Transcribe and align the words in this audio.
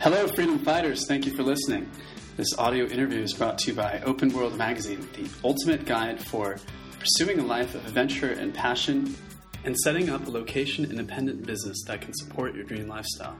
Hello, 0.00 0.28
freedom 0.28 0.60
fighters. 0.60 1.08
Thank 1.08 1.26
you 1.26 1.32
for 1.34 1.42
listening. 1.42 1.90
This 2.36 2.56
audio 2.56 2.86
interview 2.86 3.20
is 3.20 3.34
brought 3.34 3.58
to 3.58 3.72
you 3.72 3.76
by 3.76 4.00
Open 4.04 4.32
World 4.32 4.56
Magazine, 4.56 5.00
the 5.14 5.28
ultimate 5.42 5.86
guide 5.86 6.24
for 6.24 6.56
pursuing 7.00 7.40
a 7.40 7.44
life 7.44 7.74
of 7.74 7.84
adventure 7.84 8.30
and 8.30 8.54
passion 8.54 9.16
and 9.64 9.76
setting 9.76 10.08
up 10.08 10.24
a 10.28 10.30
location 10.30 10.84
independent 10.84 11.44
business 11.44 11.82
that 11.88 12.00
can 12.00 12.14
support 12.14 12.54
your 12.54 12.62
dream 12.62 12.86
lifestyle. 12.86 13.36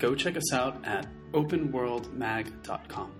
Go 0.00 0.16
check 0.16 0.36
us 0.36 0.52
out 0.52 0.84
at 0.84 1.06
openworldmag.com. 1.30 3.12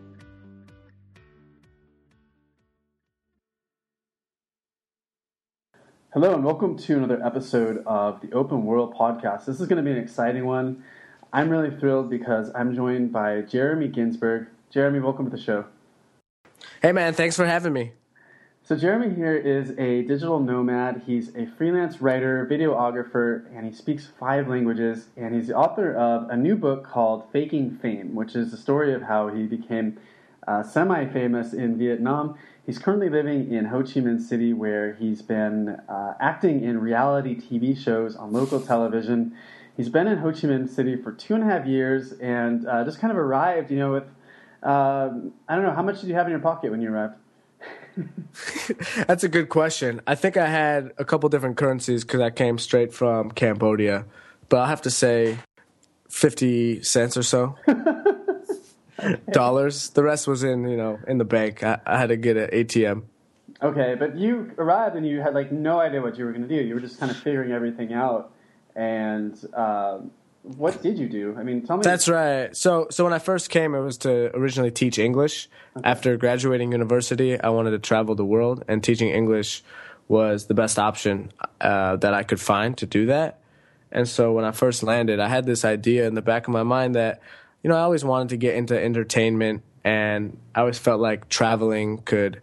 Hello, 6.12 6.34
and 6.34 6.42
welcome 6.42 6.76
to 6.78 6.96
another 6.96 7.24
episode 7.24 7.84
of 7.86 8.20
the 8.22 8.32
Open 8.32 8.64
World 8.64 8.92
Podcast. 8.94 9.44
This 9.44 9.60
is 9.60 9.68
going 9.68 9.76
to 9.76 9.88
be 9.88 9.96
an 9.96 10.02
exciting 10.02 10.46
one. 10.46 10.82
I'm 11.32 11.50
really 11.50 11.70
thrilled 11.70 12.08
because 12.08 12.50
I'm 12.54 12.74
joined 12.74 13.12
by 13.12 13.42
Jeremy 13.42 13.88
Ginsburg. 13.88 14.48
Jeremy, 14.70 15.00
welcome 15.00 15.24
to 15.30 15.36
the 15.36 15.42
show. 15.42 15.64
Hey, 16.80 16.92
man, 16.92 17.14
thanks 17.14 17.36
for 17.36 17.46
having 17.46 17.72
me. 17.72 17.92
So, 18.62 18.76
Jeremy 18.76 19.14
here 19.14 19.36
is 19.36 19.70
a 19.78 20.02
digital 20.02 20.40
nomad. 20.40 21.02
He's 21.06 21.34
a 21.36 21.46
freelance 21.46 22.00
writer, 22.00 22.46
videographer, 22.50 23.44
and 23.56 23.66
he 23.66 23.72
speaks 23.72 24.08
five 24.18 24.48
languages. 24.48 25.06
And 25.16 25.34
he's 25.34 25.48
the 25.48 25.54
author 25.54 25.94
of 25.94 26.28
a 26.30 26.36
new 26.36 26.56
book 26.56 26.84
called 26.84 27.30
Faking 27.32 27.78
Fame, 27.82 28.14
which 28.14 28.34
is 28.34 28.50
the 28.50 28.56
story 28.56 28.92
of 28.92 29.02
how 29.02 29.28
he 29.28 29.44
became 29.44 29.98
uh, 30.48 30.62
semi 30.62 31.06
famous 31.06 31.52
in 31.52 31.78
Vietnam 31.78 32.36
He's 32.66 32.80
currently 32.80 33.08
living 33.08 33.52
in 33.52 33.66
Ho 33.66 33.84
Chi 33.84 34.00
Minh 34.00 34.20
City, 34.20 34.52
where 34.52 34.94
he's 34.94 35.22
been 35.22 35.68
uh, 35.88 36.14
acting 36.18 36.64
in 36.64 36.80
reality 36.80 37.36
TV 37.36 37.78
shows 37.78 38.16
on 38.16 38.32
local 38.32 38.60
television. 38.60 39.36
He's 39.76 39.88
been 39.88 40.06
in 40.06 40.18
Ho 40.18 40.32
Chi 40.32 40.40
Minh 40.40 40.68
City 40.68 40.96
for 40.96 41.12
two 41.12 41.34
and 41.34 41.42
a 41.42 41.46
half 41.46 41.66
years 41.66 42.12
and 42.12 42.66
uh, 42.66 42.84
just 42.84 42.98
kind 42.98 43.10
of 43.10 43.18
arrived, 43.18 43.70
you 43.70 43.78
know, 43.78 43.92
with, 43.92 44.04
uh, 44.62 45.10
I 45.48 45.54
don't 45.54 45.64
know, 45.64 45.72
how 45.72 45.82
much 45.82 46.00
did 46.00 46.08
you 46.08 46.14
have 46.14 46.26
in 46.26 46.30
your 46.30 46.40
pocket 46.40 46.70
when 46.70 46.80
you 46.80 46.90
arrived? 46.90 47.14
That's 49.06 49.24
a 49.24 49.28
good 49.28 49.48
question. 49.48 50.00
I 50.06 50.14
think 50.14 50.36
I 50.36 50.46
had 50.46 50.92
a 50.98 51.04
couple 51.04 51.28
different 51.28 51.56
currencies 51.56 52.04
because 52.04 52.20
I 52.20 52.30
came 52.30 52.58
straight 52.58 52.92
from 52.92 53.30
Cambodia, 53.30 54.04
but 54.48 54.58
I'll 54.58 54.66
have 54.66 54.82
to 54.82 54.90
say 54.90 55.38
50 56.08 56.82
cents 56.82 57.16
or 57.16 57.22
so. 57.22 57.56
dollars. 59.30 59.90
The 59.90 60.02
rest 60.02 60.26
was 60.26 60.42
in 60.42 60.68
you 60.68 60.76
know 60.76 60.98
in 61.06 61.18
the 61.18 61.24
bank. 61.24 61.62
I, 61.62 61.78
I 61.86 61.98
had 61.98 62.08
to 62.08 62.16
get 62.16 62.36
an 62.36 62.50
ATM. 62.50 63.02
Okay, 63.62 63.94
but 63.98 64.16
you 64.16 64.52
arrived 64.58 64.96
and 64.96 65.06
you 65.06 65.20
had 65.20 65.34
like 65.34 65.50
no 65.50 65.80
idea 65.80 66.02
what 66.02 66.18
you 66.18 66.24
were 66.24 66.32
going 66.32 66.46
to 66.46 66.48
do. 66.48 66.62
You 66.62 66.74
were 66.74 66.80
just 66.80 66.98
kind 66.98 67.10
of 67.10 67.16
figuring 67.18 67.52
everything 67.52 67.92
out. 67.92 68.32
And 68.76 69.34
uh, 69.52 69.98
what 70.42 70.80
did 70.82 70.98
you 70.98 71.08
do? 71.08 71.34
I 71.36 71.42
mean, 71.42 71.66
tell 71.66 71.78
me. 71.78 71.82
That's 71.82 72.08
right. 72.08 72.56
So, 72.56 72.86
so 72.90 73.02
when 73.02 73.12
I 73.12 73.18
first 73.18 73.50
came, 73.50 73.74
it 73.74 73.80
was 73.80 73.98
to 73.98 74.36
originally 74.36 74.70
teach 74.70 74.98
English. 74.98 75.48
Okay. 75.76 75.90
After 75.90 76.16
graduating 76.16 76.70
university, 76.70 77.40
I 77.40 77.48
wanted 77.48 77.72
to 77.72 77.80
travel 77.80 78.14
the 78.14 78.24
world, 78.24 78.64
and 78.68 78.84
teaching 78.84 79.08
English 79.08 79.64
was 80.06 80.46
the 80.46 80.54
best 80.54 80.78
option 80.78 81.32
uh, 81.60 81.96
that 81.96 82.14
I 82.14 82.22
could 82.22 82.40
find 82.40 82.78
to 82.78 82.86
do 82.86 83.06
that. 83.06 83.40
And 83.90 84.06
so 84.06 84.32
when 84.32 84.44
I 84.44 84.52
first 84.52 84.84
landed, 84.84 85.18
I 85.18 85.28
had 85.28 85.46
this 85.46 85.64
idea 85.64 86.06
in 86.06 86.14
the 86.14 86.22
back 86.22 86.46
of 86.46 86.52
my 86.52 86.62
mind 86.62 86.94
that 86.94 87.20
you 87.66 87.70
know, 87.70 87.76
I 87.78 87.80
always 87.80 88.04
wanted 88.04 88.28
to 88.28 88.36
get 88.36 88.54
into 88.54 88.80
entertainment, 88.80 89.64
and 89.82 90.38
I 90.54 90.60
always 90.60 90.78
felt 90.78 91.00
like 91.00 91.28
traveling 91.28 91.98
could 91.98 92.40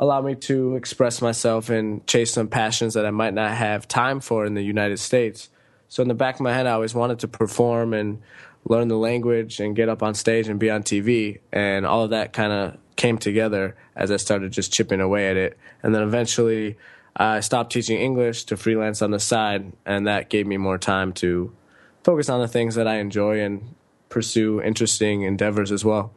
allow 0.00 0.20
me 0.20 0.34
to 0.34 0.74
express 0.74 1.22
myself 1.22 1.70
and 1.70 2.04
chase 2.08 2.32
some 2.32 2.48
passions 2.48 2.94
that 2.94 3.06
I 3.06 3.12
might 3.12 3.34
not 3.34 3.52
have 3.52 3.86
time 3.86 4.18
for 4.18 4.44
in 4.44 4.54
the 4.54 4.62
United 4.62 4.98
States. 4.98 5.48
So 5.94 6.02
in 6.02 6.08
the 6.08 6.14
back 6.14 6.34
of 6.34 6.40
my 6.40 6.52
head, 6.52 6.66
I 6.66 6.72
always 6.72 6.92
wanted 6.92 7.20
to 7.20 7.28
perform 7.28 7.94
and 7.94 8.20
learn 8.64 8.88
the 8.88 8.96
language 8.96 9.60
and 9.60 9.76
get 9.76 9.88
up 9.88 10.02
on 10.02 10.14
stage 10.14 10.48
and 10.48 10.58
be 10.58 10.68
on 10.68 10.82
TV. 10.82 11.38
And 11.52 11.86
all 11.86 12.02
of 12.02 12.10
that 12.10 12.32
kind 12.32 12.52
of 12.52 12.78
came 12.96 13.16
together 13.16 13.76
as 13.94 14.10
I 14.10 14.16
started 14.16 14.50
just 14.50 14.72
chipping 14.72 15.00
away 15.00 15.30
at 15.30 15.36
it. 15.36 15.56
And 15.84 15.94
then 15.94 16.02
eventually, 16.02 16.76
I 17.14 17.38
stopped 17.38 17.70
teaching 17.70 17.96
English 17.96 18.42
to 18.46 18.56
freelance 18.56 19.02
on 19.02 19.12
the 19.12 19.20
side, 19.20 19.72
and 19.86 20.04
that 20.08 20.30
gave 20.30 20.48
me 20.48 20.56
more 20.56 20.78
time 20.78 21.12
to 21.12 21.54
focus 22.02 22.28
on 22.28 22.40
the 22.40 22.48
things 22.48 22.74
that 22.74 22.88
I 22.88 22.96
enjoy 22.96 23.38
and 23.38 23.76
pursue 24.08 24.60
interesting 24.60 25.22
endeavors 25.22 25.70
as 25.70 25.84
well. 25.84 26.10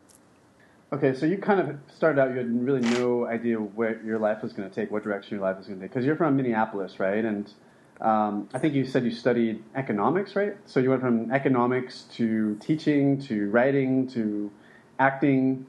Okay, 0.91 1.13
so 1.13 1.27
you 1.27 1.37
kind 1.37 1.59
of 1.59 1.77
started 1.95 2.19
out, 2.19 2.31
you 2.31 2.37
had 2.37 2.65
really 2.65 2.81
no 2.81 3.27
idea 3.27 3.57
where 3.57 4.01
your 4.03 4.17
life 4.17 4.41
was 4.41 4.53
going 4.53 4.67
to 4.67 4.73
take, 4.73 4.89
what 4.89 5.03
direction 5.03 5.37
your 5.37 5.45
life 5.45 5.57
was 5.57 5.67
going 5.67 5.77
to 5.77 5.85
take, 5.85 5.93
because 5.93 6.03
you're 6.03 6.15
from 6.15 6.35
Minneapolis, 6.35 6.99
right? 6.99 7.23
And 7.23 7.53
um, 8.01 8.47
I 8.53 8.59
think 8.59 8.73
you 8.73 8.85
said 8.85 9.03
you 9.03 9.11
studied 9.11 9.63
economics, 9.75 10.35
right? 10.35 10.55
So 10.65 10.79
you 10.79 10.89
went 10.89 11.01
from 11.01 11.31
economics 11.31 12.03
to 12.13 12.55
teaching 12.55 13.19
to 13.23 13.49
writing 13.49 14.07
to 14.09 14.51
acting. 14.99 15.65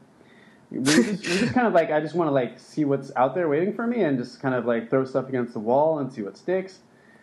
We 0.71 0.83
just, 0.83 1.23
just 1.23 1.53
kind 1.55 1.67
of 1.67 1.73
like, 1.73 1.91
I 1.91 2.01
just 2.01 2.15
want 2.15 2.29
to 2.29 2.33
like 2.33 2.59
see 2.59 2.85
what's 2.85 3.11
out 3.17 3.35
there 3.35 3.49
waiting 3.49 3.73
for 3.73 3.87
me 3.87 4.03
and 4.03 4.19
just 4.19 4.41
kind 4.41 4.55
of 4.55 4.67
like 4.67 4.91
throw 4.91 5.05
stuff 5.05 5.29
against 5.29 5.55
the 5.55 5.61
wall 5.61 5.99
and 6.01 6.13
see 6.13 6.23
what 6.23 6.37
sticks. 6.37 6.81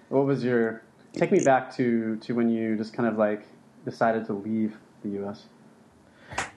What 0.09 0.25
was 0.25 0.43
your, 0.43 0.81
take 1.13 1.31
me 1.31 1.43
back 1.43 1.75
to, 1.75 2.17
to 2.17 2.33
when 2.33 2.49
you 2.49 2.75
just 2.75 2.93
kind 2.93 3.07
of 3.07 3.17
like 3.17 3.45
decided 3.85 4.25
to 4.25 4.33
leave 4.33 4.75
the 5.03 5.09
U.S.? 5.09 5.43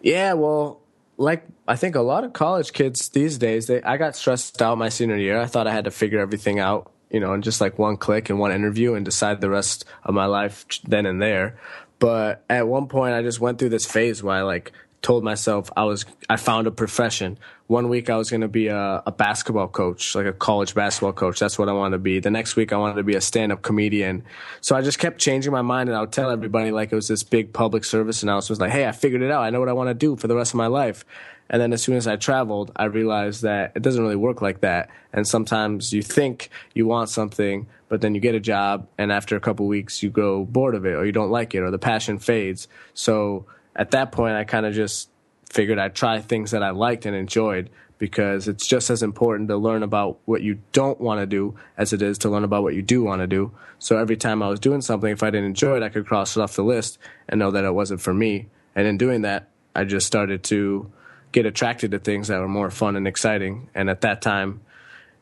Yeah, 0.00 0.32
well, 0.32 0.80
like 1.18 1.44
I 1.66 1.76
think 1.76 1.96
a 1.96 2.00
lot 2.00 2.24
of 2.24 2.32
college 2.32 2.72
kids 2.72 3.08
these 3.10 3.36
days, 3.36 3.66
they 3.66 3.82
I 3.82 3.96
got 3.96 4.16
stressed 4.16 4.62
out 4.62 4.78
my 4.78 4.88
senior 4.88 5.16
year. 5.16 5.38
I 5.38 5.46
thought 5.46 5.66
I 5.66 5.72
had 5.72 5.84
to 5.84 5.90
figure 5.90 6.20
everything 6.20 6.58
out, 6.58 6.90
you 7.10 7.20
know, 7.20 7.32
in 7.34 7.42
just 7.42 7.60
like 7.60 7.78
one 7.78 7.96
click 7.96 8.30
and 8.30 8.38
one 8.38 8.52
interview 8.52 8.94
and 8.94 9.04
decide 9.04 9.40
the 9.40 9.50
rest 9.50 9.84
of 10.04 10.14
my 10.14 10.26
life 10.26 10.64
then 10.84 11.06
and 11.06 11.20
there. 11.20 11.58
But 11.98 12.44
at 12.48 12.68
one 12.68 12.86
point, 12.86 13.14
I 13.14 13.22
just 13.22 13.40
went 13.40 13.58
through 13.58 13.70
this 13.70 13.86
phase 13.86 14.22
where 14.22 14.36
I 14.36 14.42
like 14.42 14.72
told 15.02 15.22
myself 15.22 15.70
I 15.76 15.84
was 15.84 16.04
I 16.28 16.36
found 16.36 16.66
a 16.66 16.70
profession. 16.70 17.38
One 17.66 17.88
week 17.88 18.08
I 18.08 18.16
was 18.16 18.30
going 18.30 18.40
to 18.40 18.48
be 18.48 18.68
a, 18.68 19.02
a, 19.04 19.12
basketball 19.12 19.68
coach, 19.68 20.14
like 20.14 20.24
a 20.24 20.32
college 20.32 20.74
basketball 20.74 21.12
coach. 21.12 21.38
That's 21.38 21.58
what 21.58 21.68
I 21.68 21.72
wanted 21.72 21.96
to 21.96 21.98
be. 21.98 22.18
The 22.18 22.30
next 22.30 22.56
week 22.56 22.72
I 22.72 22.78
wanted 22.78 22.94
to 22.94 23.02
be 23.02 23.14
a 23.14 23.20
stand-up 23.20 23.60
comedian. 23.60 24.24
So 24.62 24.74
I 24.74 24.80
just 24.80 24.98
kept 24.98 25.18
changing 25.20 25.52
my 25.52 25.60
mind, 25.60 25.90
and 25.90 25.96
I 25.96 26.00
would 26.00 26.12
tell 26.12 26.30
everybody 26.30 26.70
like 26.70 26.92
it 26.92 26.94
was 26.94 27.08
this 27.08 27.22
big 27.22 27.52
public 27.52 27.84
service 27.84 28.22
announcement, 28.22 28.60
like, 28.60 28.70
"Hey, 28.70 28.86
I 28.86 28.92
figured 28.92 29.22
it 29.22 29.30
out. 29.30 29.42
I 29.42 29.50
know 29.50 29.60
what 29.60 29.68
I 29.68 29.74
want 29.74 29.88
to 29.88 29.94
do 29.94 30.16
for 30.16 30.28
the 30.28 30.36
rest 30.36 30.52
of 30.52 30.56
my 30.56 30.66
life." 30.66 31.04
And 31.50 31.62
then 31.62 31.72
as 31.72 31.82
soon 31.82 31.96
as 31.96 32.06
I 32.06 32.16
traveled, 32.16 32.72
I 32.76 32.84
realized 32.84 33.42
that 33.42 33.72
it 33.74 33.82
doesn't 33.82 34.02
really 34.02 34.16
work 34.16 34.42
like 34.42 34.60
that. 34.60 34.90
And 35.12 35.26
sometimes 35.26 35.92
you 35.92 36.02
think 36.02 36.50
you 36.74 36.86
want 36.86 37.08
something, 37.08 37.66
but 37.88 38.02
then 38.02 38.14
you 38.14 38.20
get 38.20 38.34
a 38.34 38.40
job, 38.40 38.86
and 38.98 39.12
after 39.12 39.36
a 39.36 39.40
couple 39.40 39.66
weeks 39.66 40.02
you 40.02 40.10
grow 40.10 40.44
bored 40.44 40.74
of 40.74 40.84
it, 40.84 40.94
or 40.94 41.04
you 41.04 41.12
don't 41.12 41.30
like 41.30 41.54
it, 41.54 41.60
or 41.60 41.70
the 41.70 41.78
passion 41.78 42.18
fades. 42.18 42.68
So 42.94 43.46
at 43.78 43.92
that 43.92 44.12
point, 44.12 44.34
I 44.34 44.44
kind 44.44 44.66
of 44.66 44.74
just 44.74 45.08
figured 45.48 45.78
I'd 45.78 45.94
try 45.94 46.20
things 46.20 46.50
that 46.50 46.62
I 46.62 46.70
liked 46.70 47.06
and 47.06 47.16
enjoyed 47.16 47.70
because 47.96 48.48
it's 48.48 48.66
just 48.66 48.90
as 48.90 49.02
important 49.02 49.48
to 49.48 49.56
learn 49.56 49.82
about 49.82 50.18
what 50.24 50.42
you 50.42 50.58
don't 50.72 51.00
want 51.00 51.20
to 51.20 51.26
do 51.26 51.56
as 51.76 51.92
it 51.92 52.02
is 52.02 52.18
to 52.18 52.28
learn 52.28 52.44
about 52.44 52.62
what 52.62 52.74
you 52.74 52.82
do 52.82 53.02
want 53.02 53.22
to 53.22 53.26
do. 53.26 53.52
So 53.78 53.96
every 53.96 54.16
time 54.16 54.42
I 54.42 54.48
was 54.48 54.60
doing 54.60 54.80
something, 54.82 55.10
if 55.10 55.22
I 55.22 55.30
didn't 55.30 55.46
enjoy 55.46 55.76
it, 55.76 55.82
I 55.82 55.88
could 55.88 56.06
cross 56.06 56.36
it 56.36 56.40
off 56.40 56.54
the 56.54 56.64
list 56.64 56.98
and 57.28 57.38
know 57.38 57.52
that 57.52 57.64
it 57.64 57.72
wasn't 57.72 58.00
for 58.00 58.12
me. 58.12 58.48
And 58.74 58.86
in 58.86 58.98
doing 58.98 59.22
that, 59.22 59.48
I 59.74 59.84
just 59.84 60.06
started 60.06 60.42
to 60.44 60.92
get 61.32 61.46
attracted 61.46 61.92
to 61.92 61.98
things 61.98 62.28
that 62.28 62.40
were 62.40 62.48
more 62.48 62.70
fun 62.70 62.96
and 62.96 63.06
exciting. 63.06 63.70
And 63.74 63.88
at 63.88 64.00
that 64.02 64.22
time, 64.22 64.60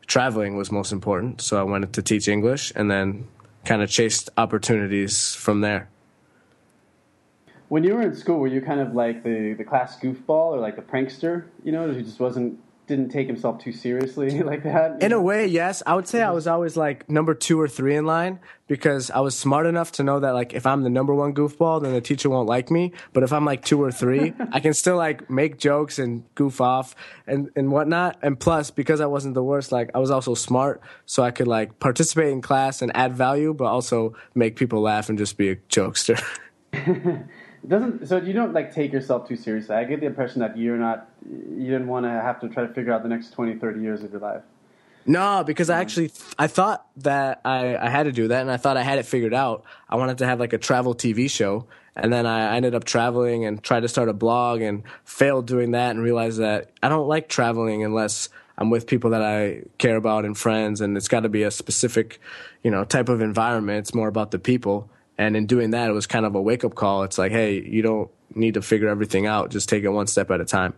traveling 0.07 0.57
was 0.57 0.73
most 0.73 0.93
important. 0.93 1.41
So 1.43 1.59
I 1.59 1.63
wanted 1.63 1.93
to 1.95 2.03
teach 2.03 2.27
English 2.29 2.73
and 2.75 2.91
then 2.91 3.29
kind 3.65 3.83
of 3.83 3.91
chased 3.91 4.31
opportunities 4.37 5.35
from 5.35 5.61
there 5.61 5.89
when 7.69 7.85
you 7.85 7.95
were 7.95 8.03
in 8.03 8.15
school, 8.15 8.39
were 8.39 8.47
you 8.47 8.61
kind 8.61 8.81
of 8.81 8.95
like 8.95 9.23
the, 9.23 9.55
the 9.55 9.65
class 9.65 9.99
goofball 9.99 10.53
or 10.53 10.61
like 10.61 10.77
the 10.77 10.83
prankster, 10.83 11.47
you 11.65 11.73
know, 11.73 11.91
who 11.93 12.03
just 12.03 12.21
wasn't 12.21 12.59
didn't 12.87 13.09
take 13.09 13.27
himself 13.27 13.59
too 13.59 13.73
seriously 13.73 14.43
like 14.45 14.63
that? 14.63 15.03
In 15.03 15.11
know? 15.11 15.19
a 15.19 15.23
way, 15.23 15.47
yes. 15.47 15.83
I 15.87 15.95
would 15.95 16.07
say 16.07 16.23
I 16.23 16.27
mm-hmm. 16.27 16.35
was 16.35 16.47
always 16.47 16.77
like 16.77 17.09
number 17.11 17.35
two 17.35 17.61
or 17.61 17.67
three 17.67 17.97
in 17.97 18.07
line 18.07 18.39
because 18.69 19.11
I 19.11 19.21
was 19.21 19.37
smart 19.37 19.67
enough 19.67 19.93
to 19.93 20.05
know 20.05 20.21
that 20.21 20.33
like 20.35 20.55
if 20.55 20.67
I'm 20.67 20.83
the 20.83 20.91
number 20.91 21.15
one 21.15 21.35
goofball, 21.35 21.83
then 21.83 21.93
the 21.93 22.01
teacher 22.01 22.31
won't 22.31 22.49
like 22.49 22.71
me. 22.71 22.93
But 23.13 23.23
if 23.23 23.33
I'm 23.33 23.45
like 23.45 23.65
two 23.65 23.83
or 23.83 23.91
three, 23.91 24.35
I 24.53 24.61
can 24.61 24.73
still 24.73 24.97
like 24.97 25.29
make 25.29 25.59
jokes 25.59 25.99
and 25.99 26.23
goof 26.35 26.61
off 26.61 26.95
and, 27.27 27.51
and 27.57 27.73
whatnot. 27.73 28.19
And 28.23 28.39
plus, 28.39 28.71
because 28.71 29.01
I 29.01 29.07
wasn't 29.07 29.35
the 29.35 29.43
worst, 29.43 29.73
like 29.73 29.91
I 29.95 29.99
was 29.99 30.11
also 30.11 30.35
smart, 30.35 30.81
so 31.07 31.23
I 31.23 31.33
could 31.33 31.49
like 31.49 31.79
participate 31.81 32.33
in 32.33 32.41
class 32.41 32.83
and 32.83 32.93
add 32.97 33.15
value, 33.15 33.53
but 33.53 33.65
also 33.65 34.15
make 34.35 34.55
people 34.55 34.81
laugh 34.81 35.09
and 35.09 35.19
just 35.19 35.37
be 35.37 35.51
a 35.51 35.57
jokester. 35.57 36.23
Doesn't. 37.69 38.07
So 38.07 38.19
you 38.19 38.33
don't 38.33 38.53
like 38.53 38.73
take 38.73 38.93
yourself 38.93 39.27
too 39.27 39.37
seriously. 39.37 39.75
I 39.75 39.85
get 39.85 40.01
the 40.01 40.07
impression 40.07 40.41
that 40.41 40.57
you're 40.57 40.77
not. 40.77 41.09
You 41.29 41.65
didn't 41.65 41.89
want 41.89 42.07
to 42.07 42.11
have 42.11 42.41
to 42.41 42.49
try 42.49 42.65
to 42.65 42.73
figure 42.73 42.93
out 42.93 43.03
the 43.03 43.09
next 43.09 43.31
20, 43.31 43.57
30 43.57 43.81
years 43.81 44.03
of 44.05 44.13
your 44.13 44.21
life. 44.21 44.43
No, 45.05 45.45
because 45.45 45.71
I 45.71 45.75
mm-hmm. 45.75 45.83
actually 45.83 46.13
I 46.39 46.47
thought 46.47 46.87
that 46.99 47.41
I, 47.45 47.77
I 47.77 47.89
had 47.89 48.05
to 48.05 48.13
do 48.13 48.29
that, 48.29 48.41
and 48.41 48.51
I 48.51 48.57
thought 48.57 48.77
I 48.77 48.83
had 48.83 48.99
it 48.99 49.07
figured 49.07 49.35
out. 49.35 49.65
I 49.89 49.97
wanted 49.97 50.19
to 50.19 50.27
have 50.27 50.39
like 50.39 50.53
a 50.53 50.59
travel 50.59 50.95
TV 50.95 51.31
show, 51.31 51.67
and 51.97 52.13
then 52.13 52.27
I 52.27 52.57
ended 52.57 52.75
up 52.75 52.85
traveling 52.85 53.45
and 53.45 53.63
tried 53.63 53.81
to 53.81 53.89
start 53.89 54.09
a 54.09 54.13
blog 54.13 54.61
and 54.61 54.83
failed 55.05 55.47
doing 55.47 55.73
that, 55.73 55.91
and 55.91 56.03
realized 56.03 56.39
that 56.39 56.71
I 56.83 56.89
don't 56.89 57.09
like 57.09 57.29
traveling 57.29 57.85
unless 57.85 58.29
I'm 58.59 58.71
with 58.71 58.87
people 58.87 59.11
that 59.11 59.23
I 59.23 59.63
care 59.79 59.97
about 59.97 60.25
and 60.25 60.37
friends, 60.37 60.81
and 60.81 60.97
it's 60.97 61.09
got 61.09 61.21
to 61.21 61.29
be 61.29 61.43
a 61.43 61.51
specific, 61.51 62.21
you 62.63 62.71
know, 62.71 62.85
type 62.85 63.09
of 63.09 63.21
environment. 63.21 63.81
It's 63.81 63.95
more 63.95 64.09
about 64.09 64.31
the 64.31 64.39
people 64.39 64.89
And 65.19 65.37
in 65.37 65.47
doing 65.47 65.71
that, 65.71 65.89
it 65.89 65.93
was 65.93 66.07
kind 66.07 66.27
of 66.27 66.35
a 66.35 66.43
wake 66.43 66.65
up 66.65 66.75
call. 66.75 67.03
It's 67.03 67.19
like, 67.19 67.33
hey, 67.33 67.61
you 67.61 67.83
don't 67.83 68.11
need 68.35 68.55
to 68.55 68.63
figure 68.63 68.89
everything 68.89 69.27
out. 69.27 69.51
Just 69.51 69.69
take 69.69 69.85
it 69.85 69.89
one 69.89 70.07
step 70.07 70.31
at 70.31 70.41
a 70.41 70.45
time. 70.45 70.75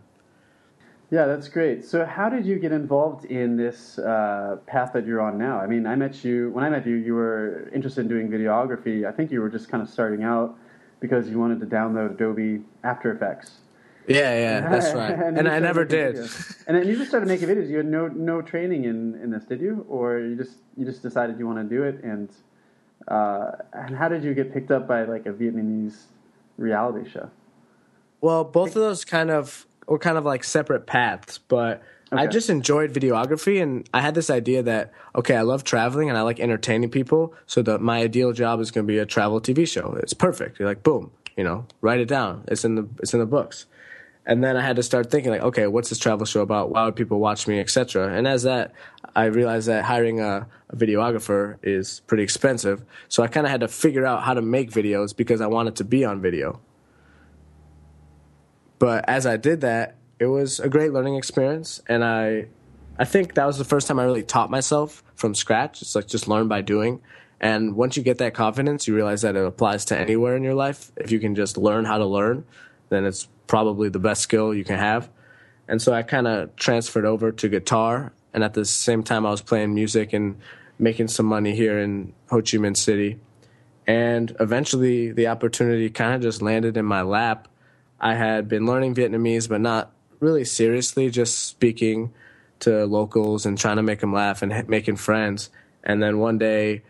Yeah, 1.11 1.25
that's 1.25 1.47
great. 1.47 1.85
So, 1.85 2.05
how 2.05 2.29
did 2.29 2.45
you 2.45 2.59
get 2.59 2.71
involved 2.71 3.25
in 3.25 3.57
this 3.57 3.97
uh, 3.97 4.57
path 4.67 4.93
that 4.93 5.07
you're 5.07 5.21
on 5.21 5.39
now? 5.39 5.59
I 5.59 5.65
mean, 5.65 5.87
I 5.87 5.95
met 5.95 6.23
you 6.23 6.51
when 6.51 6.63
I 6.63 6.69
met 6.69 6.85
you. 6.85 6.95
You 6.95 7.15
were 7.15 7.67
interested 7.73 8.01
in 8.01 8.07
doing 8.07 8.29
videography. 8.29 9.07
I 9.07 9.11
think 9.11 9.31
you 9.31 9.41
were 9.41 9.49
just 9.49 9.69
kind 9.69 9.81
of 9.81 9.89
starting 9.89 10.23
out 10.23 10.55
because 10.99 11.27
you 11.27 11.39
wanted 11.39 11.59
to 11.61 11.65
download 11.65 12.11
Adobe 12.11 12.61
After 12.83 13.11
Effects. 13.11 13.57
Yeah, 14.07 14.35
yeah, 14.37 14.69
that's 14.69 14.93
right. 14.93 15.11
and, 15.25 15.39
and 15.39 15.47
I 15.47 15.57
never 15.59 15.83
did. 15.83 16.15
and 16.15 16.77
then 16.77 16.87
you 16.87 16.95
just 16.95 17.09
started 17.09 17.27
making 17.27 17.47
videos. 17.47 17.69
You 17.69 17.77
had 17.77 17.87
no 17.87 18.07
no 18.07 18.43
training 18.43 18.85
in, 18.85 19.15
in 19.15 19.31
this, 19.31 19.45
did 19.45 19.61
you? 19.61 19.87
Or 19.89 20.19
you 20.19 20.35
just 20.35 20.57
you 20.77 20.85
just 20.85 21.01
decided 21.01 21.39
you 21.39 21.47
want 21.47 21.57
to 21.57 21.75
do 21.75 21.83
it? 21.83 22.03
And 22.03 22.29
uh, 23.07 23.51
and 23.73 23.95
how 23.95 24.07
did 24.07 24.23
you 24.23 24.33
get 24.33 24.53
picked 24.53 24.71
up 24.71 24.87
by 24.87 25.03
like 25.03 25.25
a 25.25 25.31
Vietnamese 25.31 26.03
reality 26.57 27.09
show? 27.09 27.29
Well, 28.21 28.43
both 28.43 28.69
of 28.69 28.81
those 28.81 29.05
kind 29.05 29.31
of 29.31 29.65
were 29.87 29.99
kind 29.99 30.17
of 30.17 30.25
like 30.25 30.43
separate 30.43 30.85
paths, 30.85 31.37
but 31.37 31.81
okay. 32.11 32.21
I 32.21 32.27
just 32.27 32.49
enjoyed 32.49 32.93
videography 32.93 33.61
and 33.61 33.89
I 33.93 34.01
had 34.01 34.13
this 34.13 34.29
idea 34.29 34.61
that 34.63 34.91
okay, 35.15 35.35
I 35.35 35.41
love 35.41 35.63
traveling 35.63 36.09
and 36.09 36.17
I 36.17 36.21
like 36.21 36.39
entertaining 36.39 36.91
people, 36.91 37.33
so 37.45 37.61
that 37.63 37.81
my 37.81 37.99
ideal 37.99 38.33
job 38.33 38.59
is 38.59 38.71
going 38.71 38.85
to 38.85 38.91
be 38.91 38.99
a 38.99 39.05
travel 39.05 39.39
TV 39.41 39.67
show. 39.67 39.97
It's 40.01 40.13
perfect. 40.13 40.59
You're 40.59 40.67
like, 40.67 40.83
boom, 40.83 41.11
you 41.37 41.43
know, 41.43 41.65
write 41.81 41.99
it 41.99 42.07
down. 42.07 42.43
It's 42.47 42.65
in 42.65 42.75
the 42.75 42.87
it's 42.99 43.13
in 43.13 43.19
the 43.19 43.25
books. 43.25 43.65
And 44.25 44.43
then 44.43 44.55
I 44.55 44.61
had 44.61 44.75
to 44.75 44.83
start 44.83 45.09
thinking 45.09 45.31
like, 45.31 45.41
okay, 45.41 45.65
what's 45.65 45.89
this 45.89 45.97
travel 45.97 46.25
show 46.25 46.41
about? 46.41 46.69
Why 46.69 46.85
would 46.85 46.95
people 46.95 47.19
watch 47.19 47.47
me, 47.47 47.59
etc. 47.59 48.13
And 48.13 48.27
as 48.27 48.43
that, 48.43 48.73
I 49.15 49.25
realized 49.25 49.67
that 49.67 49.85
hiring 49.85 50.19
a, 50.19 50.47
a 50.69 50.75
videographer 50.75 51.57
is 51.63 52.01
pretty 52.07 52.23
expensive. 52.23 52.83
So 53.07 53.23
I 53.23 53.27
kind 53.27 53.45
of 53.45 53.51
had 53.51 53.61
to 53.61 53.67
figure 53.67 54.05
out 54.05 54.23
how 54.23 54.33
to 54.33 54.41
make 54.41 54.71
videos 54.71 55.15
because 55.15 55.41
I 55.41 55.47
wanted 55.47 55.75
to 55.77 55.83
be 55.83 56.05
on 56.05 56.21
video. 56.21 56.59
But 58.79 59.07
as 59.09 59.25
I 59.25 59.37
did 59.37 59.61
that, 59.61 59.95
it 60.19 60.27
was 60.27 60.59
a 60.59 60.69
great 60.69 60.91
learning 60.91 61.15
experience, 61.15 61.81
and 61.87 62.03
I, 62.03 62.47
I 62.97 63.05
think 63.05 63.35
that 63.35 63.45
was 63.45 63.57
the 63.57 63.63
first 63.63 63.87
time 63.87 63.99
I 63.99 64.03
really 64.03 64.23
taught 64.23 64.49
myself 64.49 65.03
from 65.15 65.33
scratch. 65.33 65.81
It's 65.81 65.95
like 65.95 66.07
just 66.07 66.27
learn 66.27 66.47
by 66.47 66.61
doing. 66.61 67.01
And 67.39 67.75
once 67.75 67.95
you 67.95 68.03
get 68.03 68.17
that 68.17 68.33
confidence, 68.33 68.85
you 68.85 68.95
realize 68.95 69.21
that 69.21 69.37
it 69.37 69.45
applies 69.45 69.85
to 69.85 69.97
anywhere 69.97 70.35
in 70.35 70.43
your 70.43 70.55
life. 70.55 70.91
If 70.97 71.11
you 71.11 71.19
can 71.19 71.35
just 71.35 71.57
learn 71.57 71.85
how 71.85 71.97
to 71.97 72.05
learn, 72.05 72.43
then 72.89 73.05
it's 73.05 73.29
probably 73.47 73.87
the 73.87 73.99
best 73.99 74.21
skill 74.21 74.53
you 74.53 74.65
can 74.65 74.77
have. 74.77 75.09
And 75.67 75.81
so 75.81 75.93
I 75.93 76.03
kind 76.03 76.27
of 76.27 76.53
transferred 76.57 77.05
over 77.05 77.31
to 77.31 77.47
guitar, 77.47 78.11
and 78.33 78.43
at 78.43 78.53
the 78.53 78.65
same 78.65 79.03
time, 79.03 79.25
I 79.25 79.31
was 79.31 79.41
playing 79.41 79.73
music 79.73 80.13
and 80.13 80.39
making 80.77 81.07
some 81.07 81.25
money 81.25 81.55
here 81.55 81.79
in 81.79 82.13
Ho 82.29 82.37
Chi 82.37 82.57
Minh 82.57 82.77
City. 82.77 83.19
And 83.87 84.35
eventually, 84.39 85.11
the 85.11 85.27
opportunity 85.27 85.89
kind 85.89 86.13
of 86.13 86.21
just 86.21 86.41
landed 86.41 86.77
in 86.77 86.85
my 86.85 87.01
lap 87.01 87.47
I 87.99 88.15
had 88.15 88.47
been 88.47 88.65
learning 88.65 88.95
Vietnamese, 88.95 89.49
but 89.49 89.61
not 89.61 89.91
really 90.19 90.45
seriously, 90.45 91.09
just 91.09 91.47
speaking 91.47 92.13
to 92.59 92.85
locals 92.85 93.45
and 93.45 93.57
trying 93.57 93.77
to 93.77 93.83
make 93.83 93.99
them 93.99 94.13
laugh 94.13 94.41
and 94.41 94.67
making 94.67 94.95
friends. 94.95 95.49
And 95.83 96.01
then 96.01 96.19
one 96.19 96.37
day, 96.37 96.83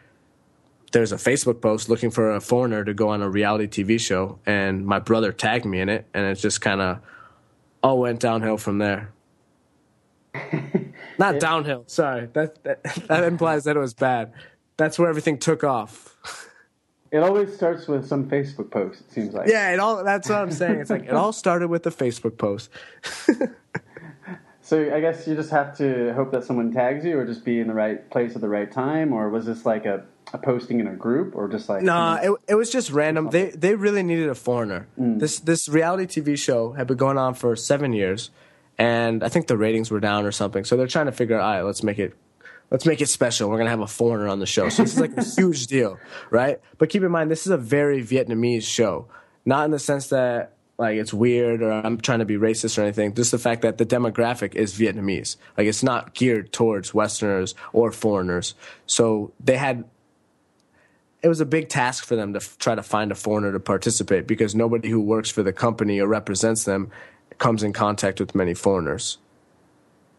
there's 0.92 1.12
a 1.12 1.18
Facebook 1.18 1.62
post 1.62 1.90
looking 1.90 2.10
for 2.10 2.36
a 2.36 2.42
foreigner 2.42 2.84
to 2.84 2.94
go 2.94 3.10
on 3.10 3.22
a 3.22 3.30
reality 3.30 3.84
TV 3.84 4.00
show, 4.00 4.40
and 4.46 4.86
my 4.86 5.00
brother 5.00 5.32
tagged 5.32 5.66
me 5.66 5.80
in 5.80 5.90
it, 5.90 6.06
and 6.14 6.26
it 6.26 6.36
just 6.36 6.62
kind 6.62 6.82
of 6.82 7.00
all 7.84 8.00
went 8.00 8.20
downhill 8.20 8.58
from 8.58 8.80
there. 8.80 9.12
Not 11.20 11.36
it, 11.36 11.42
downhill. 11.42 11.84
Sorry, 11.88 12.28
that, 12.34 12.64
that 12.64 12.84
that 13.08 13.24
implies 13.24 13.66
that 13.66 13.76
it 13.76 13.80
was 13.80 13.94
bad. 13.94 14.34
That's 14.78 14.98
where 14.98 15.10
everything 15.10 15.38
took 15.38 15.64
off. 15.64 16.16
It 17.12 17.18
always 17.18 17.56
starts 17.56 17.88
with 17.88 18.08
some 18.08 18.30
Facebook 18.30 18.70
post. 18.70 19.02
It 19.02 19.12
seems 19.12 19.34
like. 19.34 19.50
Yeah, 19.50 19.74
it 19.74 19.80
all. 19.80 20.04
That's 20.04 20.30
what 20.30 20.38
I'm 20.38 20.52
saying. 20.52 20.80
It's 20.80 20.92
like 20.92 21.06
it 21.06 21.14
all 21.14 21.34
started 21.34 21.68
with 21.68 21.88
a 21.88 21.90
Facebook 21.90 22.38
post. 22.38 22.70
so 24.62 24.94
I 24.94 25.00
guess 25.00 25.28
you 25.28 25.36
just 25.36 25.50
have 25.50 25.76
to 25.78 26.14
hope 26.14 26.32
that 26.32 26.44
someone 26.44 26.72
tags 26.72 27.04
you, 27.04 27.18
or 27.18 27.26
just 27.26 27.44
be 27.44 27.60
in 27.60 27.68
the 27.68 27.74
right 27.74 28.08
place 28.12 28.36
at 28.36 28.42
the 28.42 28.48
right 28.48 28.72
time, 28.72 29.12
or 29.12 29.28
was 29.30 29.48
this 29.48 29.66
like 29.66 29.88
a, 29.88 30.06
a 30.34 30.38
posting 30.38 30.80
in 30.80 30.86
a 30.86 30.96
group, 30.96 31.36
or 31.36 31.48
just 31.48 31.68
like? 31.68 31.82
No, 31.82 31.94
nah, 31.94 32.16
it 32.22 32.32
it 32.50 32.56
was 32.56 32.70
just 32.70 32.92
random. 32.92 33.32
They 33.32 33.50
they 33.50 33.74
really 33.74 34.04
needed 34.04 34.30
a 34.30 34.36
foreigner. 34.36 34.88
Mm. 35.00 35.20
This 35.20 35.40
this 35.40 35.68
reality 35.68 36.06
TV 36.22 36.38
show 36.38 36.74
had 36.74 36.86
been 36.86 36.98
going 36.98 37.18
on 37.18 37.34
for 37.34 37.56
seven 37.56 37.92
years, 37.92 38.30
and 38.80 39.26
I 39.26 39.30
think 39.30 39.48
the 39.48 39.58
ratings 39.58 39.92
were 39.92 40.00
down 40.00 40.26
or 40.26 40.32
something. 40.32 40.64
So 40.64 40.78
they're 40.78 40.88
trying 40.88 41.08
to 41.08 41.12
figure 41.12 41.38
out, 41.38 41.44
all 41.44 41.52
right, 41.52 41.62
let's 41.62 41.84
make 41.84 42.00
it 42.00 42.16
let's 42.72 42.86
make 42.86 43.02
it 43.02 43.10
special. 43.10 43.50
We're 43.50 43.58
gonna 43.58 43.70
have 43.70 43.82
a 43.82 43.88
foreigner 43.88 44.30
on 44.30 44.40
the 44.40 44.46
show. 44.46 44.70
So 44.70 44.84
this 44.84 44.94
is 44.94 45.00
like 45.00 45.18
a 45.18 45.24
huge 45.42 45.68
deal, 45.68 46.00
right? 46.32 46.60
But 46.78 46.90
keep 46.90 47.04
in 47.04 47.12
mind, 47.12 47.30
this 47.30 47.46
is 47.46 47.52
a 47.52 47.58
very 47.58 48.02
Vietnamese 48.02 48.64
show. 48.64 49.08
Not 49.46 49.66
in 49.66 49.72
the 49.72 49.80
sense 49.80 50.08
that 50.08 50.54
like 50.78 50.96
it's 50.96 51.14
weird 51.14 51.62
or 51.62 51.74
I'm 51.74 52.00
trying 52.00 52.20
to 52.20 52.26
be 52.26 52.38
racist 52.38 52.78
or 52.78 52.84
anything. 52.84 53.14
Just 53.14 53.32
the 53.32 53.38
fact 53.38 53.64
that 53.64 53.78
the 53.78 53.86
demographic 53.86 54.56
is 54.56 54.74
Vietnamese. 54.80 55.36
Like 55.58 55.68
it's 55.68 55.84
not 55.84 56.14
geared 56.14 56.54
towards 56.54 56.94
Westerners 56.94 57.56
or 57.74 57.92
foreigners. 57.92 58.56
So 58.88 59.34
they 59.42 59.58
had. 59.58 59.84
It 61.22 61.28
was 61.28 61.42
a 61.42 61.46
big 61.46 61.68
task 61.68 62.06
for 62.06 62.16
them 62.16 62.32
to 62.32 62.38
f- 62.38 62.58
try 62.60 62.76
to 62.76 62.82
find 62.82 63.12
a 63.12 63.16
foreigner 63.16 63.52
to 63.52 63.60
participate 63.60 64.26
because 64.26 64.56
nobody 64.56 64.88
who 64.88 65.02
works 65.02 65.30
for 65.30 65.44
the 65.44 65.52
company 65.52 66.00
or 66.00 66.08
represents 66.08 66.64
them 66.64 66.92
comes 67.40 67.64
in 67.64 67.74
contact 67.74 68.20
with 68.20 68.36
many 68.36 68.54
foreigners. 68.54 69.18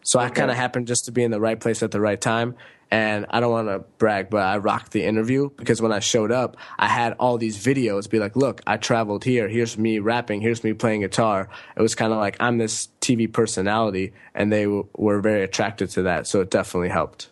So 0.03 0.19
okay. 0.19 0.27
I 0.27 0.29
kind 0.29 0.51
of 0.51 0.57
happened 0.57 0.87
just 0.87 1.05
to 1.05 1.11
be 1.11 1.23
in 1.23 1.31
the 1.31 1.39
right 1.39 1.59
place 1.59 1.83
at 1.83 1.91
the 1.91 2.01
right 2.01 2.19
time. 2.19 2.55
And 2.93 3.25
I 3.29 3.39
don't 3.39 3.51
want 3.51 3.69
to 3.69 3.79
brag, 3.99 4.29
but 4.29 4.43
I 4.43 4.57
rocked 4.57 4.91
the 4.91 5.05
interview 5.05 5.49
because 5.55 5.81
when 5.81 5.93
I 5.93 5.99
showed 5.99 6.29
up, 6.29 6.57
I 6.77 6.87
had 6.87 7.13
all 7.13 7.37
these 7.37 7.57
videos 7.63 8.09
be 8.09 8.19
like, 8.19 8.35
look, 8.35 8.61
I 8.67 8.75
traveled 8.75 9.23
here. 9.23 9.47
Here's 9.47 9.77
me 9.77 9.99
rapping. 9.99 10.41
Here's 10.41 10.61
me 10.61 10.73
playing 10.73 10.99
guitar. 10.99 11.47
It 11.77 11.81
was 11.81 11.95
kind 11.95 12.11
of 12.11 12.19
like 12.19 12.35
I'm 12.41 12.57
this 12.57 12.89
TV 12.99 13.31
personality, 13.31 14.11
and 14.35 14.51
they 14.51 14.65
w- 14.65 14.89
were 14.97 15.21
very 15.21 15.41
attracted 15.41 15.89
to 15.91 16.01
that. 16.01 16.27
So 16.27 16.41
it 16.41 16.51
definitely 16.51 16.89
helped. 16.89 17.29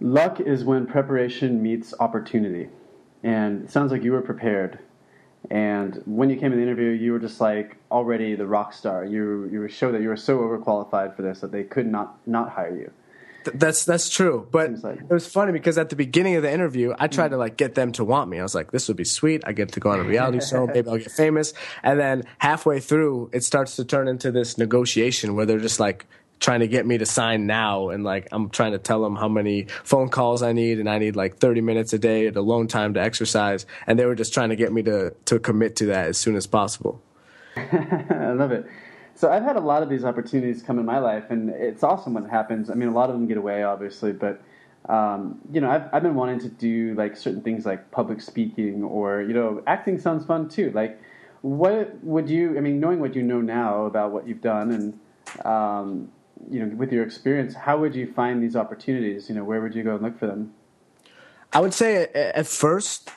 Luck 0.00 0.40
is 0.40 0.64
when 0.64 0.86
preparation 0.86 1.62
meets 1.62 1.92
opportunity. 2.00 2.70
And 3.22 3.64
it 3.64 3.70
sounds 3.70 3.92
like 3.92 4.02
you 4.02 4.12
were 4.12 4.22
prepared. 4.22 4.78
And 5.50 6.02
when 6.06 6.30
you 6.30 6.36
came 6.36 6.52
in 6.52 6.58
the 6.58 6.64
interview, 6.64 6.88
you 6.88 7.12
were 7.12 7.18
just 7.18 7.40
like 7.40 7.76
already 7.90 8.34
the 8.34 8.46
rock 8.46 8.72
star. 8.72 9.04
You 9.04 9.48
you 9.52 9.68
showed 9.68 9.92
that 9.92 10.02
you 10.02 10.08
were 10.08 10.16
so 10.16 10.38
overqualified 10.38 11.16
for 11.16 11.22
this 11.22 11.40
that 11.40 11.52
they 11.52 11.64
could 11.64 11.86
not 11.86 12.18
not 12.26 12.50
hire 12.50 12.76
you. 12.76 12.90
that's 13.54 13.84
that's 13.84 14.08
true, 14.08 14.48
but 14.50 14.82
like. 14.82 15.00
it 15.00 15.10
was 15.10 15.26
funny 15.26 15.52
because 15.52 15.76
at 15.76 15.90
the 15.90 15.96
beginning 15.96 16.36
of 16.36 16.42
the 16.42 16.50
interview, 16.50 16.94
I 16.98 17.08
tried 17.08 17.28
mm. 17.28 17.32
to 17.32 17.36
like 17.36 17.56
get 17.58 17.74
them 17.74 17.92
to 17.92 18.04
want 18.04 18.30
me. 18.30 18.40
I 18.40 18.42
was 18.42 18.54
like, 18.54 18.70
"This 18.70 18.88
would 18.88 18.96
be 18.96 19.04
sweet. 19.04 19.42
I 19.46 19.52
get 19.52 19.72
to 19.72 19.80
go 19.80 19.90
on 19.90 20.00
a 20.00 20.04
reality 20.04 20.40
show. 20.40 20.66
Maybe 20.74 20.88
I'll 20.88 20.98
get 20.98 21.12
famous." 21.12 21.52
And 21.82 22.00
then 22.00 22.24
halfway 22.38 22.80
through, 22.80 23.30
it 23.32 23.44
starts 23.44 23.76
to 23.76 23.84
turn 23.84 24.08
into 24.08 24.30
this 24.30 24.56
negotiation 24.56 25.34
where 25.34 25.44
they're 25.44 25.58
just 25.58 25.78
like, 25.78 26.06
trying 26.44 26.60
to 26.60 26.68
get 26.68 26.84
me 26.84 26.98
to 26.98 27.06
sign 27.06 27.46
now. 27.46 27.88
And 27.88 28.04
like 28.04 28.28
i'm 28.30 28.50
trying 28.50 28.72
to 28.72 28.78
tell 28.78 29.02
them 29.02 29.16
how 29.16 29.28
many 29.28 29.64
phone 29.82 30.10
calls 30.10 30.42
i 30.42 30.52
need 30.52 30.78
and 30.78 30.90
i 30.90 30.98
need 30.98 31.16
like 31.16 31.38
30 31.38 31.62
minutes 31.62 31.94
a 31.94 31.98
day 31.98 32.26
at 32.26 32.36
alone 32.36 32.68
time 32.68 32.92
to 32.94 33.00
exercise. 33.00 33.64
And 33.86 33.98
they 33.98 34.04
were 34.04 34.14
just 34.14 34.34
trying 34.34 34.50
to 34.50 34.56
get 34.56 34.70
me 34.70 34.82
to 34.82 35.14
to 35.24 35.38
commit 35.38 35.76
to 35.76 35.86
that 35.86 36.08
as 36.08 36.18
soon 36.18 36.36
as 36.36 36.46
possible. 36.46 37.00
I 37.56 38.32
love 38.32 38.52
it. 38.52 38.66
So 39.14 39.32
i've 39.32 39.42
had 39.42 39.56
a 39.56 39.60
lot 39.60 39.82
of 39.82 39.88
these 39.88 40.04
opportunities 40.04 40.62
come 40.62 40.78
in 40.78 40.84
my 40.84 40.98
life 40.98 41.30
and 41.30 41.48
it's 41.48 41.82
awesome 41.82 42.12
when 42.12 42.26
it 42.26 42.30
happens. 42.30 42.68
I 42.68 42.74
mean 42.74 42.88
a 42.88 42.94
lot 42.94 43.08
of 43.08 43.16
them 43.16 43.26
get 43.26 43.38
away 43.38 43.62
obviously 43.62 44.12
but 44.12 44.42
um, 44.86 45.40
you 45.50 45.62
know 45.62 45.70
I've, 45.70 45.88
I've 45.94 46.02
been 46.02 46.14
wanting 46.14 46.40
to 46.40 46.50
do 46.50 46.94
like 46.94 47.16
certain 47.16 47.40
things 47.40 47.64
like 47.64 47.90
public 47.90 48.20
speaking 48.20 48.84
or 48.84 49.22
you 49.22 49.32
know 49.32 49.62
acting 49.66 49.98
sounds 49.98 50.26
fun 50.26 50.50
too. 50.50 50.70
Like 50.72 51.00
what 51.40 52.02
would 52.02 52.30
you 52.30 52.56
i 52.56 52.60
mean 52.60 52.80
knowing 52.80 53.00
what 53.00 53.14
you 53.14 53.22
know 53.22 53.42
now 53.42 53.84
about 53.84 54.10
what 54.10 54.26
you've 54.26 54.40
done 54.40 54.70
and 54.70 54.98
um, 55.44 56.10
you 56.50 56.64
know, 56.64 56.74
with 56.76 56.92
your 56.92 57.04
experience, 57.04 57.54
how 57.54 57.78
would 57.78 57.94
you 57.94 58.12
find 58.12 58.42
these 58.42 58.56
opportunities? 58.56 59.28
You 59.28 59.34
know, 59.34 59.44
where 59.44 59.60
would 59.60 59.74
you 59.74 59.82
go 59.82 59.94
and 59.94 60.02
look 60.02 60.18
for 60.18 60.26
them? 60.26 60.54
I 61.52 61.60
would 61.60 61.74
say 61.74 62.06
at 62.14 62.46
first, 62.46 63.10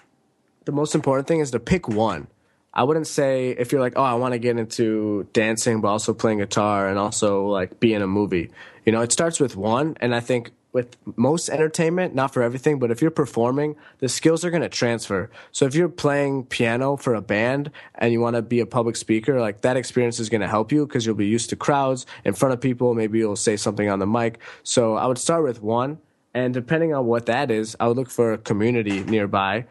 the 0.65 0.71
most 0.71 0.93
important 0.95 1.27
thing 1.27 1.39
is 1.39 1.51
to 1.51 1.59
pick 1.59 1.87
one. 1.87 2.27
I 2.73 2.83
wouldn't 2.83 3.07
say 3.07 3.49
if 3.49 3.71
you're 3.71 3.81
like, 3.81 3.93
oh, 3.95 4.03
I 4.03 4.13
want 4.13 4.33
to 4.33 4.39
get 4.39 4.57
into 4.57 5.27
dancing, 5.33 5.81
but 5.81 5.87
also 5.87 6.13
playing 6.13 6.37
guitar 6.37 6.87
and 6.87 6.99
also 6.99 7.47
like 7.47 7.79
be 7.79 7.93
in 7.93 8.03
a 8.03 8.07
movie. 8.07 8.51
You 8.85 8.91
know, 8.91 9.01
it 9.01 9.11
starts 9.11 9.39
with 9.39 9.55
one, 9.55 9.97
and 9.99 10.13
I 10.13 10.19
think 10.19 10.51
with 10.73 10.97
most 11.15 11.49
entertainment, 11.49 12.13
not 12.13 12.33
for 12.33 12.43
everything, 12.43 12.77
but 12.77 12.91
if 12.91 13.01
you're 13.01 13.09
performing, 13.11 13.75
the 13.99 14.09
skills 14.09 14.43
are 14.45 14.49
going 14.49 14.61
to 14.61 14.69
transfer. 14.69 15.29
So 15.51 15.65
if 15.65 15.75
you're 15.75 15.89
playing 15.89 16.45
piano 16.45 16.97
for 16.97 17.15
a 17.15 17.21
band 17.21 17.71
and 17.95 18.11
you 18.11 18.19
want 18.19 18.35
to 18.35 18.41
be 18.41 18.59
a 18.59 18.65
public 18.65 18.95
speaker, 18.95 19.39
like 19.39 19.61
that 19.61 19.77
experience 19.77 20.19
is 20.19 20.29
going 20.29 20.41
to 20.41 20.47
help 20.47 20.71
you 20.71 20.85
because 20.85 21.05
you'll 21.05 21.15
be 21.15 21.27
used 21.27 21.49
to 21.49 21.55
crowds 21.55 22.05
in 22.25 22.33
front 22.33 22.53
of 22.53 22.61
people. 22.61 22.93
Maybe 22.93 23.19
you'll 23.19 23.35
say 23.35 23.57
something 23.57 23.89
on 23.89 23.99
the 23.99 24.07
mic. 24.07 24.39
So 24.63 24.95
I 24.95 25.07
would 25.07 25.17
start 25.17 25.43
with 25.43 25.61
one. 25.61 25.99
And 26.33 26.53
depending 26.53 26.93
on 26.93 27.07
what 27.07 27.25
that 27.25 27.49
is, 27.49 27.75
I 27.79 27.87
would 27.87 27.97
look 27.97 28.11
for 28.11 28.33
a 28.33 28.37
community 28.37 28.99
nearby 28.99 29.65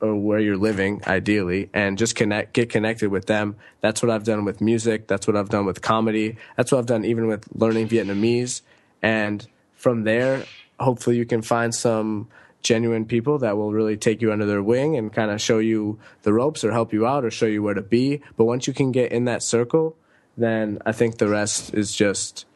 or 0.00 0.14
where 0.16 0.38
you're 0.38 0.56
living 0.56 1.00
ideally 1.06 1.70
and 1.72 1.96
just 1.96 2.14
connect 2.16 2.52
get 2.52 2.68
connected 2.68 3.08
with 3.08 3.26
them 3.26 3.54
that's 3.80 4.02
what 4.02 4.10
i've 4.10 4.24
done 4.24 4.44
with 4.44 4.60
music 4.60 5.06
that's 5.06 5.28
what 5.28 5.36
i've 5.36 5.48
done 5.48 5.64
with 5.64 5.80
comedy 5.80 6.36
that's 6.56 6.72
what 6.72 6.78
i've 6.78 6.86
done 6.86 7.04
even 7.04 7.28
with 7.28 7.46
learning 7.54 7.88
vietnamese 7.88 8.62
and 9.00 9.46
from 9.82 10.04
there, 10.04 10.44
hopefully 10.78 11.16
you 11.16 11.26
can 11.26 11.42
find 11.42 11.74
some 11.74 12.28
genuine 12.62 13.04
people 13.04 13.38
that 13.38 13.56
will 13.56 13.72
really 13.72 13.96
take 13.96 14.22
you 14.22 14.32
under 14.32 14.46
their 14.46 14.62
wing 14.62 14.96
and 14.96 15.12
kind 15.12 15.32
of 15.32 15.40
show 15.40 15.58
you 15.58 15.98
the 16.22 16.32
ropes 16.32 16.62
or 16.62 16.70
help 16.70 16.92
you 16.92 17.04
out 17.04 17.24
or 17.24 17.30
show 17.30 17.46
you 17.46 17.62
where 17.62 17.74
to 17.74 17.82
be. 17.82 18.22
But 18.36 18.44
once 18.44 18.68
you 18.68 18.72
can 18.72 18.92
get 18.92 19.10
in 19.10 19.24
that 19.24 19.42
circle, 19.42 19.96
then 20.36 20.78
I 20.86 20.92
think 20.92 21.18
the 21.18 21.28
rest 21.28 21.74
is 21.74 21.94
just 21.94 22.46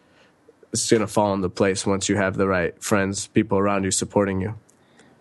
it's 0.73 0.88
going 0.88 1.00
to 1.00 1.06
fall 1.06 1.35
into 1.35 1.49
place 1.49 1.85
once 1.85 2.09
you 2.09 2.16
have 2.16 2.37
the 2.37 2.47
right 2.47 2.80
friends, 2.83 3.26
people 3.26 3.59
around 3.59 3.85
you 3.85 3.90
supporting 3.90 4.40
you. 4.40 4.54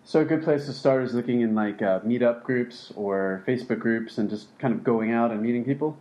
So 0.04 0.20
a 0.20 0.26
good 0.26 0.44
place 0.44 0.68
to 0.68 0.74
start 0.74 1.04
is 1.04 1.16
looking 1.16 1.42
in 1.42 1.56
like 1.56 1.82
uh, 1.82 2.02
meetup 2.02 2.44
groups 2.44 2.94
or 2.96 3.44
Facebook 3.48 3.80
groups 3.80 4.20
and 4.20 4.30
just 4.30 4.56
kind 4.60 4.74
of 4.74 4.84
going 4.84 5.12
out 5.12 5.32
and 5.32 5.42
meeting 5.42 5.66
people. 5.66 5.98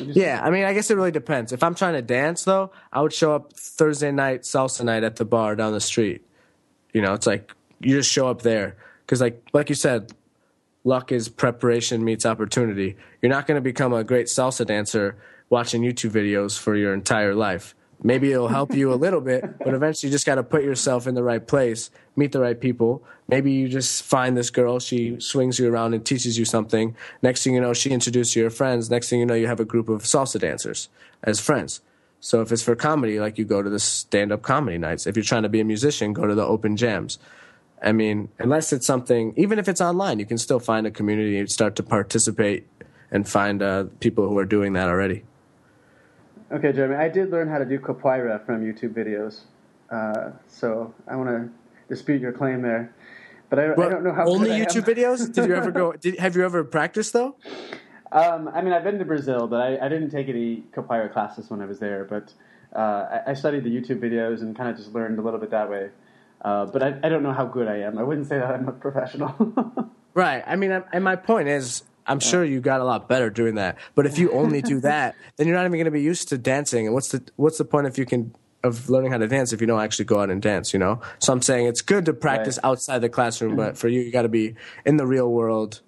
Yeah, 0.00 0.40
I 0.42 0.50
mean, 0.50 0.64
I 0.64 0.72
guess 0.72 0.90
it 0.90 0.96
really 0.96 1.10
depends. 1.10 1.52
If 1.52 1.62
I'm 1.62 1.74
trying 1.74 1.94
to 1.94 2.02
dance, 2.02 2.44
though, 2.44 2.70
I 2.92 3.00
would 3.00 3.12
show 3.12 3.34
up 3.34 3.52
Thursday 3.54 4.10
night 4.10 4.42
salsa 4.42 4.84
night 4.84 5.04
at 5.04 5.16
the 5.16 5.24
bar 5.24 5.56
down 5.56 5.72
the 5.72 5.80
street. 5.80 6.24
You 6.92 7.02
know, 7.02 7.14
it's 7.14 7.26
like 7.26 7.52
you 7.80 7.94
just 7.94 8.10
show 8.10 8.28
up 8.28 8.42
there 8.42 8.76
because, 9.04 9.20
like, 9.20 9.42
like 9.52 9.68
you 9.68 9.74
said, 9.74 10.12
luck 10.84 11.12
is 11.12 11.28
preparation 11.28 12.04
meets 12.04 12.26
opportunity. 12.26 12.96
You're 13.22 13.30
not 13.30 13.46
going 13.46 13.56
to 13.56 13.62
become 13.62 13.92
a 13.92 14.04
great 14.04 14.26
salsa 14.26 14.66
dancer 14.66 15.16
watching 15.50 15.82
YouTube 15.82 16.10
videos 16.10 16.58
for 16.58 16.76
your 16.76 16.94
entire 16.94 17.34
life. 17.34 17.74
Maybe 18.02 18.32
it'll 18.32 18.48
help 18.48 18.74
you 18.74 18.92
a 18.92 18.94
little 18.94 19.20
bit, 19.20 19.58
but 19.58 19.74
eventually 19.74 20.08
you 20.08 20.14
just 20.14 20.26
got 20.26 20.36
to 20.36 20.44
put 20.44 20.62
yourself 20.62 21.08
in 21.08 21.14
the 21.14 21.22
right 21.22 21.44
place, 21.44 21.90
meet 22.14 22.30
the 22.30 22.40
right 22.40 22.58
people. 22.58 23.02
Maybe 23.26 23.50
you 23.50 23.68
just 23.68 24.04
find 24.04 24.36
this 24.36 24.50
girl, 24.50 24.78
she 24.78 25.18
swings 25.18 25.58
you 25.58 25.72
around 25.72 25.94
and 25.94 26.06
teaches 26.06 26.38
you 26.38 26.44
something. 26.44 26.94
Next 27.22 27.42
thing 27.42 27.54
you 27.54 27.60
know, 27.60 27.74
she 27.74 27.90
introduces 27.90 28.36
you 28.36 28.40
to 28.40 28.44
your 28.44 28.50
friends. 28.50 28.88
Next 28.88 29.10
thing 29.10 29.18
you 29.18 29.26
know, 29.26 29.34
you 29.34 29.48
have 29.48 29.58
a 29.58 29.64
group 29.64 29.88
of 29.88 30.02
salsa 30.02 30.38
dancers 30.38 30.88
as 31.24 31.40
friends. 31.40 31.80
So 32.20 32.40
if 32.40 32.52
it's 32.52 32.62
for 32.62 32.76
comedy, 32.76 33.18
like 33.18 33.36
you 33.36 33.44
go 33.44 33.62
to 33.62 33.70
the 33.70 33.80
stand 33.80 34.32
up 34.32 34.42
comedy 34.42 34.78
nights. 34.78 35.06
If 35.06 35.16
you're 35.16 35.24
trying 35.24 35.44
to 35.44 35.48
be 35.48 35.60
a 35.60 35.64
musician, 35.64 36.12
go 36.12 36.26
to 36.26 36.34
the 36.34 36.44
open 36.44 36.76
jams. 36.76 37.18
I 37.82 37.92
mean, 37.92 38.28
unless 38.38 38.72
it's 38.72 38.86
something, 38.86 39.34
even 39.36 39.58
if 39.58 39.68
it's 39.68 39.80
online, 39.80 40.18
you 40.18 40.26
can 40.26 40.38
still 40.38 40.58
find 40.60 40.86
a 40.86 40.90
community 40.90 41.38
and 41.38 41.50
start 41.50 41.76
to 41.76 41.82
participate 41.82 42.66
and 43.10 43.28
find 43.28 43.62
uh, 43.62 43.84
people 44.00 44.28
who 44.28 44.38
are 44.38 44.44
doing 44.44 44.72
that 44.74 44.88
already. 44.88 45.24
Okay, 46.50 46.72
Jeremy, 46.72 46.96
I 46.96 47.08
did 47.08 47.30
learn 47.30 47.48
how 47.48 47.58
to 47.58 47.66
do 47.66 47.78
capoeira 47.78 48.44
from 48.46 48.64
YouTube 48.64 48.94
videos, 48.94 49.42
uh, 49.90 50.30
so 50.46 50.94
I 51.06 51.14
want 51.14 51.28
to 51.28 51.50
dispute 51.88 52.22
your 52.22 52.32
claim 52.32 52.62
there. 52.62 52.94
But 53.50 53.58
I, 53.58 53.72
well, 53.74 53.86
I 53.86 53.90
don't 53.90 54.04
know 54.04 54.14
how. 54.14 54.26
Only 54.26 54.50
YouTube 54.50 54.84
videos? 54.84 55.30
Did 55.32 55.46
you 55.46 55.54
ever 55.54 55.70
go? 55.70 55.92
Did, 56.00 56.18
have 56.18 56.36
you 56.36 56.44
ever 56.44 56.64
practiced 56.64 57.12
though? 57.12 57.36
Um, 58.12 58.48
I 58.48 58.62
mean, 58.62 58.72
I've 58.72 58.84
been 58.84 58.98
to 58.98 59.04
Brazil, 59.04 59.46
but 59.46 59.60
I, 59.60 59.84
I, 59.84 59.88
didn't 59.90 60.08
take 60.08 60.30
any 60.30 60.64
capoeira 60.72 61.12
classes 61.12 61.50
when 61.50 61.60
I 61.60 61.66
was 61.66 61.78
there. 61.78 62.04
But 62.04 62.32
uh, 62.74 63.20
I, 63.26 63.30
I, 63.32 63.34
studied 63.34 63.64
the 63.64 63.70
YouTube 63.70 64.00
videos 64.00 64.40
and 64.40 64.56
kind 64.56 64.70
of 64.70 64.78
just 64.78 64.94
learned 64.94 65.18
a 65.18 65.22
little 65.22 65.38
bit 65.38 65.50
that 65.50 65.68
way. 65.68 65.90
Uh, 66.40 66.64
but 66.64 66.82
I, 66.82 66.98
I, 67.02 67.10
don't 67.10 67.22
know 67.22 67.32
how 67.32 67.44
good 67.44 67.68
I 67.68 67.80
am. 67.80 67.98
I 67.98 68.02
wouldn't 68.02 68.26
say 68.26 68.38
that 68.38 68.50
I'm 68.50 68.66
a 68.66 68.72
professional. 68.72 69.90
right. 70.14 70.42
I 70.46 70.56
mean, 70.56 70.82
and 70.90 71.04
my 71.04 71.16
point 71.16 71.48
is, 71.48 71.82
I'm 72.08 72.20
sure 72.20 72.44
you 72.44 72.60
got 72.60 72.80
a 72.80 72.84
lot 72.84 73.08
better 73.08 73.30
doing 73.30 73.56
that. 73.56 73.76
But 73.94 74.06
if 74.06 74.18
you 74.18 74.32
only 74.32 74.62
do 74.62 74.80
that, 74.90 75.14
then 75.36 75.46
you're 75.46 75.56
not 75.56 75.62
even 75.62 75.72
going 75.72 75.84
to 75.84 75.90
be 75.90 76.02
used 76.02 76.28
to 76.30 76.38
dancing. 76.38 76.86
And 76.86 76.94
what's 76.94 77.08
the 77.08 77.22
what's 77.36 77.58
the 77.58 77.64
point 77.64 77.86
if 77.86 77.98
you 77.98 78.06
can 78.06 78.34
of 78.64 78.90
learning 78.90 79.12
how 79.12 79.18
to 79.18 79.28
dance 79.28 79.52
if 79.52 79.60
you 79.60 79.66
don't 79.66 79.80
actually 79.80 80.06
go 80.06 80.20
out 80.20 80.30
and 80.30 80.42
dance? 80.42 80.72
You 80.72 80.78
know. 80.78 81.00
So 81.18 81.32
I'm 81.32 81.42
saying 81.42 81.66
it's 81.66 81.82
good 81.82 82.06
to 82.06 82.12
practice 82.12 82.58
right. 82.62 82.70
outside 82.70 83.00
the 83.00 83.08
classroom, 83.08 83.56
but 83.56 83.68
mm-hmm. 83.68 83.76
for 83.76 83.88
you, 83.88 84.00
you 84.00 84.10
got 84.10 84.22
to 84.22 84.28
be 84.28 84.54
in 84.84 84.96
the 84.96 85.06
real 85.06 85.30
world. 85.30 85.80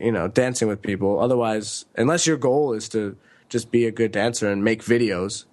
You 0.00 0.12
know, 0.12 0.28
dancing 0.28 0.68
with 0.68 0.82
people. 0.82 1.18
Otherwise, 1.18 1.84
unless 1.96 2.24
your 2.24 2.36
goal 2.36 2.74
is 2.74 2.88
to 2.90 3.16
just 3.50 3.70
be 3.70 3.84
a 3.86 3.90
good 3.90 4.12
dancer 4.12 4.50
and 4.50 4.64
make 4.64 4.82
videos. 4.82 5.44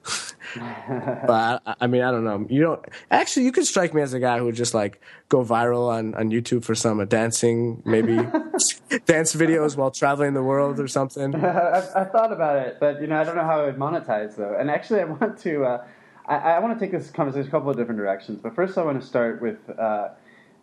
but 1.27 1.61
I, 1.65 1.75
I, 1.81 1.87
mean, 1.87 2.03
I 2.03 2.11
don't 2.11 2.23
know. 2.23 2.45
You 2.49 2.61
don't 2.61 2.85
actually. 3.11 3.45
You 3.45 3.51
could 3.51 3.65
strike 3.65 3.93
me 3.93 4.01
as 4.01 4.13
a 4.13 4.19
guy 4.19 4.37
who 4.37 4.45
would 4.45 4.55
just 4.55 4.73
like 4.73 5.01
go 5.27 5.43
viral 5.43 5.89
on, 5.89 6.13
on 6.13 6.29
YouTube 6.29 6.63
for 6.63 6.75
some 6.75 7.05
dancing, 7.07 7.81
maybe 7.85 8.15
dance 9.05 9.35
videos 9.35 9.75
while 9.75 9.91
traveling 9.91 10.33
the 10.33 10.43
world 10.43 10.79
or 10.79 10.87
something. 10.87 11.35
I, 11.43 11.79
I, 11.95 12.03
thought 12.05 12.31
about 12.31 12.55
it, 12.65 12.77
but 12.79 13.01
you 13.01 13.07
know, 13.07 13.19
I 13.19 13.23
don't 13.25 13.35
know 13.35 13.43
how 13.43 13.61
I 13.61 13.65
would 13.65 13.77
monetize 13.77 14.37
though. 14.37 14.55
And 14.57 14.69
actually, 14.69 15.01
I 15.01 15.05
want 15.05 15.37
to. 15.39 15.65
Uh, 15.65 15.85
I, 16.25 16.35
I, 16.35 16.59
want 16.59 16.77
to 16.77 16.85
take 16.85 16.91
this 16.91 17.09
conversation 17.09 17.47
a 17.47 17.51
couple 17.51 17.69
of 17.69 17.77
different 17.77 17.97
directions. 17.97 18.39
But 18.41 18.55
first, 18.55 18.77
I 18.77 18.83
want 18.83 19.01
to 19.01 19.05
start 19.05 19.41
with. 19.41 19.57
Uh, 19.77 20.09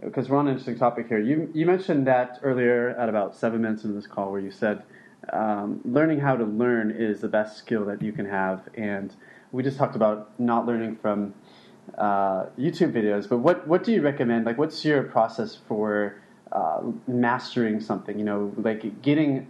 because 0.03 0.29
we're 0.29 0.37
on 0.37 0.47
an 0.47 0.53
interesting 0.53 0.79
topic 0.79 1.09
here. 1.09 1.21
You 1.21 1.51
you 1.55 1.67
mentioned 1.67 2.07
that 2.07 2.41
earlier 2.43 2.91
at 2.91 3.09
about 3.09 3.37
seven 3.37 3.63
minutes 3.63 3.85
into 3.85 3.95
this 3.95 4.07
call, 4.07 4.33
where 4.33 4.41
you 4.41 4.51
said 4.51 4.83
um, 5.33 5.81
learning 5.85 6.21
how 6.21 6.37
to 6.37 6.45
learn 6.45 6.91
is 6.91 7.21
the 7.21 7.29
best 7.29 7.57
skill 7.57 7.85
that 7.87 8.03
you 8.03 8.13
can 8.13 8.27
have. 8.27 8.69
And 8.75 9.15
we 9.53 9.63
just 9.63 9.79
talked 9.79 9.97
about 9.97 10.39
not 10.39 10.67
learning 10.67 10.97
from 10.97 11.35
uh, 11.99 12.47
YouTube 12.59 12.93
videos, 12.93 13.29
but 13.29 13.39
what, 13.39 13.67
what 13.67 13.85
do 13.85 13.93
you 13.93 14.03
recommend? 14.03 14.45
Like, 14.45 14.59
what's 14.59 14.85
your 14.85 15.03
process 15.03 15.59
for 15.69 16.21
uh, 16.53 16.81
mastering 17.07 17.81
something? 17.81 18.19
You 18.19 18.25
know, 18.25 18.53
like 18.57 19.03
getting, 19.03 19.49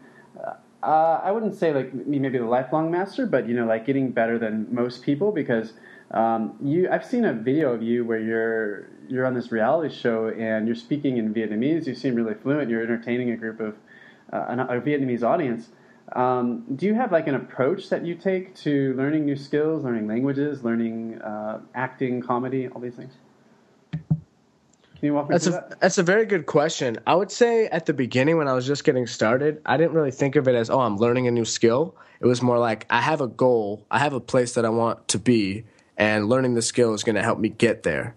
uh, 0.82 1.20
I 1.22 1.30
wouldn't 1.30 1.54
say 1.54 1.72
like 1.72 1.94
maybe 1.94 2.38
the 2.38 2.44
lifelong 2.44 2.90
master, 2.90 3.26
but 3.26 3.48
you 3.48 3.54
know, 3.54 3.66
like 3.66 3.86
getting 3.86 4.10
better 4.10 4.38
than 4.38 4.66
most 4.70 5.02
people 5.02 5.32
because 5.32 5.72
um, 6.10 6.56
you, 6.62 6.88
I've 6.90 7.04
seen 7.04 7.24
a 7.24 7.32
video 7.32 7.72
of 7.72 7.82
you 7.82 8.04
where 8.04 8.20
you're 8.20 8.88
you're 9.08 9.26
on 9.26 9.34
this 9.34 9.52
reality 9.52 9.94
show 9.94 10.28
and 10.28 10.66
you're 10.66 10.76
speaking 10.76 11.16
in 11.16 11.34
Vietnamese. 11.34 11.86
You 11.86 11.94
seem 11.94 12.14
really 12.14 12.34
fluent. 12.34 12.70
You're 12.70 12.82
entertaining 12.82 13.30
a 13.30 13.36
group 13.36 13.60
of 13.60 13.76
uh, 14.34 14.66
a 14.68 14.80
Vietnamese 14.80 15.22
audience. 15.22 15.68
Um, 16.12 16.64
do 16.76 16.86
you 16.86 16.94
have 16.94 17.12
like 17.12 17.26
an 17.28 17.34
approach 17.34 17.88
that 17.88 18.04
you 18.04 18.14
take 18.14 18.54
to 18.56 18.94
learning 18.94 19.24
new 19.24 19.36
skills, 19.36 19.84
learning 19.84 20.06
languages, 20.06 20.62
learning 20.62 21.20
uh, 21.22 21.60
acting, 21.74 22.20
comedy, 22.20 22.68
all 22.68 22.80
these 22.80 22.94
things? 22.94 23.14
Can 23.90 25.08
you 25.08 25.14
walk 25.14 25.28
me 25.28 25.34
that's 25.34 25.44
through 25.44 25.54
a, 25.54 25.68
that? 25.68 25.80
That's 25.80 25.98
a 25.98 26.02
very 26.02 26.26
good 26.26 26.46
question. 26.46 26.98
I 27.06 27.14
would 27.14 27.30
say 27.30 27.66
at 27.66 27.86
the 27.86 27.94
beginning 27.94 28.36
when 28.36 28.48
I 28.48 28.52
was 28.52 28.66
just 28.66 28.84
getting 28.84 29.06
started, 29.06 29.60
I 29.66 29.76
didn't 29.76 29.92
really 29.92 30.10
think 30.10 30.36
of 30.36 30.46
it 30.46 30.54
as, 30.54 30.70
oh, 30.70 30.80
I'm 30.80 30.96
learning 30.98 31.26
a 31.26 31.30
new 31.30 31.44
skill. 31.44 31.94
It 32.20 32.26
was 32.26 32.42
more 32.42 32.58
like 32.58 32.86
I 32.90 33.00
have 33.00 33.20
a 33.20 33.26
goal, 33.26 33.84
I 33.90 33.98
have 33.98 34.12
a 34.12 34.20
place 34.20 34.54
that 34.54 34.64
I 34.64 34.70
want 34.70 35.08
to 35.08 35.18
be, 35.18 35.64
and 35.96 36.28
learning 36.28 36.54
the 36.54 36.62
skill 36.62 36.94
is 36.94 37.02
going 37.02 37.16
to 37.16 37.22
help 37.22 37.38
me 37.38 37.48
get 37.48 37.82
there. 37.82 38.14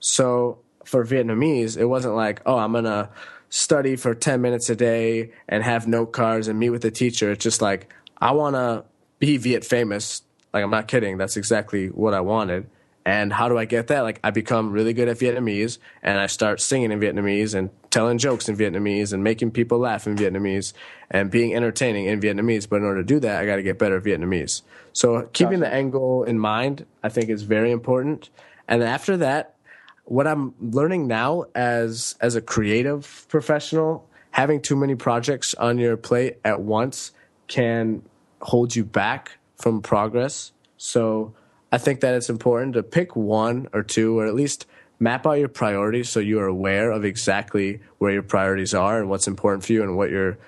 So 0.00 0.58
for 0.84 1.04
Vietnamese, 1.04 1.78
it 1.78 1.86
wasn't 1.86 2.14
like, 2.14 2.42
oh, 2.44 2.58
I'm 2.58 2.72
going 2.72 2.84
to 2.84 3.08
study 3.52 3.96
for 3.96 4.14
10 4.14 4.40
minutes 4.40 4.70
a 4.70 4.74
day 4.74 5.30
and 5.46 5.62
have 5.62 5.86
note 5.86 6.06
cards 6.06 6.48
and 6.48 6.58
meet 6.58 6.70
with 6.70 6.80
the 6.80 6.90
teacher. 6.90 7.30
It's 7.30 7.44
just 7.44 7.60
like, 7.60 7.92
I 8.16 8.32
want 8.32 8.56
to 8.56 8.84
be 9.18 9.36
Viet 9.36 9.62
famous. 9.62 10.22
Like, 10.54 10.64
I'm 10.64 10.70
not 10.70 10.88
kidding. 10.88 11.18
That's 11.18 11.36
exactly 11.36 11.88
what 11.88 12.14
I 12.14 12.22
wanted. 12.22 12.70
And 13.04 13.30
how 13.30 13.50
do 13.50 13.58
I 13.58 13.66
get 13.66 13.88
that? 13.88 14.00
Like, 14.00 14.20
I 14.24 14.30
become 14.30 14.72
really 14.72 14.94
good 14.94 15.06
at 15.06 15.18
Vietnamese 15.18 15.76
and 16.02 16.18
I 16.18 16.28
start 16.28 16.62
singing 16.62 16.92
in 16.92 17.00
Vietnamese 17.00 17.54
and 17.54 17.68
telling 17.90 18.16
jokes 18.16 18.48
in 18.48 18.56
Vietnamese 18.56 19.12
and 19.12 19.22
making 19.22 19.50
people 19.50 19.78
laugh 19.78 20.06
in 20.06 20.16
Vietnamese 20.16 20.72
and 21.10 21.30
being 21.30 21.54
entertaining 21.54 22.06
in 22.06 22.22
Vietnamese. 22.22 22.66
But 22.66 22.76
in 22.76 22.84
order 22.84 23.02
to 23.02 23.06
do 23.06 23.20
that, 23.20 23.38
I 23.38 23.44
got 23.44 23.56
to 23.56 23.62
get 23.62 23.78
better 23.78 23.98
at 23.98 24.02
Vietnamese. 24.02 24.62
So 24.94 25.28
keeping 25.34 25.60
gotcha. 25.60 25.70
the 25.70 25.76
end 25.76 25.92
goal 25.92 26.24
in 26.24 26.38
mind, 26.38 26.86
I 27.02 27.10
think 27.10 27.28
is 27.28 27.42
very 27.42 27.70
important. 27.70 28.30
And 28.66 28.82
after 28.82 29.18
that, 29.18 29.56
what 30.04 30.26
I'm 30.26 30.54
learning 30.60 31.06
now 31.06 31.44
as 31.54 32.16
as 32.20 32.36
a 32.36 32.40
creative 32.40 33.26
professional, 33.28 34.08
having 34.30 34.60
too 34.60 34.76
many 34.76 34.94
projects 34.94 35.54
on 35.54 35.78
your 35.78 35.96
plate 35.96 36.38
at 36.44 36.60
once 36.60 37.12
can 37.48 38.02
hold 38.40 38.74
you 38.74 38.84
back 38.84 39.38
from 39.56 39.82
progress. 39.82 40.52
So 40.76 41.34
I 41.70 41.78
think 41.78 42.00
that 42.00 42.14
it's 42.14 42.28
important 42.28 42.74
to 42.74 42.82
pick 42.82 43.14
one 43.14 43.68
or 43.72 43.82
two, 43.82 44.18
or 44.18 44.26
at 44.26 44.34
least 44.34 44.66
map 44.98 45.26
out 45.26 45.32
your 45.32 45.48
priorities 45.48 46.08
so 46.08 46.20
you 46.20 46.38
are 46.38 46.46
aware 46.46 46.90
of 46.90 47.04
exactly 47.04 47.80
where 47.98 48.12
your 48.12 48.22
priorities 48.22 48.72
are 48.72 49.00
and 49.00 49.08
what's 49.08 49.26
important 49.26 49.64
for 49.64 49.72
you 49.72 49.82
and 49.82 49.96
what 49.96 50.10
you're 50.10 50.38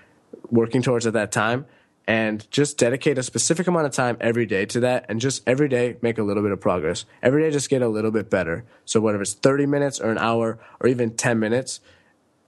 working 0.51 0.81
towards 0.81 1.07
at 1.07 1.13
that 1.15 1.33
time 1.33 1.67
and 2.07 2.51
just 2.51 2.77
dedicate 2.77 3.17
a 3.17 3.23
specific 3.23 3.67
amount 3.67 3.87
of 3.87 3.93
time 3.93 4.17
every 4.21 4.45
day 4.45 4.67
to 4.67 4.81
that 4.81 5.07
and 5.09 5.21
just 5.21 5.43
every 5.47 5.69
day 5.69 5.97
make 6.03 6.19
a 6.19 6.23
little 6.23 6.43
bit 6.43 6.53
of 6.53 6.61
progress. 6.61 7.07
Every 7.23 7.43
day 7.43 7.51
just 7.51 7.71
get 7.71 7.81
a 7.83 7.89
little 7.89 8.11
bit 8.11 8.29
better. 8.29 8.65
So 8.85 9.01
whether 9.01 9.21
it's 9.23 9.33
30 9.33 9.67
minutes 9.67 10.01
or 10.01 10.11
an 10.11 10.19
hour 10.19 10.59
or 10.81 10.89
even 10.89 11.17
10 11.17 11.39
minutes, 11.39 11.81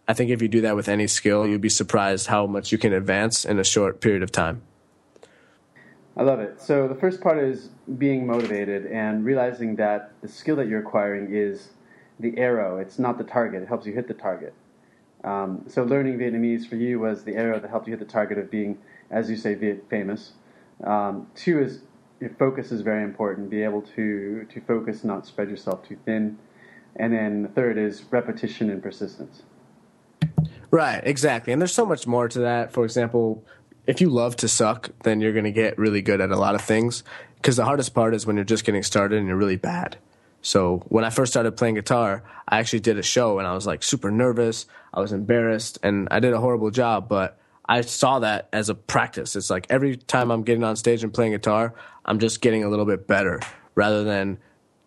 I 0.07 0.13
think 0.13 0.31
if 0.31 0.43
you 0.43 0.49
do 0.49 0.61
that 0.61 0.77
with 0.77 0.89
any 0.89 1.07
skill, 1.07 1.47
you'd 1.47 1.61
be 1.61 1.69
surprised 1.69 2.27
how 2.27 2.47
much 2.47 2.71
you 2.71 2.79
can 2.79 2.93
advance 2.93 3.45
in 3.45 3.59
a 3.59 3.65
short 3.65 4.01
period 4.01 4.23
of 4.23 4.31
time. 4.31 4.63
I 6.17 6.23
love 6.23 6.41
it. 6.41 6.61
So 6.61 6.89
the 6.89 6.95
first 6.95 7.21
part 7.21 7.39
is 7.39 7.71
being 7.99 8.27
motivated 8.27 8.87
and 8.87 9.25
realizing 9.25 9.77
that 9.77 10.13
the 10.23 10.29
skill 10.29 10.57
that 10.57 10.69
you're 10.69 10.81
acquiring 10.81 11.35
is 11.35 11.71
the 12.21 12.39
arrow. 12.39 12.79
It's 12.79 12.99
not 12.99 13.19
the 13.19 13.25
target. 13.25 13.63
It 13.63 13.69
helps 13.69 13.87
you 13.87 13.93
hit 13.93 14.09
the 14.09 14.15
target. 14.15 14.55
Um, 15.25 15.65
so 15.67 15.83
learning 15.83 16.19
Vietnamese 16.19 16.67
for 16.67 16.77
you 16.77 17.01
was 17.01 17.25
the 17.25 17.35
arrow 17.35 17.59
that 17.59 17.69
helped 17.69 17.87
you 17.87 17.93
hit 17.93 17.99
the 17.99 18.11
target 18.11 18.39
of 18.39 18.51
being 18.51 18.79
as 19.11 19.31
you 19.31 19.37
say, 19.37 19.79
famous. 19.89 20.33
Um, 20.85 21.29
two 21.35 21.61
is 21.61 21.81
focus 22.39 22.73
is 22.73 22.81
very 22.83 23.05
important. 23.05 23.51
Be 23.51 23.63
able 23.63 23.83
to 23.83 24.47
to 24.53 24.61
focus, 24.63 25.05
not 25.05 25.27
spread 25.27 25.51
yourself 25.51 25.87
too 25.87 25.99
thin. 26.05 26.39
And 26.97 27.13
then 27.13 27.43
the 27.43 27.49
third 27.49 27.77
is 27.77 28.05
repetition 28.11 28.71
and 28.71 28.83
persistence. 28.83 29.43
Right, 30.71 31.01
exactly. 31.05 31.53
And 31.53 31.61
there's 31.61 31.75
so 31.75 31.87
much 31.87 32.07
more 32.07 32.29
to 32.29 32.41
that. 32.41 32.73
For 32.73 32.85
example, 32.85 33.45
if 33.87 34.01
you 34.01 34.09
love 34.09 34.37
to 34.37 34.49
suck, 34.49 34.91
then 35.05 35.21
you're 35.21 35.33
going 35.33 35.45
to 35.45 35.53
get 35.53 35.79
really 35.79 36.03
good 36.03 36.21
at 36.21 36.31
a 36.31 36.37
lot 36.37 36.55
of 36.55 36.63
things. 36.63 37.05
Because 37.37 37.57
the 37.57 37.65
hardest 37.65 37.95
part 37.95 38.15
is 38.15 38.27
when 38.27 38.37
you're 38.37 38.45
just 38.45 38.65
getting 38.65 38.83
started 38.83 39.19
and 39.19 39.29
you're 39.29 39.37
really 39.37 39.57
bad. 39.57 39.99
So 40.43 40.85
when 40.89 41.05
I 41.05 41.11
first 41.11 41.33
started 41.33 41.57
playing 41.57 41.75
guitar, 41.75 42.23
I 42.49 42.59
actually 42.59 42.81
did 42.81 42.99
a 42.99 43.03
show 43.03 43.39
and 43.39 43.47
I 43.47 43.55
was 43.55 43.67
like 43.67 43.83
super 43.83 44.11
nervous. 44.11 44.67
I 44.93 45.01
was 45.01 45.13
embarrassed 45.13 45.79
and 45.83 46.09
I 46.11 46.21
did 46.21 46.33
a 46.33 46.41
horrible 46.41 46.71
job, 46.71 47.09
but 47.09 47.39
I 47.69 47.81
saw 47.81 48.21
that 48.21 48.49
as 48.53 48.69
a 48.69 48.75
practice. 48.75 49.37
It's 49.37 49.51
like 49.51 49.67
every 49.71 49.97
time 49.97 50.31
I'm 50.31 50.43
getting 50.43 50.65
on 50.65 50.77
stage 50.77 51.03
and 51.03 51.13
playing 51.13 51.33
guitar, 51.33 51.75
I'm 52.05 52.19
just 52.19 52.41
getting 52.41 52.65
a 52.65 52.69
little 52.69 52.85
bit 52.85 53.07
better 53.07 53.41
rather 53.75 54.05
than 54.05 54.39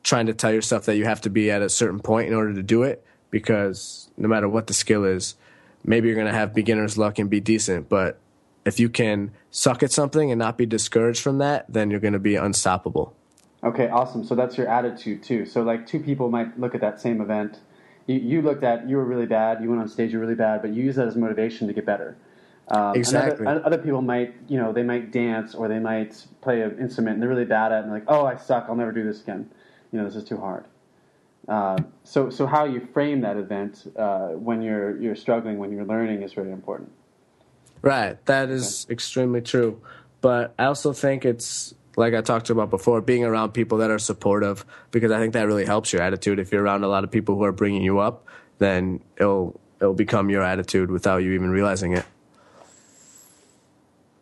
trying 0.03 0.27
to 0.27 0.33
tell 0.33 0.51
yourself 0.51 0.85
that 0.85 0.95
you 0.95 1.05
have 1.05 1.21
to 1.21 1.29
be 1.29 1.51
at 1.51 1.61
a 1.61 1.69
certain 1.69 1.99
point 1.99 2.29
in 2.29 2.33
order 2.33 2.53
to 2.53 2.63
do 2.63 2.83
it 2.83 3.05
because 3.31 4.09
no 4.17 4.27
matter 4.27 4.47
what 4.47 4.67
the 4.67 4.73
skill 4.73 5.03
is, 5.03 5.35
maybe 5.83 6.07
you're 6.07 6.15
going 6.15 6.27
to 6.27 6.33
have 6.33 6.53
beginner's 6.53 6.97
luck 6.97 7.19
and 7.19 7.29
be 7.29 7.39
decent, 7.39 7.89
but 7.89 8.19
if 8.65 8.79
you 8.79 8.89
can 8.89 9.31
suck 9.51 9.83
at 9.83 9.91
something 9.91 10.31
and 10.31 10.39
not 10.39 10.57
be 10.57 10.65
discouraged 10.65 11.21
from 11.21 11.37
that, 11.39 11.65
then 11.69 11.89
you're 11.89 11.99
going 11.99 12.13
to 12.13 12.19
be 12.19 12.35
unstoppable. 12.35 13.13
Okay, 13.63 13.89
awesome. 13.89 14.23
So 14.23 14.35
that's 14.35 14.57
your 14.57 14.67
attitude 14.67 15.23
too. 15.23 15.45
So 15.45 15.63
like 15.63 15.85
two 15.85 15.99
people 15.99 16.29
might 16.29 16.57
look 16.59 16.75
at 16.75 16.81
that 16.81 17.01
same 17.01 17.19
event. 17.19 17.59
You, 18.07 18.15
you 18.19 18.41
looked 18.41 18.63
at 18.63 18.87
you 18.87 18.97
were 18.97 19.05
really 19.05 19.25
bad. 19.25 19.61
You 19.61 19.69
went 19.69 19.81
on 19.81 19.89
stage, 19.89 20.13
you 20.13 20.19
were 20.19 20.25
really 20.25 20.35
bad, 20.35 20.61
but 20.61 20.71
you 20.71 20.83
use 20.83 20.95
that 20.95 21.07
as 21.07 21.15
motivation 21.15 21.67
to 21.67 21.73
get 21.73 21.85
better. 21.85 22.17
Um, 22.69 22.95
exactly. 22.95 23.47
Other, 23.47 23.65
other, 23.65 23.77
people 23.79 24.01
might, 24.01 24.35
you 24.47 24.57
know, 24.57 24.71
they 24.71 24.83
might 24.83 25.11
dance 25.11 25.55
or 25.55 25.67
they 25.67 25.79
might 25.79 26.23
play 26.41 26.61
an 26.61 26.77
instrument 26.79 27.15
and 27.15 27.21
they're 27.21 27.29
really 27.29 27.45
bad 27.45 27.71
at 27.71 27.79
it 27.79 27.83
and 27.83 27.91
they're 27.91 27.99
like, 27.99 28.07
oh, 28.07 28.25
I 28.25 28.35
suck. 28.37 28.65
I'll 28.69 28.75
never 28.75 28.91
do 28.91 29.03
this 29.03 29.21
again. 29.21 29.49
You 29.91 29.99
know, 29.99 30.05
this 30.05 30.15
is 30.15 30.23
too 30.23 30.37
hard. 30.37 30.65
Uh, 31.47 31.77
so, 32.03 32.29
so 32.29 32.45
how 32.45 32.65
you 32.65 32.87
frame 32.93 33.21
that 33.21 33.37
event 33.37 33.91
uh, 33.97 34.27
when 34.29 34.61
you're 34.61 34.95
you're 35.01 35.15
struggling, 35.15 35.57
when 35.57 35.71
you're 35.71 35.85
learning, 35.85 36.21
is 36.21 36.37
really 36.37 36.51
important. 36.51 36.91
Right, 37.81 38.23
that 38.27 38.49
is 38.49 38.85
okay. 38.85 38.93
extremely 38.93 39.41
true. 39.41 39.81
But 40.21 40.53
I 40.59 40.65
also 40.65 40.93
think 40.93 41.25
it's 41.25 41.73
like 41.95 42.13
I 42.13 42.21
talked 42.21 42.51
about 42.51 42.69
before, 42.69 43.01
being 43.01 43.23
around 43.23 43.53
people 43.53 43.79
that 43.79 43.89
are 43.89 43.99
supportive 43.99 44.63
because 44.91 45.11
I 45.11 45.19
think 45.19 45.33
that 45.33 45.47
really 45.47 45.65
helps 45.65 45.91
your 45.91 46.01
attitude. 46.01 46.39
If 46.39 46.51
you're 46.51 46.63
around 46.63 46.83
a 46.83 46.87
lot 46.87 47.03
of 47.03 47.09
people 47.09 47.35
who 47.35 47.43
are 47.43 47.51
bringing 47.51 47.81
you 47.81 47.99
up, 47.99 48.27
then 48.59 49.01
it'll 49.17 49.59
it'll 49.81 49.93
become 49.93 50.29
your 50.29 50.43
attitude 50.43 50.91
without 50.91 51.17
you 51.23 51.31
even 51.31 51.49
realizing 51.49 51.93
it. 51.93 52.05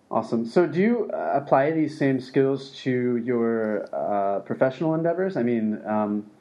Awesome. 0.09 0.45
So, 0.45 0.65
do 0.65 0.79
you 0.79 1.11
uh, 1.13 1.33
apply 1.33 1.71
these 1.71 1.97
same 1.97 2.21
skills 2.21 2.71
to 2.83 3.17
your 3.17 3.89
uh, 3.93 4.39
professional 4.39 4.93
endeavors? 4.93 5.35
I 5.35 5.43
mean, 5.43 5.81
um, 5.85 6.31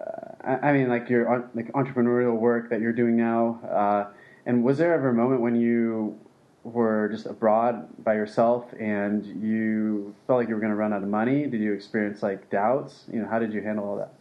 uh, 0.00 0.56
I 0.62 0.72
mean, 0.72 0.88
like 0.88 1.08
your 1.08 1.48
like 1.54 1.72
entrepreneurial 1.72 2.36
work 2.36 2.68
that 2.70 2.80
you're 2.80 2.92
doing 2.92 3.16
now. 3.16 3.60
Uh, 3.62 4.12
and 4.44 4.64
was 4.64 4.78
there 4.78 4.92
ever 4.92 5.10
a 5.10 5.14
moment 5.14 5.40
when 5.40 5.54
you 5.54 6.18
were 6.64 7.08
just 7.12 7.26
abroad 7.26 7.86
by 8.02 8.14
yourself 8.14 8.72
and 8.78 9.24
you 9.24 10.14
felt 10.26 10.40
like 10.40 10.48
you 10.48 10.54
were 10.54 10.60
going 10.60 10.72
to 10.72 10.76
run 10.76 10.92
out 10.92 11.04
of 11.04 11.08
money? 11.08 11.46
Did 11.46 11.60
you 11.60 11.72
experience 11.72 12.24
like 12.24 12.50
doubts? 12.50 13.04
You 13.12 13.22
know, 13.22 13.28
how 13.28 13.38
did 13.38 13.52
you 13.52 13.62
handle 13.62 13.84
all 13.84 13.96
that? 13.98 14.12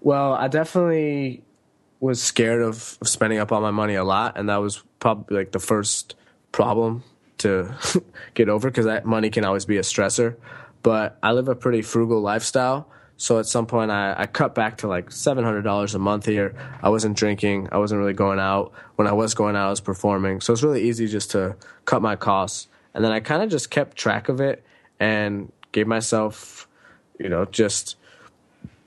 Well, 0.00 0.34
I 0.34 0.46
definitely 0.46 1.42
was 1.98 2.22
scared 2.22 2.62
of, 2.62 2.96
of 3.00 3.08
spending 3.08 3.40
up 3.40 3.50
all 3.50 3.60
my 3.60 3.72
money 3.72 3.96
a 3.96 4.04
lot, 4.04 4.38
and 4.38 4.48
that 4.48 4.58
was 4.58 4.84
probably 5.00 5.36
like 5.36 5.50
the 5.50 5.58
first 5.58 6.14
problem 6.52 7.02
to 7.46 8.02
get 8.34 8.48
over 8.48 8.70
because 8.70 8.86
that 8.86 9.04
money 9.04 9.30
can 9.30 9.44
always 9.44 9.64
be 9.64 9.76
a 9.78 9.82
stressor. 9.82 10.36
But 10.82 11.18
I 11.22 11.32
live 11.32 11.48
a 11.48 11.54
pretty 11.54 11.82
frugal 11.82 12.20
lifestyle. 12.20 12.88
So 13.16 13.38
at 13.38 13.46
some 13.46 13.66
point, 13.66 13.90
I, 13.90 14.14
I 14.16 14.26
cut 14.26 14.54
back 14.54 14.78
to 14.78 14.88
like 14.88 15.10
seven 15.10 15.42
hundred 15.42 15.62
dollars 15.62 15.94
a 15.94 15.98
month 15.98 16.26
here. 16.26 16.54
I 16.82 16.90
wasn't 16.90 17.16
drinking. 17.16 17.68
I 17.72 17.78
wasn't 17.78 17.98
really 17.98 18.12
going 18.12 18.38
out. 18.38 18.72
When 18.96 19.08
I 19.08 19.12
was 19.12 19.34
going 19.34 19.56
out, 19.56 19.68
I 19.68 19.70
was 19.70 19.80
performing. 19.80 20.40
So 20.40 20.52
it's 20.52 20.62
really 20.62 20.82
easy 20.82 21.06
just 21.06 21.30
to 21.30 21.56
cut 21.86 22.02
my 22.02 22.16
costs. 22.16 22.68
And 22.94 23.04
then 23.04 23.12
I 23.12 23.20
kind 23.20 23.42
of 23.42 23.50
just 23.50 23.70
kept 23.70 23.96
track 23.96 24.28
of 24.28 24.40
it 24.40 24.64
and 25.00 25.50
gave 25.72 25.86
myself, 25.86 26.68
you 27.18 27.28
know, 27.28 27.46
just 27.46 27.96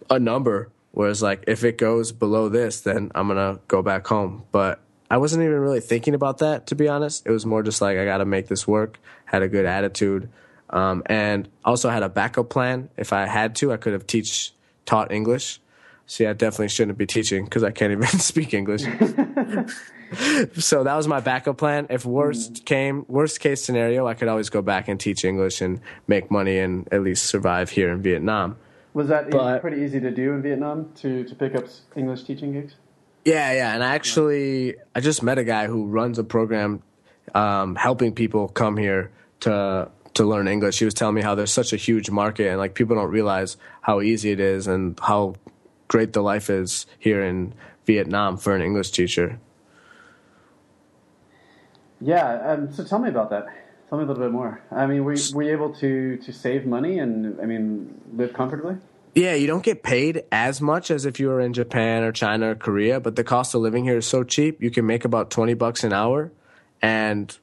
a 0.10 0.20
number. 0.20 0.70
Whereas 0.92 1.22
like 1.22 1.44
if 1.48 1.64
it 1.64 1.78
goes 1.78 2.12
below 2.12 2.50
this, 2.50 2.82
then 2.82 3.12
I'm 3.16 3.28
gonna 3.28 3.60
go 3.68 3.82
back 3.82 4.06
home. 4.08 4.44
But 4.52 4.80
I 5.10 5.18
wasn't 5.18 5.44
even 5.44 5.60
really 5.60 5.82
thinking 5.82 6.14
about 6.14 6.40
that, 6.40 6.68
to 6.68 6.76
be 6.76 6.88
honest. 6.88 7.26
It 7.26 7.32
was 7.32 7.46
more 7.46 7.64
just 7.64 7.82
like, 7.82 7.98
I 7.98 8.06
got 8.06 8.18
to 8.18 8.26
make 8.26 8.48
this 8.48 8.68
work, 8.68 9.00
had 9.26 9.42
a 9.42 9.48
good 9.48 9.66
attitude. 9.66 10.30
Um, 10.70 11.02
and 11.08 11.50
also 11.66 11.90
had 11.90 12.04
a 12.04 12.10
backup 12.10 12.50
plan. 12.50 12.90
If 12.96 13.12
I 13.12 13.26
had 13.26 13.56
to, 13.56 13.74
I 13.74 13.78
could 13.78 13.94
have 13.94 14.06
teach 14.06 14.54
taught 14.86 15.12
English. 15.12 15.60
See, 16.06 16.26
I 16.26 16.34
definitely 16.34 16.70
shouldn't 16.70 16.98
be 16.98 17.06
teaching 17.06 17.46
because 17.46 17.64
I 17.64 17.72
can't 17.72 17.92
even 17.92 18.08
speak 18.20 18.54
English. 18.54 18.82
so 20.58 20.84
that 20.84 20.96
was 20.96 21.08
my 21.08 21.20
backup 21.20 21.58
plan. 21.58 21.88
If 21.90 22.06
worst 22.06 22.54
mm. 22.54 22.66
came, 22.66 23.06
worst 23.08 23.40
case 23.40 23.64
scenario, 23.64 24.08
I 24.08 24.14
could 24.14 24.28
always 24.28 24.50
go 24.50 24.62
back 24.62 24.88
and 24.88 25.00
teach 25.00 25.26
English 25.26 25.62
and 25.62 25.82
make 26.08 26.30
money 26.30 26.60
and 26.60 26.88
at 26.92 27.02
least 27.02 27.26
survive 27.26 27.72
here 27.72 27.92
in 27.92 28.02
Vietnam. 28.02 28.58
Was 28.94 29.08
that 29.10 29.30
but, 29.30 29.62
pretty 29.62 29.84
easy 29.84 30.00
to 30.00 30.12
do 30.12 30.34
in 30.34 30.42
Vietnam 30.42 30.92
to, 30.96 31.24
to 31.24 31.36
pick 31.36 31.56
up 31.56 31.66
English 31.96 32.24
teaching 32.24 32.54
gigs? 32.54 32.74
Yeah, 33.26 33.52
yeah, 33.54 33.74
and 33.74 33.84
I 33.84 33.96
actually 33.96 34.76
I 34.96 35.02
just 35.02 35.22
met 35.22 35.38
a 35.38 35.44
guy 35.44 35.68
who 35.68 35.86
runs 35.86 36.20
a 36.20 36.24
program 36.24 36.82
um, 37.36 37.76
helping 37.76 38.14
people 38.14 38.48
come 38.48 38.78
here 38.78 39.12
to 39.42 39.90
to 40.16 40.24
learn 40.24 40.48
English. 40.48 40.80
He 40.80 40.86
was 40.86 40.94
telling 40.94 41.16
me 41.16 41.22
how 41.22 41.36
there's 41.36 41.52
such 41.52 41.74
a 41.74 41.78
huge 41.78 42.10
market 42.10 42.48
and 42.48 42.58
like 42.58 42.74
people 42.74 42.96
don't 42.96 43.12
realize 43.12 43.58
how 43.82 44.02
easy 44.02 44.32
it 44.32 44.40
is 44.40 44.68
and 44.68 45.00
how 45.00 45.36
great 45.88 46.14
the 46.14 46.22
life 46.22 46.50
is 46.50 46.86
here 46.98 47.22
in 47.22 47.54
Vietnam 47.86 48.38
for 48.38 48.56
an 48.56 48.62
English 48.62 48.92
teacher. 48.92 49.40
Yeah, 52.02 52.54
um, 52.54 52.72
so 52.72 52.84
tell 52.84 53.00
me 53.00 53.10
about 53.10 53.30
that. 53.32 53.46
Tell 53.90 53.98
me 53.98 54.06
a 54.06 54.08
little 54.08 54.24
bit 54.24 54.32
more. 54.32 54.62
I 54.72 54.86
mean, 54.86 55.04
were, 55.04 55.16
were 55.34 55.44
you 55.44 55.52
able 55.52 55.74
to 55.76 56.18
to 56.18 56.32
save 56.32 56.66
money 56.66 57.00
and 57.00 57.40
I 57.42 57.46
mean 57.46 58.00
live 58.14 58.34
comfortably? 58.34 58.78
Yeah, 59.20 59.34
you 59.34 59.48
don't 59.48 59.64
get 59.64 59.84
paid 59.84 60.24
as 60.32 60.62
much 60.62 60.90
as 60.90 61.06
if 61.06 61.20
you 61.20 61.28
were 61.28 61.42
in 61.42 61.52
Japan 61.52 62.04
or 62.04 62.14
China 62.14 62.52
or 62.52 62.56
Korea, 62.56 63.02
but 63.02 63.18
the 63.18 63.24
cost 63.26 63.54
of 63.54 63.60
living 63.60 63.84
here 63.84 63.98
is 63.98 64.08
so 64.08 64.24
cheap. 64.24 64.64
You 64.64 64.72
can 64.72 64.86
make 64.86 65.04
about 65.04 65.30
20 65.30 65.56
bucks 65.56 65.84
an 65.84 65.92
hour 65.92 66.32
and 66.82 67.38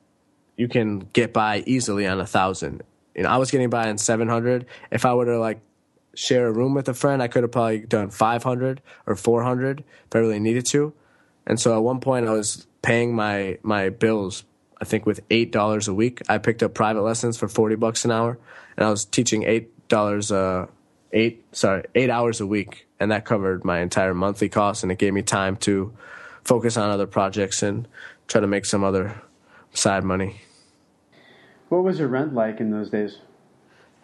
you 0.56 0.68
can 0.68 1.00
get 1.12 1.34
by 1.34 1.62
easily 1.66 2.06
on 2.06 2.18
a 2.18 2.24
thousand. 2.26 2.82
You 3.14 3.24
know, 3.24 3.28
I 3.28 3.36
was 3.36 3.50
getting 3.50 3.68
by 3.68 3.90
on 3.90 3.98
700. 3.98 4.64
If 4.90 5.04
I 5.04 5.12
were 5.12 5.26
to 5.26 5.38
like 5.38 5.60
share 6.14 6.46
a 6.46 6.50
room 6.50 6.72
with 6.72 6.88
a 6.88 6.94
friend, 6.94 7.22
I 7.22 7.28
could 7.28 7.42
have 7.42 7.52
probably 7.52 7.80
done 7.80 8.08
500 8.08 8.80
or 9.06 9.14
400 9.14 9.80
if 9.80 10.16
I 10.16 10.18
really 10.18 10.40
needed 10.40 10.64
to. 10.70 10.94
And 11.46 11.60
so 11.60 11.76
at 11.76 11.82
one 11.82 12.00
point 12.00 12.26
I 12.26 12.32
was 12.32 12.66
paying 12.80 13.14
my, 13.14 13.58
my 13.62 13.90
bills, 13.90 14.44
I 14.80 14.86
think 14.86 15.04
with 15.04 15.28
$8 15.28 15.88
a 15.88 15.92
week. 15.92 16.22
I 16.26 16.38
picked 16.38 16.62
up 16.62 16.72
private 16.72 17.02
lessons 17.02 17.36
for 17.36 17.48
40 17.48 17.74
bucks 17.74 18.06
an 18.06 18.12
hour 18.12 18.38
and 18.78 18.86
I 18.86 18.88
was 18.88 19.04
teaching 19.04 19.42
$8 19.42 20.30
a 20.30 20.68
eight 21.12 21.44
sorry 21.52 21.84
eight 21.94 22.10
hours 22.10 22.40
a 22.40 22.46
week, 22.46 22.86
and 23.00 23.10
that 23.10 23.24
covered 23.24 23.64
my 23.64 23.80
entire 23.80 24.14
monthly 24.14 24.48
cost, 24.48 24.82
and 24.82 24.92
it 24.92 24.98
gave 24.98 25.12
me 25.12 25.22
time 25.22 25.56
to 25.58 25.92
focus 26.44 26.76
on 26.76 26.90
other 26.90 27.06
projects 27.06 27.62
and 27.62 27.88
try 28.28 28.40
to 28.40 28.46
make 28.46 28.64
some 28.64 28.84
other 28.84 29.20
side 29.72 30.04
money. 30.04 30.40
What 31.68 31.82
was 31.82 31.98
your 31.98 32.08
rent 32.08 32.34
like 32.34 32.60
in 32.60 32.70
those 32.70 32.90
days? 32.90 33.18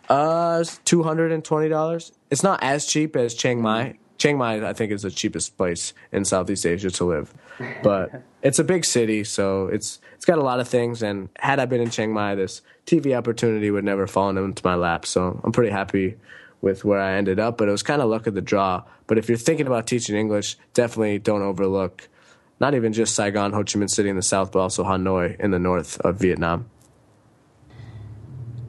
Uh, 0.08 0.64
two 0.84 1.02
hundred 1.02 1.32
and 1.32 1.44
twenty 1.44 1.68
dollars. 1.68 2.12
It's 2.30 2.42
not 2.42 2.62
as 2.62 2.86
cheap 2.86 3.16
as 3.16 3.34
Chiang 3.34 3.62
Mai. 3.62 3.98
Chiang 4.18 4.38
Mai, 4.38 4.66
I 4.66 4.72
think, 4.72 4.92
is 4.92 5.02
the 5.02 5.10
cheapest 5.10 5.56
place 5.56 5.94
in 6.12 6.24
Southeast 6.24 6.64
Asia 6.64 6.90
to 6.90 7.04
live, 7.04 7.34
but 7.82 8.22
it's 8.42 8.58
a 8.58 8.64
big 8.64 8.84
city, 8.84 9.24
so 9.24 9.66
it's 9.66 10.00
it's 10.14 10.24
got 10.24 10.38
a 10.38 10.42
lot 10.42 10.60
of 10.60 10.68
things. 10.68 11.02
And 11.02 11.28
had 11.38 11.58
I 11.58 11.66
been 11.66 11.80
in 11.80 11.90
Chiang 11.90 12.12
Mai, 12.12 12.34
this 12.34 12.62
TV 12.86 13.16
opportunity 13.16 13.70
would 13.70 13.84
never 13.84 14.06
fallen 14.06 14.36
into 14.38 14.64
my 14.64 14.74
lap. 14.74 15.06
So 15.06 15.40
I'm 15.42 15.52
pretty 15.52 15.72
happy 15.72 16.16
with 16.62 16.84
where 16.84 17.00
I 17.00 17.14
ended 17.14 17.38
up, 17.38 17.58
but 17.58 17.68
it 17.68 17.72
was 17.72 17.82
kind 17.82 18.00
of 18.00 18.08
luck 18.08 18.26
of 18.26 18.34
the 18.34 18.40
draw. 18.40 18.84
But 19.06 19.18
if 19.18 19.28
you're 19.28 19.36
thinking 19.36 19.66
about 19.66 19.86
teaching 19.86 20.16
English, 20.16 20.56
definitely 20.72 21.18
don't 21.18 21.42
overlook 21.42 22.08
not 22.60 22.74
even 22.74 22.92
just 22.92 23.16
Saigon, 23.16 23.52
Ho 23.52 23.58
Chi 23.58 23.78
Minh 23.78 23.90
City 23.90 24.08
in 24.08 24.14
the 24.14 24.22
south, 24.22 24.52
but 24.52 24.60
also 24.60 24.84
Hanoi 24.84 25.38
in 25.40 25.50
the 25.50 25.58
north 25.58 26.00
of 26.00 26.16
Vietnam. 26.16 26.70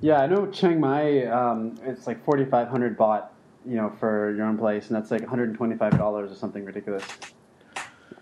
Yeah, 0.01 0.19
I 0.19 0.25
know 0.25 0.47
Chiang 0.47 0.79
Mai. 0.79 1.25
Um, 1.27 1.79
it's 1.83 2.07
like 2.07 2.25
forty 2.25 2.43
five 2.43 2.67
hundred 2.67 2.97
baht, 2.97 3.27
you 3.65 3.75
know, 3.75 3.93
for 3.99 4.35
your 4.35 4.47
own 4.47 4.57
place, 4.57 4.87
and 4.87 4.95
that's 4.95 5.11
like 5.11 5.21
one 5.21 5.29
hundred 5.29 5.49
and 5.49 5.57
twenty 5.57 5.77
five 5.77 5.95
dollars 5.97 6.31
or 6.31 6.35
something 6.35 6.65
ridiculous. 6.65 7.05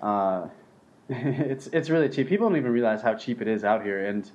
Uh, 0.01 0.47
it's 1.09 1.67
it's 1.67 1.89
really 1.89 2.09
cheap. 2.09 2.27
People 2.27 2.49
don't 2.49 2.57
even 2.57 2.73
realize 2.73 3.01
how 3.01 3.15
cheap 3.15 3.41
it 3.41 3.47
is 3.47 3.63
out 3.63 3.81
here, 3.81 4.05
and 4.05 4.29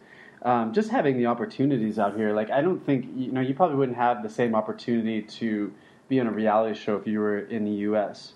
um, 0.47 0.73
just 0.73 0.91
having 0.91 1.19
the 1.19 1.27
opportunities 1.27 1.99
out 1.99 2.17
here. 2.17 2.33
Like 2.33 2.51
I 2.51 2.63
don't 2.63 2.85
think 2.87 3.07
you 3.15 3.33
know 3.33 3.41
you 3.41 3.53
probably 3.53 3.77
wouldn't 3.77 3.99
have 3.99 4.23
the 4.23 4.31
same 4.31 4.55
opportunity 4.55 5.21
to 5.21 5.73
be 6.09 6.21
on 6.21 6.29
a 6.29 6.31
reality 6.31 6.79
show 6.79 6.97
if 6.97 7.07
you 7.07 7.19
were 7.19 7.41
in 7.41 7.65
the 7.65 7.73
U.S. 7.89 8.35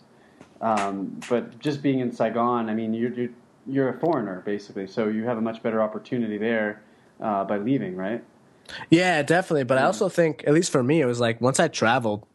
Um, 0.61 1.21
but 1.31 1.59
just 1.61 1.83
being 1.83 2.01
in 2.01 2.13
Saigon, 2.13 2.69
I 2.69 2.75
mean, 2.75 2.93
you're, 2.93 3.13
you're, 3.13 3.31
you're 3.67 3.89
a 3.91 3.99
foreigner 3.99 4.43
basically, 4.45 4.89
so 4.89 5.09
you 5.09 5.25
have 5.25 5.39
a 5.39 5.41
much 5.41 5.63
better 5.63 5.81
opportunity 5.81 6.37
there 6.37 6.83
uh, 7.21 7.45
by 7.45 7.59
leaving, 7.59 7.97
right? 7.97 8.23
Yeah, 8.91 9.23
definitely. 9.23 9.65
But 9.65 9.79
I 9.79 9.85
also 9.85 10.09
think, 10.09 10.45
at 10.47 10.53
least 10.53 10.71
for 10.71 10.83
me, 10.83 11.01
it 11.01 11.07
was 11.07 11.21
like 11.21 11.41
once 11.41 11.59
I 11.59 11.69
traveled, 11.69 12.27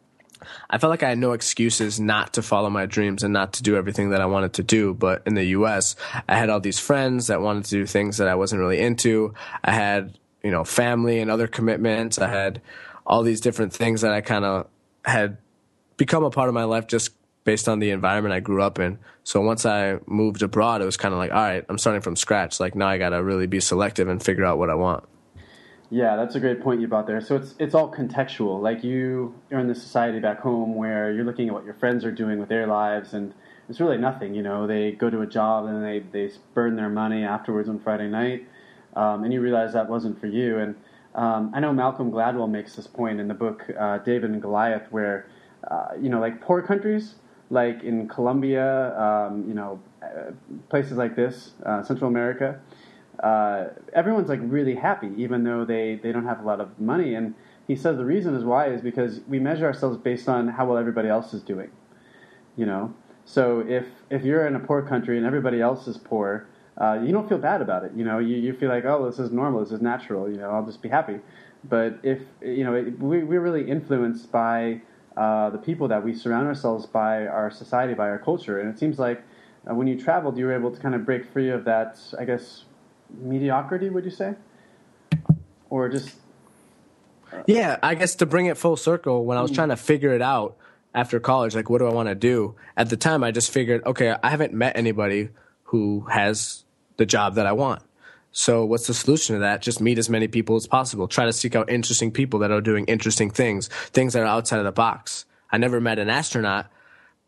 I 0.68 0.78
felt 0.78 0.90
like 0.90 1.02
I 1.02 1.10
had 1.10 1.18
no 1.18 1.32
excuses 1.32 2.00
not 2.00 2.34
to 2.34 2.42
follow 2.42 2.70
my 2.70 2.86
dreams 2.86 3.22
and 3.22 3.32
not 3.32 3.54
to 3.54 3.62
do 3.62 3.76
everything 3.76 4.10
that 4.10 4.20
I 4.20 4.26
wanted 4.26 4.54
to 4.54 4.62
do. 4.62 4.94
But 4.94 5.22
in 5.26 5.34
the 5.34 5.44
US, 5.46 5.96
I 6.28 6.36
had 6.36 6.50
all 6.50 6.60
these 6.60 6.78
friends 6.78 7.28
that 7.28 7.40
wanted 7.40 7.64
to 7.64 7.70
do 7.70 7.86
things 7.86 8.18
that 8.18 8.28
I 8.28 8.34
wasn't 8.34 8.60
really 8.60 8.80
into. 8.80 9.34
I 9.64 9.72
had, 9.72 10.18
you 10.42 10.50
know, 10.50 10.64
family 10.64 11.20
and 11.20 11.30
other 11.30 11.46
commitments. 11.46 12.18
I 12.18 12.28
had 12.28 12.60
all 13.06 13.22
these 13.22 13.40
different 13.40 13.72
things 13.72 14.00
that 14.00 14.12
I 14.12 14.20
kind 14.20 14.44
of 14.44 14.66
had 15.04 15.38
become 15.96 16.24
a 16.24 16.30
part 16.30 16.48
of 16.48 16.54
my 16.54 16.64
life 16.64 16.86
just 16.86 17.12
based 17.44 17.68
on 17.68 17.78
the 17.78 17.90
environment 17.90 18.34
I 18.34 18.40
grew 18.40 18.62
up 18.62 18.78
in. 18.78 18.98
So 19.24 19.40
once 19.40 19.64
I 19.64 19.98
moved 20.06 20.42
abroad, 20.42 20.82
it 20.82 20.84
was 20.84 20.96
kind 20.96 21.14
of 21.14 21.18
like, 21.18 21.30
all 21.30 21.42
right, 21.42 21.64
I'm 21.68 21.78
starting 21.78 22.02
from 22.02 22.16
scratch. 22.16 22.60
Like 22.60 22.74
now 22.74 22.88
I 22.88 22.98
got 22.98 23.10
to 23.10 23.22
really 23.22 23.46
be 23.46 23.60
selective 23.60 24.08
and 24.08 24.22
figure 24.22 24.44
out 24.44 24.58
what 24.58 24.68
I 24.68 24.74
want. 24.74 25.04
Yeah, 25.88 26.16
that's 26.16 26.34
a 26.34 26.40
great 26.40 26.60
point 26.62 26.80
you 26.80 26.88
brought 26.88 27.06
there. 27.06 27.20
So 27.20 27.36
it's 27.36 27.54
it's 27.58 27.74
all 27.74 27.92
contextual. 27.92 28.60
Like 28.60 28.82
you 28.82 29.34
are 29.52 29.60
in 29.60 29.68
the 29.68 29.74
society 29.74 30.18
back 30.18 30.40
home 30.40 30.74
where 30.74 31.12
you're 31.12 31.24
looking 31.24 31.46
at 31.48 31.54
what 31.54 31.64
your 31.64 31.74
friends 31.74 32.04
are 32.04 32.10
doing 32.10 32.40
with 32.40 32.48
their 32.48 32.66
lives, 32.66 33.14
and 33.14 33.32
it's 33.68 33.78
really 33.78 33.96
nothing. 33.98 34.34
You 34.34 34.42
know, 34.42 34.66
they 34.66 34.92
go 34.92 35.10
to 35.10 35.20
a 35.20 35.26
job 35.26 35.66
and 35.66 35.84
they 35.84 36.00
they 36.00 36.32
burn 36.54 36.74
their 36.74 36.88
money 36.88 37.22
afterwards 37.22 37.68
on 37.68 37.78
Friday 37.78 38.08
night, 38.08 38.48
um, 38.96 39.22
and 39.22 39.32
you 39.32 39.40
realize 39.40 39.74
that 39.74 39.88
wasn't 39.88 40.20
for 40.20 40.26
you. 40.26 40.58
And 40.58 40.74
um, 41.14 41.52
I 41.54 41.60
know 41.60 41.72
Malcolm 41.72 42.10
Gladwell 42.10 42.50
makes 42.50 42.74
this 42.74 42.88
point 42.88 43.20
in 43.20 43.28
the 43.28 43.34
book 43.34 43.62
uh, 43.78 43.98
David 43.98 44.30
and 44.30 44.42
Goliath, 44.42 44.90
where 44.90 45.28
uh, 45.70 45.90
you 46.00 46.08
know, 46.08 46.18
like 46.18 46.40
poor 46.40 46.62
countries, 46.62 47.14
like 47.50 47.84
in 47.84 48.08
Colombia, 48.08 48.98
um, 48.98 49.44
you 49.46 49.54
know, 49.54 49.80
uh, 50.02 50.32
places 50.68 50.94
like 50.98 51.14
this, 51.14 51.52
uh, 51.64 51.80
Central 51.84 52.10
America 52.10 52.60
uh, 53.20 53.68
everyone's 53.92 54.28
like 54.28 54.40
really 54.42 54.74
happy, 54.74 55.10
even 55.16 55.44
though 55.44 55.64
they, 55.64 55.98
they 56.02 56.12
don't 56.12 56.26
have 56.26 56.40
a 56.40 56.46
lot 56.46 56.60
of 56.60 56.78
money. 56.78 57.14
And 57.14 57.34
he 57.66 57.76
says 57.76 57.96
the 57.96 58.04
reason 58.04 58.34
is 58.34 58.44
why 58.44 58.68
is 58.68 58.80
because 58.80 59.20
we 59.28 59.38
measure 59.38 59.66
ourselves 59.66 59.96
based 59.96 60.28
on 60.28 60.48
how 60.48 60.66
well 60.66 60.78
everybody 60.78 61.08
else 61.08 61.34
is 61.34 61.42
doing. 61.42 61.70
You 62.56 62.66
know, 62.66 62.94
so 63.26 63.60
if 63.68 63.84
if 64.08 64.24
you're 64.24 64.46
in 64.46 64.56
a 64.56 64.60
poor 64.60 64.80
country 64.80 65.18
and 65.18 65.26
everybody 65.26 65.60
else 65.60 65.86
is 65.86 65.98
poor, 65.98 66.46
uh, 66.78 66.98
you 67.02 67.12
don't 67.12 67.28
feel 67.28 67.38
bad 67.38 67.60
about 67.60 67.84
it. 67.84 67.92
You 67.94 68.04
know, 68.04 68.18
you, 68.18 68.36
you 68.36 68.54
feel 68.54 68.70
like, 68.70 68.84
oh, 68.84 69.04
this 69.04 69.18
is 69.18 69.30
normal, 69.30 69.60
this 69.60 69.72
is 69.72 69.82
natural. 69.82 70.30
You 70.30 70.38
know, 70.38 70.50
I'll 70.50 70.64
just 70.64 70.80
be 70.80 70.88
happy. 70.88 71.18
But 71.64 71.98
if 72.02 72.20
you 72.40 72.64
know, 72.64 72.74
it, 72.74 72.98
we 72.98 73.24
we're 73.24 73.40
really 73.40 73.68
influenced 73.68 74.30
by 74.30 74.80
uh, 75.16 75.50
the 75.50 75.58
people 75.58 75.88
that 75.88 76.04
we 76.04 76.14
surround 76.14 76.46
ourselves 76.46 76.86
by, 76.86 77.26
our 77.26 77.50
society, 77.50 77.94
by 77.94 78.08
our 78.08 78.18
culture, 78.18 78.60
and 78.60 78.68
it 78.68 78.78
seems 78.78 78.98
like 78.98 79.22
uh, 79.68 79.74
when 79.74 79.86
you 79.86 79.98
traveled, 79.98 80.38
you 80.38 80.44
were 80.44 80.54
able 80.54 80.70
to 80.70 80.80
kind 80.80 80.94
of 80.94 81.04
break 81.04 81.24
free 81.24 81.50
of 81.50 81.64
that, 81.64 81.98
I 82.18 82.24
guess, 82.24 82.64
mediocrity, 83.18 83.90
would 83.90 84.04
you 84.04 84.10
say? 84.10 84.34
Or 85.70 85.88
just. 85.88 86.14
Uh, 87.32 87.42
yeah, 87.46 87.78
I 87.82 87.94
guess 87.94 88.14
to 88.16 88.26
bring 88.26 88.46
it 88.46 88.56
full 88.56 88.76
circle, 88.76 89.24
when 89.24 89.38
I 89.38 89.42
was 89.42 89.50
hmm. 89.50 89.56
trying 89.56 89.68
to 89.70 89.76
figure 89.76 90.14
it 90.14 90.22
out 90.22 90.56
after 90.94 91.20
college, 91.20 91.54
like, 91.54 91.68
what 91.68 91.78
do 91.78 91.86
I 91.86 91.92
want 91.92 92.08
to 92.08 92.14
do? 92.14 92.54
At 92.76 92.88
the 92.88 92.96
time, 92.96 93.22
I 93.24 93.30
just 93.30 93.50
figured, 93.50 93.84
okay, 93.84 94.14
I 94.22 94.30
haven't 94.30 94.52
met 94.52 94.76
anybody 94.76 95.30
who 95.64 96.06
has 96.10 96.64
the 96.96 97.06
job 97.06 97.34
that 97.34 97.46
I 97.46 97.52
want. 97.52 97.82
So, 98.32 98.64
what's 98.64 98.86
the 98.86 98.94
solution 98.94 99.34
to 99.36 99.40
that? 99.40 99.62
Just 99.62 99.80
meet 99.80 99.98
as 99.98 100.10
many 100.10 100.28
people 100.28 100.56
as 100.56 100.66
possible. 100.66 101.08
Try 101.08 101.24
to 101.24 101.32
seek 101.32 101.56
out 101.56 101.70
interesting 101.70 102.10
people 102.10 102.40
that 102.40 102.50
are 102.50 102.60
doing 102.60 102.84
interesting 102.84 103.30
things, 103.30 103.68
things 103.68 104.12
that 104.12 104.22
are 104.22 104.26
outside 104.26 104.58
of 104.58 104.64
the 104.64 104.72
box. 104.72 105.24
I 105.50 105.58
never 105.58 105.80
met 105.80 105.98
an 105.98 106.10
astronaut, 106.10 106.66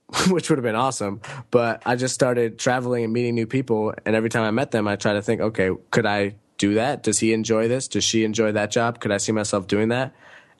which 0.29 0.49
would 0.49 0.59
have 0.59 0.65
been 0.65 0.75
awesome. 0.75 1.21
But 1.51 1.83
I 1.85 1.97
just 1.97 2.15
started 2.15 2.59
traveling 2.59 3.05
and 3.05 3.13
meeting 3.13 3.35
new 3.35 3.47
people, 3.47 3.95
and 4.05 4.17
every 4.17 4.31
time 4.31 4.45
I 4.45 4.51
met 4.51 4.71
them, 4.71 4.89
I 4.89 4.97
try 4.97 5.13
to 5.13 5.23
think, 5.23 5.41
okay, 5.41 5.71
could 5.91 6.07
I 6.07 6.37
do 6.57 6.75
that? 6.75 7.03
Does 7.03 7.19
he 7.19 7.33
enjoy 7.33 7.69
this? 7.69 7.89
Does 7.89 8.05
she 8.05 8.25
enjoy 8.25 8.53
that 8.53 8.71
job? 8.71 9.01
Could 9.01 9.13
I 9.13 9.19
see 9.19 9.33
myself 9.33 9.67
doing 9.67 9.89
that? 9.89 10.15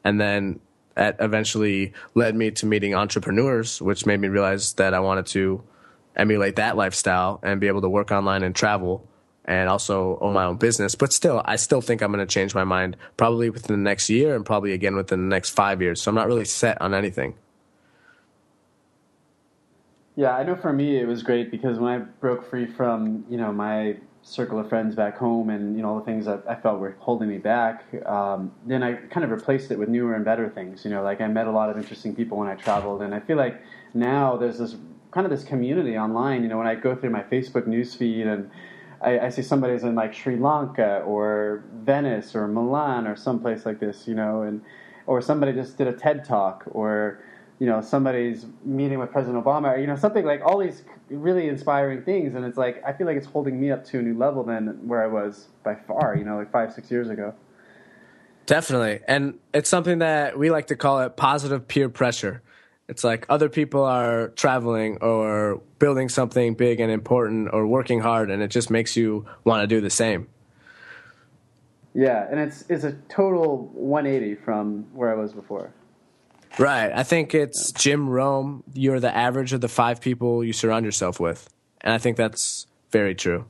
And 0.05 0.21
then 0.21 0.61
that 0.95 1.17
eventually 1.21 1.93
led 2.15 2.35
me 2.35 2.51
to 2.53 2.67
meeting 2.67 2.95
entrepreneurs, 2.95 3.81
which 3.81 4.05
made 4.07 4.21
me 4.21 4.29
realize 4.29 4.75
that 4.75 4.95
I 4.95 5.01
wanted 5.01 5.27
to 5.29 5.63
emulate 6.17 6.57
that 6.57 6.77
lifestyle 6.77 7.41
and 7.43 7.61
be 7.61 7.69
able 7.69 7.81
to 7.83 7.89
work 7.89 8.11
online 8.11 8.43
and 8.43 8.55
travel 8.55 9.07
and 9.45 9.69
also 9.69 10.19
own 10.21 10.35
my 10.35 10.45
own 10.45 10.57
business. 10.57 10.95
But 10.95 11.13
still, 11.13 11.41
I 11.45 11.57
still 11.57 11.81
think 11.81 12.03
I'm 12.03 12.13
going 12.13 12.25
to 12.25 12.33
change 12.33 12.55
my 12.55 12.65
mind 12.65 12.97
probably 13.17 13.49
within 13.49 13.77
the 13.77 13.83
next 13.83 14.11
year 14.11 14.35
and 14.35 14.45
probably 14.45 14.73
again 14.73 14.95
within 14.97 15.29
the 15.29 15.35
next 15.35 15.51
five 15.51 15.81
years. 15.81 16.03
So 16.03 16.11
I'm 16.11 16.15
not 16.15 16.27
really 16.27 16.45
set 16.45 16.81
on 16.83 16.95
anything. 16.95 17.35
Yeah, 20.19 20.35
I 20.35 20.43
know 20.43 20.57
for 20.57 20.73
me 20.73 20.99
it 20.99 21.07
was 21.07 21.23
great 21.23 21.49
because 21.49 21.79
when 21.79 21.93
I 21.93 21.99
broke 21.99 22.51
free 22.51 22.67
from 22.67 23.25
you 23.31 23.37
know 23.37 23.53
my 23.53 23.99
circle 24.23 24.59
of 24.59 24.69
friends 24.69 24.97
back 24.97 25.17
home 25.17 25.49
and 25.49 25.77
you 25.77 25.83
know 25.83 25.91
all 25.91 26.01
the 26.01 26.05
things 26.05 26.27
that 26.27 26.43
I 26.49 26.57
felt 26.57 26.81
were 26.81 26.97
holding 26.99 27.29
me 27.29 27.39
back, 27.39 27.85
um, 28.05 28.51
then 28.67 28.83
I 28.83 28.95
kind 28.95 29.23
of 29.23 29.31
replaced 29.31 29.71
it 29.71 29.79
with 29.79 29.89
newer 29.89 30.17
and 30.17 30.25
better 30.25 30.51
things. 30.51 30.85
You 30.85 30.91
know, 30.91 31.05
like 31.05 31.21
I 31.21 31.29
met 31.29 31.47
a 31.47 31.53
lot 31.53 31.71
of 31.71 31.77
interesting 31.77 32.17
people 32.17 32.37
when 32.37 32.49
I 32.49 32.57
traveled, 32.57 33.03
and 33.03 33.15
I 33.15 33.21
feel 33.21 33.37
like 33.37 33.63
now 33.95 34.37
there's 34.37 34.59
this 34.59 34.75
kind 35.13 35.25
of 35.25 35.31
this 35.31 35.45
community 35.45 35.97
online. 35.97 36.43
You 36.43 36.49
know, 36.49 36.59
when 36.59 36.67
I 36.67 36.75
go 36.75 36.97
through 36.97 37.11
my 37.11 37.23
Facebook 37.23 37.69
newsfeed 37.69 38.27
and 38.27 38.51
I, 39.01 39.21
I 39.21 39.29
see 39.29 39.43
somebody's 39.43 39.85
in 39.85 39.95
like 39.95 40.13
Sri 40.13 40.37
Lanka 40.37 40.99
or 41.07 41.63
Venice 41.85 42.35
or 42.35 42.49
Milan 42.49 43.07
or 43.07 43.15
someplace 43.15 43.65
like 43.65 43.79
this, 43.79 44.09
you 44.09 44.17
know, 44.17 44.43
and 44.43 44.63
or 45.07 45.23
somebody 45.23 45.53
just 45.53 45.79
did 45.79 45.87
a 45.87 45.93
TED 45.93 46.25
talk 46.25 46.65
or 46.73 47.21
you 47.59 47.67
know 47.67 47.81
somebody's 47.81 48.47
meeting 48.65 48.99
with 48.99 49.11
President 49.11 49.43
Obama, 49.45 49.75
or, 49.77 49.79
you 49.79 49.87
know 49.87 49.97
something 49.97 50.25
like 50.25 50.43
all 50.45 50.59
these 50.59 50.83
really 51.11 51.49
inspiring 51.49 52.03
things, 52.03 52.35
and 52.35 52.45
it's 52.45 52.59
like 52.59 52.83
I 52.87 52.93
feel 52.93 53.07
like 53.07 53.17
it's 53.17 53.27
holding 53.27 53.61
me 53.61 53.71
up 53.71 53.85
to 53.87 53.99
a 53.99 54.03
new 54.03 54.17
level 54.17 54.45
than 54.45 54.87
where 54.87 55.03
I 55.03 55.07
was 55.07 55.49
by 55.65 55.75
far, 55.75 56.17
you 56.17 56.25
know, 56.25 56.37
like 56.37 56.53
five 56.53 56.73
six 56.73 56.91
years 56.91 57.09
ago. 57.09 57.35
Definitely, 58.47 59.01
and 59.09 59.39
it's 59.53 59.69
something 59.69 59.99
that 59.99 60.39
we 60.39 60.51
like 60.51 60.69
to 60.69 60.77
call 60.77 61.01
it 61.01 61.17
positive 61.17 61.67
peer 61.67 61.89
pressure. 61.89 62.43
It's 62.89 63.05
like 63.05 63.27
other 63.29 63.51
people 63.51 63.85
are 63.85 64.29
traveling 64.29 64.97
or 65.03 65.61
building 65.79 66.09
something 66.09 66.55
big 66.55 66.81
and 66.81 66.91
important 66.91 67.51
or 67.53 67.67
working 67.67 68.01
hard, 68.01 68.31
and 68.31 68.43
it 68.43 68.49
just 68.49 68.71
makes 68.71 68.97
you 68.97 69.27
want 69.45 69.63
to 69.63 69.67
do 69.67 69.81
the 69.81 69.91
same. 69.91 70.29
Yeah, 71.93 72.27
and 72.31 72.39
it's 72.39 72.65
it's 72.69 72.85
a 72.85 72.93
total 73.09 73.71
180 73.75 74.37
from 74.37 74.87
where 74.95 75.11
I 75.11 75.17
was 75.17 75.33
before. 75.33 75.75
Right. 76.59 76.91
I 76.93 77.03
think 77.03 77.35
it's 77.35 77.73
Jim 77.73 78.09
Rohn. 78.09 78.63
You're 78.73 79.01
the 79.01 79.15
average 79.15 79.53
of 79.53 79.61
the 79.61 79.69
five 79.69 80.01
people 80.01 80.43
you 80.43 80.53
surround 80.53 80.85
yourself 80.85 81.21
with. 81.21 81.49
And 81.81 81.93
I 81.93 81.99
think 81.99 82.17
that's 82.17 82.67
very 82.91 83.15
true. 83.15 83.47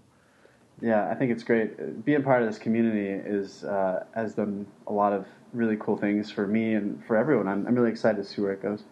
Yeah, 0.81 1.09
I 1.11 1.15
think 1.15 1.33
it's 1.33 1.43
great. 1.43 2.05
Being 2.05 2.23
part 2.23 2.43
of 2.43 2.49
this 2.49 2.59
community 2.59 3.09
is 3.09 3.65
uh, 3.65 4.05
has 4.15 4.35
done 4.35 4.67
a 4.87 4.93
lot 4.93 5.13
of 5.13 5.27
really 5.53 5.77
cool 5.77 5.97
things 5.97 6.31
for 6.31 6.47
me 6.47 6.75
and 6.75 7.05
for 7.07 7.17
everyone. 7.17 7.49
I'm, 7.49 7.67
I'm 7.67 7.75
really 7.75 7.91
excited 7.91 8.19
to 8.19 8.25
see 8.25 8.41
where 8.41 8.53
it 8.53 8.63
goes. 8.63 8.85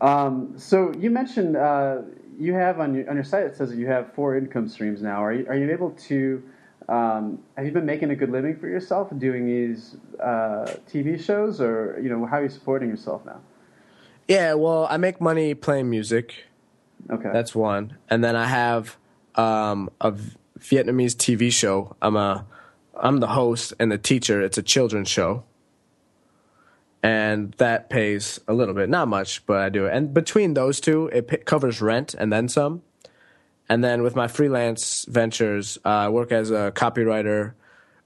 Um, 0.00 0.54
so 0.56 0.92
you 0.96 1.10
mentioned 1.10 1.56
uh, 1.56 2.02
you 2.38 2.54
have 2.54 2.78
on 2.78 2.94
your 2.94 3.08
on 3.10 3.16
your 3.16 3.24
site 3.24 3.44
it 3.44 3.56
says 3.56 3.70
that 3.70 3.78
you 3.78 3.88
have 3.88 4.12
four 4.14 4.36
income 4.36 4.68
streams 4.68 5.02
now. 5.02 5.24
Are 5.24 5.32
you 5.32 5.46
are 5.48 5.56
you 5.56 5.70
able 5.72 5.90
to 5.90 6.42
um, 6.88 7.40
have 7.56 7.66
you 7.66 7.72
been 7.72 7.84
making 7.84 8.10
a 8.10 8.16
good 8.16 8.30
living 8.30 8.56
for 8.56 8.66
yourself 8.66 9.10
doing 9.18 9.46
these 9.46 9.96
uh, 10.20 10.74
TV 10.90 11.22
shows, 11.22 11.60
or 11.60 11.98
you 12.02 12.08
know, 12.08 12.24
how 12.24 12.38
are 12.38 12.44
you 12.44 12.48
supporting 12.48 12.88
yourself 12.88 13.24
now? 13.26 13.40
Yeah, 14.26 14.54
well, 14.54 14.86
I 14.90 14.96
make 14.96 15.20
money 15.20 15.54
playing 15.54 15.90
music. 15.90 16.44
Okay, 17.10 17.30
that's 17.32 17.54
one, 17.54 17.98
and 18.08 18.24
then 18.24 18.36
I 18.36 18.46
have 18.46 18.96
um, 19.34 19.90
a 20.00 20.12
Vietnamese 20.58 21.14
TV 21.14 21.52
show. 21.52 21.94
I'm 22.00 22.16
a 22.16 22.46
I'm 22.98 23.20
the 23.20 23.28
host 23.28 23.74
and 23.78 23.92
the 23.92 23.98
teacher. 23.98 24.40
It's 24.40 24.56
a 24.56 24.62
children's 24.62 25.08
show, 25.10 25.44
and 27.02 27.52
that 27.58 27.90
pays 27.90 28.40
a 28.48 28.54
little 28.54 28.74
bit, 28.74 28.88
not 28.88 29.08
much, 29.08 29.44
but 29.44 29.58
I 29.58 29.68
do 29.68 29.84
it. 29.84 29.92
And 29.94 30.14
between 30.14 30.54
those 30.54 30.80
two, 30.80 31.08
it 31.12 31.28
p- 31.28 31.36
covers 31.38 31.82
rent 31.82 32.14
and 32.14 32.32
then 32.32 32.48
some. 32.48 32.82
And 33.68 33.84
then 33.84 34.02
with 34.02 34.16
my 34.16 34.28
freelance 34.28 35.04
ventures, 35.08 35.78
uh, 35.84 35.88
I 35.88 36.08
work 36.08 36.32
as 36.32 36.50
a 36.50 36.72
copywriter, 36.74 37.52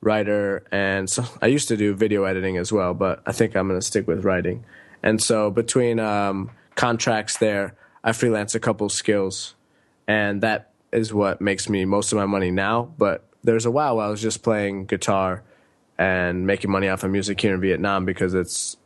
writer, 0.01 0.65
and 0.73 1.09
so 1.09 1.25
I 1.43 1.47
used 1.47 1.69
to 1.69 1.77
do 1.77 1.95
video 1.95 2.25
editing 2.25 2.57
as 2.57 2.73
well, 2.73 2.95
but 2.95 3.23
I 3.27 3.33
think 3.33 3.57
I'm 3.57 3.69
going 3.69 3.81
to 3.81 3.87
stick 3.87 4.07
with 4.07 4.25
writing. 4.25 4.65
And 5.03 5.23
so 5.23 5.51
between 5.51 5.99
um, 6.01 6.51
contracts 6.75 7.39
there, 7.39 7.77
I 8.05 8.13
freelance 8.13 8.55
a 8.55 8.61
couple 8.61 8.89
skills, 8.89 9.55
and 10.09 10.43
that 10.43 10.73
is 10.93 11.15
what 11.15 11.41
makes 11.41 11.69
me 11.69 11.85
most 11.85 12.13
of 12.13 12.19
my 12.19 12.27
money 12.27 12.51
now. 12.51 12.93
But 12.99 13.25
there's 13.45 13.67
a 13.67 13.71
while 13.71 14.01
I 14.01 14.09
was 14.09 14.21
just 14.21 14.43
playing 14.43 14.87
guitar 14.87 15.43
and 15.99 16.47
making 16.47 16.71
money 16.71 16.89
off 16.89 17.05
of 17.05 17.11
music 17.11 17.41
here 17.41 17.55
in 17.55 17.61
Vietnam 17.61 18.05
because 18.05 18.35
it's 18.35 18.77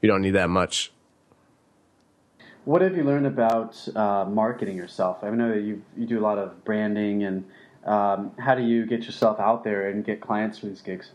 you 0.00 0.08
don't 0.08 0.22
need 0.22 0.32
that 0.32 0.50
much 0.50 0.92
what 2.64 2.82
have 2.82 2.96
you 2.96 3.04
learned 3.04 3.26
about 3.26 3.88
uh, 3.94 4.24
marketing 4.24 4.76
yourself? 4.76 5.18
I 5.22 5.30
know 5.30 5.50
that 5.50 5.62
you 5.62 5.82
you 5.96 6.06
do 6.06 6.18
a 6.18 6.24
lot 6.24 6.38
of 6.38 6.64
branding, 6.64 7.24
and 7.24 7.44
um, 7.84 8.32
how 8.38 8.54
do 8.54 8.62
you 8.62 8.86
get 8.86 9.04
yourself 9.04 9.38
out 9.40 9.64
there 9.64 9.88
and 9.88 10.04
get 10.04 10.20
clients 10.20 10.58
for 10.58 10.66
these 10.66 10.80
gigs? 10.80 11.10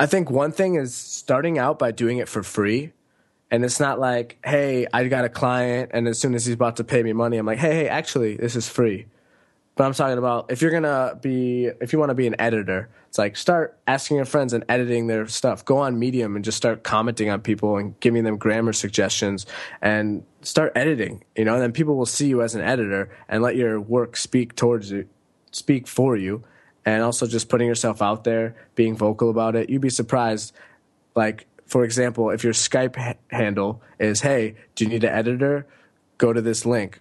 I 0.00 0.06
think 0.06 0.30
one 0.30 0.52
thing 0.52 0.74
is 0.74 0.94
starting 0.94 1.58
out 1.58 1.78
by 1.78 1.92
doing 1.92 2.18
it 2.18 2.28
for 2.28 2.42
free. 2.42 2.92
And 3.52 3.66
it's 3.66 3.78
not 3.78 4.00
like, 4.00 4.38
hey, 4.42 4.86
I 4.94 5.06
got 5.08 5.26
a 5.26 5.28
client, 5.28 5.90
and 5.92 6.08
as 6.08 6.18
soon 6.18 6.34
as 6.34 6.46
he's 6.46 6.54
about 6.54 6.76
to 6.76 6.84
pay 6.84 7.02
me 7.02 7.12
money, 7.12 7.36
I'm 7.36 7.44
like, 7.44 7.58
hey, 7.58 7.74
hey, 7.74 7.88
actually, 7.88 8.38
this 8.38 8.56
is 8.56 8.66
free. 8.66 9.08
But 9.74 9.84
I'm 9.84 9.94
talking 9.94 10.18
about 10.18 10.50
if 10.50 10.60
you're 10.60 10.70
gonna 10.70 11.18
be, 11.20 11.66
if 11.80 11.92
you 11.92 11.98
want 11.98 12.10
to 12.10 12.14
be 12.14 12.26
an 12.26 12.36
editor, 12.38 12.90
it's 13.08 13.18
like 13.18 13.36
start 13.36 13.78
asking 13.86 14.16
your 14.18 14.26
friends 14.26 14.52
and 14.52 14.64
editing 14.68 15.06
their 15.06 15.26
stuff. 15.26 15.64
Go 15.64 15.78
on 15.78 15.98
Medium 15.98 16.36
and 16.36 16.44
just 16.44 16.56
start 16.56 16.82
commenting 16.82 17.30
on 17.30 17.40
people 17.40 17.76
and 17.76 17.98
giving 18.00 18.24
them 18.24 18.36
grammar 18.36 18.72
suggestions 18.72 19.46
and 19.80 20.24
start 20.42 20.72
editing. 20.74 21.24
You 21.36 21.44
know, 21.44 21.54
and 21.54 21.62
then 21.62 21.72
people 21.72 21.96
will 21.96 22.06
see 22.06 22.26
you 22.26 22.42
as 22.42 22.54
an 22.54 22.62
editor 22.62 23.10
and 23.28 23.42
let 23.42 23.56
your 23.56 23.80
work 23.80 24.16
speak 24.16 24.56
towards 24.56 24.90
you, 24.90 25.08
speak 25.50 25.86
for 25.86 26.16
you, 26.16 26.42
and 26.84 27.02
also 27.02 27.26
just 27.26 27.48
putting 27.48 27.66
yourself 27.66 28.02
out 28.02 28.24
there, 28.24 28.54
being 28.74 28.96
vocal 28.96 29.30
about 29.30 29.56
it. 29.56 29.70
You'd 29.70 29.82
be 29.82 29.90
surprised, 29.90 30.54
like 31.14 31.46
for 31.66 31.84
example, 31.84 32.30
if 32.30 32.44
your 32.44 32.52
Skype 32.52 32.96
ha- 32.96 33.14
handle 33.30 33.82
is, 33.98 34.20
hey, 34.20 34.54
do 34.74 34.84
you 34.84 34.90
need 34.90 35.04
an 35.04 35.14
editor? 35.14 35.66
Go 36.18 36.32
to 36.32 36.40
this 36.42 36.66
link. 36.66 37.00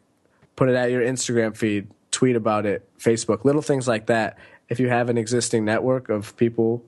Put 0.56 0.70
it 0.70 0.76
at 0.76 0.92
your 0.92 1.02
Instagram 1.02 1.56
feed, 1.56 1.88
tweet 2.22 2.36
about 2.36 2.68
it, 2.68 2.88
Facebook, 3.00 3.44
little 3.46 3.64
things 3.64 3.88
like 3.88 4.06
that. 4.06 4.38
If 4.70 4.80
you 4.80 4.90
have 4.90 5.10
an 5.10 5.18
existing 5.18 5.66
network 5.66 6.08
of 6.08 6.38
people 6.38 6.86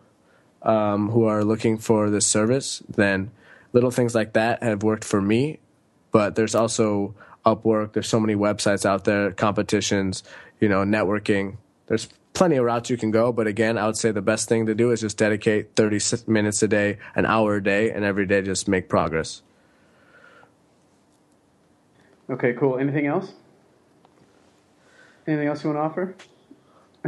um, 0.62 1.10
who 1.10 1.26
are 1.26 1.44
looking 1.44 1.80
for 1.80 2.12
this 2.12 2.28
service, 2.28 2.84
then 2.88 3.32
little 3.72 3.90
things 3.90 4.14
like 4.14 4.34
that 4.34 4.62
have 4.62 4.84
worked 4.84 5.04
for 5.04 5.20
me. 5.20 5.58
But 6.12 6.36
there's 6.36 6.54
also 6.54 7.16
Upwork. 7.48 7.94
There's 7.94 8.08
so 8.08 8.20
many 8.20 8.36
websites 8.36 8.86
out 8.86 9.06
there, 9.06 9.32
competitions, 9.32 10.24
you 10.60 10.70
know, 10.70 10.84
networking. 10.84 11.58
There's 11.88 12.10
plenty 12.34 12.58
of 12.58 12.66
routes 12.66 12.92
you 12.92 12.98
can 12.98 13.10
go. 13.10 13.34
But 13.34 13.48
again, 13.48 13.76
I 13.76 13.88
would 13.88 13.98
say 13.98 14.12
the 14.12 14.22
best 14.22 14.48
thing 14.48 14.68
to 14.68 14.76
do 14.76 14.92
is 14.92 15.02
just 15.02 15.18
dedicate 15.18 15.76
30 15.76 16.28
minutes 16.28 16.62
a 16.62 16.68
day, 16.68 17.00
an 17.16 17.26
hour 17.26 17.56
a 17.56 17.64
day, 17.64 17.90
and 17.90 18.06
every 18.06 18.28
day 18.28 18.44
just 18.44 18.68
make 18.68 18.88
progress. 18.88 19.42
Okay, 22.30 22.54
cool. 22.54 22.78
Anything 22.78 23.08
else? 23.08 23.34
Anything 25.26 25.48
else 25.48 25.64
you 25.64 25.72
want 25.72 25.78
to 25.78 25.84
offer? 25.84 26.16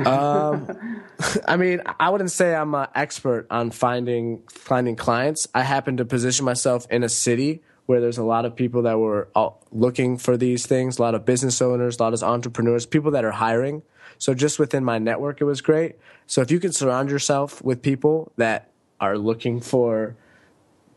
um, 0.07 1.03
I 1.47 1.57
mean, 1.57 1.81
I 1.99 2.09
wouldn't 2.09 2.31
say 2.31 2.53
I'm 2.55 2.73
an 2.75 2.87
expert 2.95 3.47
on 3.49 3.71
finding 3.71 4.43
finding 4.49 4.95
clients. 4.95 5.47
I 5.53 5.63
happen 5.63 5.97
to 5.97 6.05
position 6.05 6.45
myself 6.45 6.87
in 6.89 7.03
a 7.03 7.09
city 7.09 7.61
where 7.85 8.01
there's 8.01 8.17
a 8.17 8.23
lot 8.23 8.45
of 8.45 8.55
people 8.55 8.81
that 8.83 8.97
were 8.97 9.29
looking 9.71 10.17
for 10.17 10.37
these 10.37 10.65
things, 10.65 10.97
a 10.97 11.01
lot 11.01 11.13
of 11.13 11.23
business 11.23 11.61
owners, 11.61 11.99
a 11.99 12.03
lot 12.03 12.13
of 12.13 12.23
entrepreneurs, 12.23 12.85
people 12.85 13.11
that 13.11 13.23
are 13.23 13.31
hiring. 13.31 13.83
So 14.17 14.33
just 14.33 14.57
within 14.57 14.83
my 14.83 14.97
network, 14.97 15.39
it 15.39 15.43
was 15.43 15.61
great. 15.61 15.95
So 16.25 16.41
if 16.41 16.49
you 16.49 16.59
can 16.59 16.71
surround 16.71 17.11
yourself 17.11 17.63
with 17.63 17.81
people 17.81 18.31
that 18.37 18.71
are 18.99 19.17
looking 19.17 19.61
for 19.61 20.15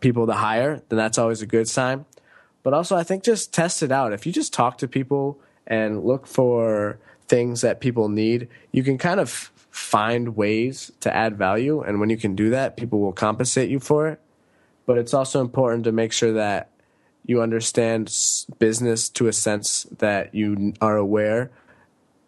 people 0.00 0.26
to 0.26 0.32
hire, 0.32 0.82
then 0.88 0.96
that's 0.96 1.18
always 1.18 1.42
a 1.42 1.46
good 1.46 1.68
sign. 1.68 2.06
But 2.62 2.72
also, 2.72 2.96
I 2.96 3.02
think 3.02 3.22
just 3.22 3.52
test 3.52 3.82
it 3.82 3.92
out. 3.92 4.12
If 4.12 4.26
you 4.26 4.32
just 4.32 4.52
talk 4.52 4.78
to 4.78 4.88
people 4.88 5.40
and 5.68 6.02
look 6.02 6.26
for 6.26 6.98
things 7.28 7.60
that 7.60 7.80
people 7.80 8.08
need, 8.08 8.48
you 8.72 8.82
can 8.82 8.98
kind 8.98 9.20
of 9.20 9.52
find 9.70 10.34
ways 10.34 10.90
to 11.00 11.14
add 11.14 11.36
value. 11.36 11.82
And 11.82 12.00
when 12.00 12.10
you 12.10 12.16
can 12.16 12.34
do 12.34 12.50
that, 12.50 12.76
people 12.76 12.98
will 13.00 13.12
compensate 13.12 13.70
you 13.70 13.78
for 13.78 14.08
it. 14.08 14.20
But 14.86 14.98
it's 14.98 15.14
also 15.14 15.40
important 15.40 15.84
to 15.84 15.92
make 15.92 16.12
sure 16.12 16.32
that 16.32 16.70
you 17.24 17.42
understand 17.42 18.12
business 18.58 19.10
to 19.10 19.28
a 19.28 19.32
sense 19.32 19.84
that 19.98 20.34
you 20.34 20.72
are 20.80 20.96
aware 20.96 21.50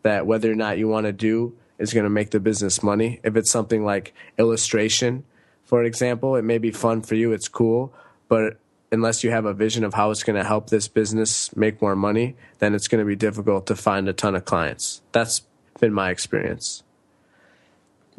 that 0.03 0.27
whether 0.27 0.53
or 0.53 0.55
not 0.55 0.79
you 0.79 0.87
want 0.87 1.07
to 1.07 1.13
do 1.13 1.57
is 1.79 1.95
going 1.95 2.05
to 2.05 2.11
make 2.11 2.31
the 2.31 2.41
business 2.41 2.83
money. 2.83 3.21
If 3.25 3.37
it's 3.37 3.51
something 3.51 3.85
like 3.85 4.15
illustration, 4.39 5.25
for 5.65 5.83
example, 5.85 6.37
it 6.37 6.43
may 6.43 6.59
be 6.59 6.71
fun 6.71 7.01
for 7.01 7.15
you, 7.15 7.33
it's 7.33 7.49
cool, 7.49 7.95
but 8.29 8.59
unless 8.93 9.23
you 9.23 9.31
have 9.31 9.45
a 9.45 9.55
vision 9.55 9.85
of 9.85 9.95
how 9.95 10.11
it's 10.11 10.23
going 10.23 10.37
to 10.37 10.45
help 10.45 10.71
this 10.71 10.89
business 10.89 11.55
make 11.57 11.81
more 11.81 11.97
money, 11.97 12.37
then 12.59 12.75
it's 12.75 12.89
going 12.89 12.99
to 13.01 13.07
be 13.07 13.17
difficult 13.17 13.67
to 13.67 13.77
find 13.77 14.09
a 14.09 14.13
ton 14.13 14.35
of 14.35 14.45
clients. 14.45 15.03
That's 15.13 15.43
been 15.79 15.93
my 15.93 16.11
experience. 16.11 16.83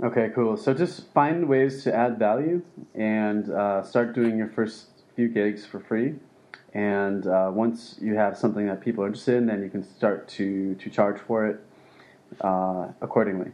Okay, 0.03 0.29
cool. 0.33 0.57
So 0.57 0.73
just 0.73 1.07
find 1.13 1.47
ways 1.47 1.83
to 1.83 1.93
add 1.93 2.17
value 2.17 2.63
and 2.95 3.49
uh, 3.51 3.83
start 3.83 4.15
doing 4.15 4.37
your 4.37 4.47
first 4.47 4.87
few 5.15 5.27
gigs 5.27 5.65
for 5.65 5.79
free. 5.79 6.15
And 6.73 7.27
uh, 7.27 7.51
once 7.53 7.97
you 8.01 8.15
have 8.15 8.37
something 8.37 8.65
that 8.67 8.81
people 8.81 9.03
are 9.03 9.07
interested 9.07 9.35
in, 9.35 9.45
then 9.45 9.61
you 9.61 9.69
can 9.69 9.83
start 9.83 10.27
to, 10.29 10.75
to 10.75 10.89
charge 10.89 11.19
for 11.19 11.45
it 11.45 11.59
uh, 12.39 12.87
accordingly. 13.01 13.51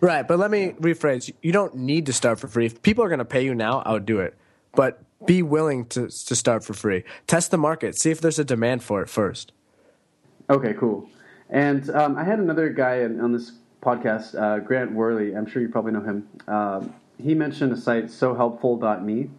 Right, 0.00 0.26
but 0.26 0.38
let 0.38 0.50
me 0.50 0.74
rephrase. 0.80 1.32
You 1.42 1.52
don't 1.52 1.76
need 1.76 2.06
to 2.06 2.12
start 2.12 2.40
for 2.40 2.48
free. 2.48 2.66
If 2.66 2.82
people 2.82 3.04
are 3.04 3.08
going 3.08 3.20
to 3.20 3.24
pay 3.24 3.44
you 3.44 3.54
now, 3.54 3.80
I 3.80 3.92
would 3.92 4.06
do 4.06 4.18
it. 4.20 4.36
But 4.74 5.00
be 5.26 5.42
willing 5.42 5.86
to, 5.86 6.08
to 6.08 6.36
start 6.36 6.64
for 6.64 6.74
free. 6.74 7.04
Test 7.26 7.50
the 7.50 7.58
market. 7.58 7.96
See 7.96 8.10
if 8.10 8.20
there's 8.20 8.38
a 8.38 8.44
demand 8.44 8.82
for 8.82 9.02
it 9.02 9.08
first. 9.08 9.52
Okay, 10.50 10.74
cool. 10.74 11.08
And 11.50 11.88
um, 11.90 12.16
I 12.16 12.24
had 12.24 12.38
another 12.38 12.68
guy 12.68 13.04
on 13.04 13.32
this 13.32 13.52
podcast, 13.82 14.40
uh, 14.40 14.58
Grant 14.60 14.92
Worley. 14.92 15.36
I'm 15.36 15.46
sure 15.46 15.62
you 15.62 15.68
probably 15.68 15.92
know 15.92 16.00
him. 16.00 16.28
Um, 16.48 16.94
he 17.22 17.34
mentioned 17.34 17.72
a 17.72 17.76
site, 17.76 18.06
sohelpful.me, 18.06 19.30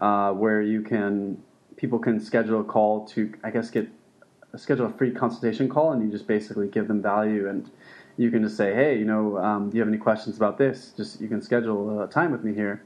uh, 0.00 0.32
where 0.32 0.62
you 0.62 0.82
can 0.82 1.42
people 1.76 1.98
can 1.98 2.20
schedule 2.20 2.60
a 2.60 2.64
call 2.64 3.06
to, 3.08 3.32
I 3.42 3.50
guess, 3.50 3.70
get 3.70 3.88
schedule 4.56 4.86
a 4.86 4.92
free 4.92 5.10
consultation 5.10 5.68
call, 5.68 5.92
and 5.92 6.02
you 6.02 6.10
just 6.10 6.26
basically 6.26 6.68
give 6.68 6.86
them 6.86 7.02
value, 7.02 7.48
and 7.48 7.70
you 8.16 8.30
can 8.30 8.42
just 8.42 8.56
say, 8.56 8.74
hey, 8.74 8.98
you 8.98 9.04
know, 9.04 9.38
um, 9.38 9.70
do 9.70 9.76
you 9.76 9.80
have 9.80 9.88
any 9.88 9.98
questions 9.98 10.36
about 10.36 10.58
this? 10.58 10.92
Just 10.96 11.20
you 11.20 11.28
can 11.28 11.40
schedule 11.40 12.02
a 12.02 12.08
time 12.08 12.30
with 12.30 12.44
me 12.44 12.54
here 12.54 12.82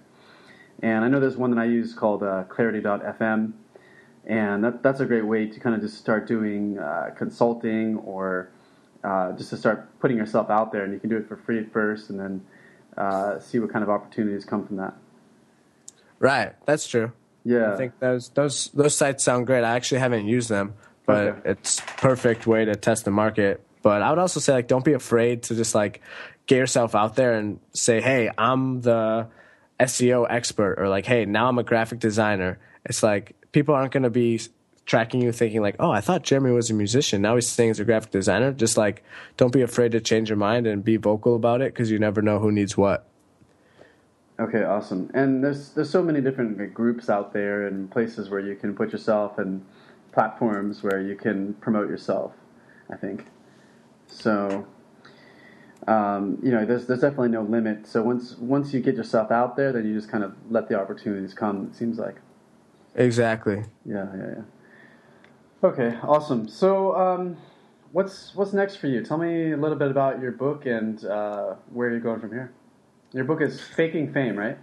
and 0.82 1.04
I 1.04 1.08
know 1.08 1.20
there's 1.20 1.36
one 1.36 1.50
that 1.50 1.60
I 1.60 1.64
use 1.64 1.94
called 1.94 2.22
uh, 2.22 2.44
Clarity.fm, 2.44 3.52
and 4.26 4.64
that, 4.64 4.82
that's 4.82 5.00
a 5.00 5.06
great 5.06 5.26
way 5.26 5.46
to 5.46 5.60
kind 5.60 5.74
of 5.74 5.80
just 5.80 5.98
start 5.98 6.26
doing 6.26 6.78
uh, 6.78 7.10
consulting 7.16 7.96
or 7.98 8.50
uh, 9.04 9.32
just 9.32 9.50
to 9.50 9.56
start 9.56 9.88
putting 10.00 10.16
yourself 10.16 10.50
out 10.50 10.72
there. 10.72 10.84
And 10.84 10.92
you 10.92 10.98
can 10.98 11.08
do 11.08 11.16
it 11.16 11.28
for 11.28 11.36
free 11.36 11.58
at 11.58 11.72
first, 11.72 12.10
and 12.10 12.18
then 12.18 12.44
uh, 12.96 13.38
see 13.40 13.58
what 13.58 13.72
kind 13.72 13.82
of 13.82 13.90
opportunities 13.90 14.44
come 14.44 14.66
from 14.66 14.76
that. 14.76 14.94
Right, 16.18 16.54
that's 16.66 16.86
true. 16.86 17.12
Yeah, 17.44 17.72
I 17.72 17.76
think 17.76 17.98
those 18.00 18.30
those 18.30 18.70
those 18.74 18.96
sites 18.96 19.22
sound 19.22 19.46
great. 19.46 19.62
I 19.62 19.76
actually 19.76 20.00
haven't 20.00 20.26
used 20.26 20.48
them, 20.48 20.74
but 21.04 21.26
okay. 21.26 21.50
it's 21.50 21.80
perfect 21.96 22.46
way 22.46 22.64
to 22.64 22.74
test 22.74 23.04
the 23.04 23.12
market. 23.12 23.62
But 23.82 24.02
I 24.02 24.10
would 24.10 24.18
also 24.18 24.40
say 24.40 24.52
like 24.52 24.66
don't 24.66 24.84
be 24.84 24.94
afraid 24.94 25.44
to 25.44 25.54
just 25.54 25.74
like 25.74 26.00
get 26.46 26.56
yourself 26.56 26.94
out 26.96 27.14
there 27.14 27.34
and 27.34 27.60
say, 27.72 28.00
hey, 28.00 28.30
I'm 28.36 28.80
the 28.80 29.28
SEO 29.80 30.26
expert 30.28 30.76
or 30.78 30.88
like, 30.88 31.06
hey, 31.06 31.24
now 31.24 31.48
I'm 31.48 31.58
a 31.58 31.62
graphic 31.62 31.98
designer. 31.98 32.58
It's 32.84 33.02
like 33.02 33.34
people 33.52 33.74
aren't 33.74 33.92
going 33.92 34.04
to 34.04 34.10
be 34.10 34.40
tracking 34.86 35.20
you 35.20 35.32
thinking 35.32 35.60
like, 35.60 35.76
oh, 35.80 35.90
I 35.90 36.00
thought 36.00 36.22
Jeremy 36.22 36.52
was 36.52 36.70
a 36.70 36.74
musician. 36.74 37.20
Now 37.20 37.34
he's 37.34 37.48
saying 37.48 37.70
he's 37.70 37.80
a 37.80 37.84
graphic 37.84 38.10
designer. 38.10 38.52
Just 38.52 38.76
like, 38.76 39.02
don't 39.36 39.52
be 39.52 39.62
afraid 39.62 39.92
to 39.92 40.00
change 40.00 40.30
your 40.30 40.38
mind 40.38 40.66
and 40.66 40.84
be 40.84 40.96
vocal 40.96 41.34
about 41.34 41.60
it 41.60 41.74
because 41.74 41.90
you 41.90 41.98
never 41.98 42.22
know 42.22 42.38
who 42.38 42.52
needs 42.52 42.76
what. 42.76 43.06
Okay, 44.38 44.62
awesome. 44.62 45.10
And 45.14 45.42
there's 45.42 45.70
there's 45.70 45.90
so 45.90 46.02
many 46.02 46.20
different 46.20 46.74
groups 46.74 47.08
out 47.08 47.32
there 47.32 47.66
and 47.66 47.90
places 47.90 48.28
where 48.28 48.40
you 48.40 48.54
can 48.54 48.74
put 48.74 48.92
yourself 48.92 49.38
and 49.38 49.64
platforms 50.12 50.82
where 50.82 51.00
you 51.00 51.16
can 51.16 51.54
promote 51.54 51.88
yourself. 51.88 52.32
I 52.90 52.96
think 52.96 53.26
so 54.06 54.66
um, 55.86 56.38
you 56.42 56.50
know, 56.50 56.64
there's 56.64 56.86
there's 56.86 57.00
definitely 57.00 57.28
no 57.28 57.42
limit. 57.42 57.86
So 57.86 58.02
once 58.02 58.36
once 58.38 58.74
you 58.74 58.80
get 58.80 58.96
yourself 58.96 59.30
out 59.30 59.56
there, 59.56 59.72
then 59.72 59.86
you 59.86 59.94
just 59.94 60.08
kind 60.08 60.24
of 60.24 60.34
let 60.50 60.68
the 60.68 60.78
opportunities 60.78 61.32
come. 61.32 61.68
It 61.70 61.76
seems 61.76 61.98
like. 61.98 62.16
Exactly. 62.96 63.64
Yeah, 63.84 64.06
yeah, 64.16 64.26
yeah. 64.36 64.42
Okay, 65.68 65.96
awesome. 66.02 66.48
So, 66.48 66.96
um, 66.96 67.36
what's 67.92 68.34
what's 68.34 68.52
next 68.52 68.76
for 68.76 68.88
you? 68.88 69.04
Tell 69.04 69.18
me 69.18 69.52
a 69.52 69.56
little 69.56 69.76
bit 69.76 69.90
about 69.90 70.20
your 70.20 70.32
book 70.32 70.66
and 70.66 71.04
uh, 71.04 71.54
where 71.72 71.90
you're 71.90 72.00
going 72.00 72.20
from 72.20 72.30
here. 72.30 72.52
Your 73.12 73.24
book 73.24 73.40
is 73.40 73.60
Faking 73.60 74.12
Fame, 74.12 74.36
right? 74.36 74.58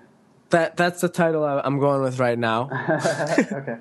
That 0.49 0.75
that's 0.75 1.01
the 1.01 1.09
title 1.09 1.43
I'm 1.43 1.79
going 1.79 2.01
with 2.01 2.19
right 2.19 2.37
now. 2.37 2.69
okay. 3.51 3.77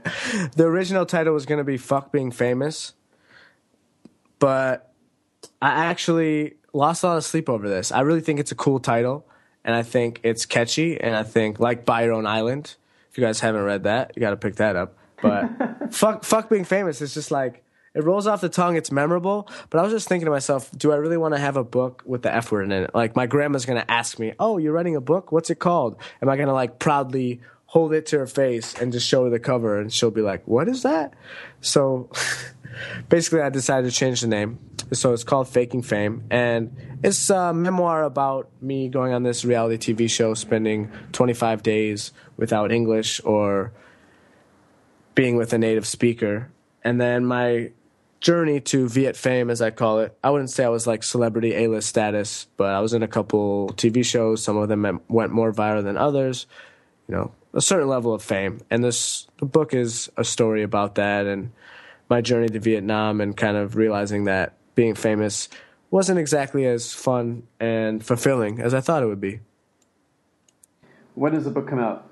the 0.57 0.65
original 0.65 1.07
title 1.07 1.35
was 1.35 1.45
going 1.45 1.59
to 1.59 1.65
be 1.65 1.77
"Fuck 1.77 2.13
Being 2.13 2.31
Famous," 2.31 2.95
but 4.39 4.93
I 5.61 5.87
actually 5.87 6.55
lost 6.73 7.03
a 7.03 7.07
lot 7.07 7.17
of 7.17 7.25
sleep 7.25 7.49
over 7.49 7.69
this. 7.69 7.93
I 7.93 8.01
really 8.01 8.21
think 8.21 8.41
it's 8.41 8.53
a 8.53 8.57
cool 8.57 8.81
title, 8.81 9.27
and 9.65 9.75
I 9.75 9.83
think 9.83 10.21
it's 10.23 10.47
catchy, 10.47 11.01
and 11.01 11.15
I 11.15 11.23
think 11.23 11.61
like 11.61 11.85
Buy 11.85 12.05
Your 12.05 12.13
Own 12.13 12.27
Island. 12.27 12.77
If 13.11 13.19
you 13.19 13.25
guys 13.25 13.41
haven't 13.41 13.63
read 13.63 13.85
that, 13.85 14.13
you 14.17 14.21
got 14.21 14.31
to 14.31 14.37
pick 14.37 14.57
that 14.57 14.75
up. 14.75 14.97
But 15.21 15.51
fuck, 15.93 16.25
fuck 16.25 16.49
being 16.49 16.65
famous. 16.65 17.03
It's 17.03 17.15
just 17.15 17.31
like 17.31 17.63
it 17.95 18.05
rolls 18.05 18.27
off 18.27 18.41
the 18.41 18.49
tongue. 18.49 18.77
It's 18.77 18.91
memorable. 18.91 19.49
But 19.71 19.79
I 19.79 19.83
was 19.83 19.93
just 19.93 20.09
thinking 20.09 20.25
to 20.25 20.31
myself, 20.31 20.71
do 20.77 20.93
I 20.93 20.97
really 20.97 21.19
want 21.19 21.35
to 21.35 21.41
have 21.41 21.57
a 21.57 21.65
book 21.65 22.03
with 22.07 22.23
the 22.23 22.35
F 22.35 22.51
word 22.51 22.65
in 22.65 22.73
it? 22.73 22.95
Like 22.95 23.15
my 23.15 23.27
grandma's 23.27 23.67
gonna 23.67 23.85
ask 23.89 24.19
me, 24.19 24.33
"Oh, 24.39 24.59
you're 24.59 24.73
writing 24.73 24.97
a 24.97 25.01
book? 25.01 25.31
What's 25.31 25.51
it 25.51 25.59
called?" 25.59 25.97
Am 26.21 26.29
I 26.29 26.37
gonna 26.37 26.55
like 26.55 26.79
proudly 26.79 27.41
hold 27.73 27.95
it 27.95 28.05
to 28.05 28.19
her 28.19 28.27
face 28.27 28.75
and 28.79 28.93
just 28.93 29.09
show 29.09 29.25
her 29.25 29.31
the 29.31 29.41
cover, 29.41 29.81
and 29.81 29.93
she'll 29.93 30.11
be 30.11 30.21
like, 30.21 30.47
"What 30.47 30.69
is 30.69 30.83
that?" 30.83 31.15
So 31.61 32.11
basically, 33.09 33.41
I 33.41 33.49
decided 33.49 33.91
to 33.91 33.97
change 33.97 34.21
the 34.21 34.29
name 34.29 34.59
so 34.93 35.13
it's 35.13 35.25
called 35.25 35.49
Faking 35.49 35.83
Fame, 35.83 36.25
and 36.31 36.77
it's 37.03 37.31
a 37.31 37.55
memoir 37.55 38.03
about 38.03 38.51
me 38.61 38.89
going 38.89 39.13
on 39.13 39.23
this 39.23 39.45
reality 39.45 39.95
TV 39.95 40.11
show, 40.11 40.35
spending 40.35 40.91
25 41.13 41.63
days 41.63 42.13
without 42.37 42.71
English 42.71 43.21
or 43.25 43.73
being 45.15 45.37
with 45.37 45.53
a 45.53 45.59
native 45.59 45.87
speaker, 45.87 46.51
and 46.85 47.01
then 47.01 47.25
my 47.25 47.71
journey 48.21 48.61
to 48.61 48.89
Viet 48.89 49.17
fame, 49.17 49.51
as 49.51 49.61
I 49.61 49.71
call 49.71 50.01
it. 50.01 50.17
I 50.23 50.31
wouldn't 50.31 50.51
say 50.51 50.65
I 50.65 50.69
was 50.69 50.87
like 50.87 51.03
celebrity 51.03 51.55
A 51.55 51.69
list 51.69 51.89
status, 51.89 52.47
but 52.57 52.73
I 52.73 52.81
was 52.81 52.93
in 52.93 53.03
a 53.03 53.09
couple 53.09 53.71
TV 53.77 54.05
shows. 54.05 54.43
Some 54.45 54.57
of 54.57 54.69
them 54.69 55.01
went 55.09 55.33
more 55.33 55.53
viral 55.53 55.83
than 55.83 55.97
others. 55.97 56.47
You 57.09 57.17
know, 57.17 57.33
a 57.55 57.61
certain 57.61 57.89
level 57.89 58.15
of 58.15 58.23
fame, 58.23 58.61
and 58.71 58.83
this 58.83 59.27
book 59.39 59.75
is 59.75 60.11
a 60.17 60.25
story 60.25 60.63
about 60.63 60.95
that 60.97 61.27
and 61.27 61.53
my 62.09 62.21
journey 62.21 62.49
to 62.49 62.61
Vietnam 62.61 63.21
and 63.21 63.37
kind 63.37 63.57
of 63.57 63.77
realizing 63.77 64.25
that 64.25 64.55
being 64.75 64.95
famous 64.95 65.49
wasn't 65.91 66.19
exactly 66.19 66.67
as 66.67 66.93
fun 66.93 67.43
and 67.61 68.05
fulfilling 68.05 68.61
as 68.61 68.75
I 68.75 68.81
thought 68.81 69.03
it 69.03 69.07
would 69.07 69.21
be. 69.21 69.41
When 71.15 71.33
does 71.33 71.45
the 71.45 71.51
book 71.51 71.69
come 71.69 71.79
out? 71.79 72.09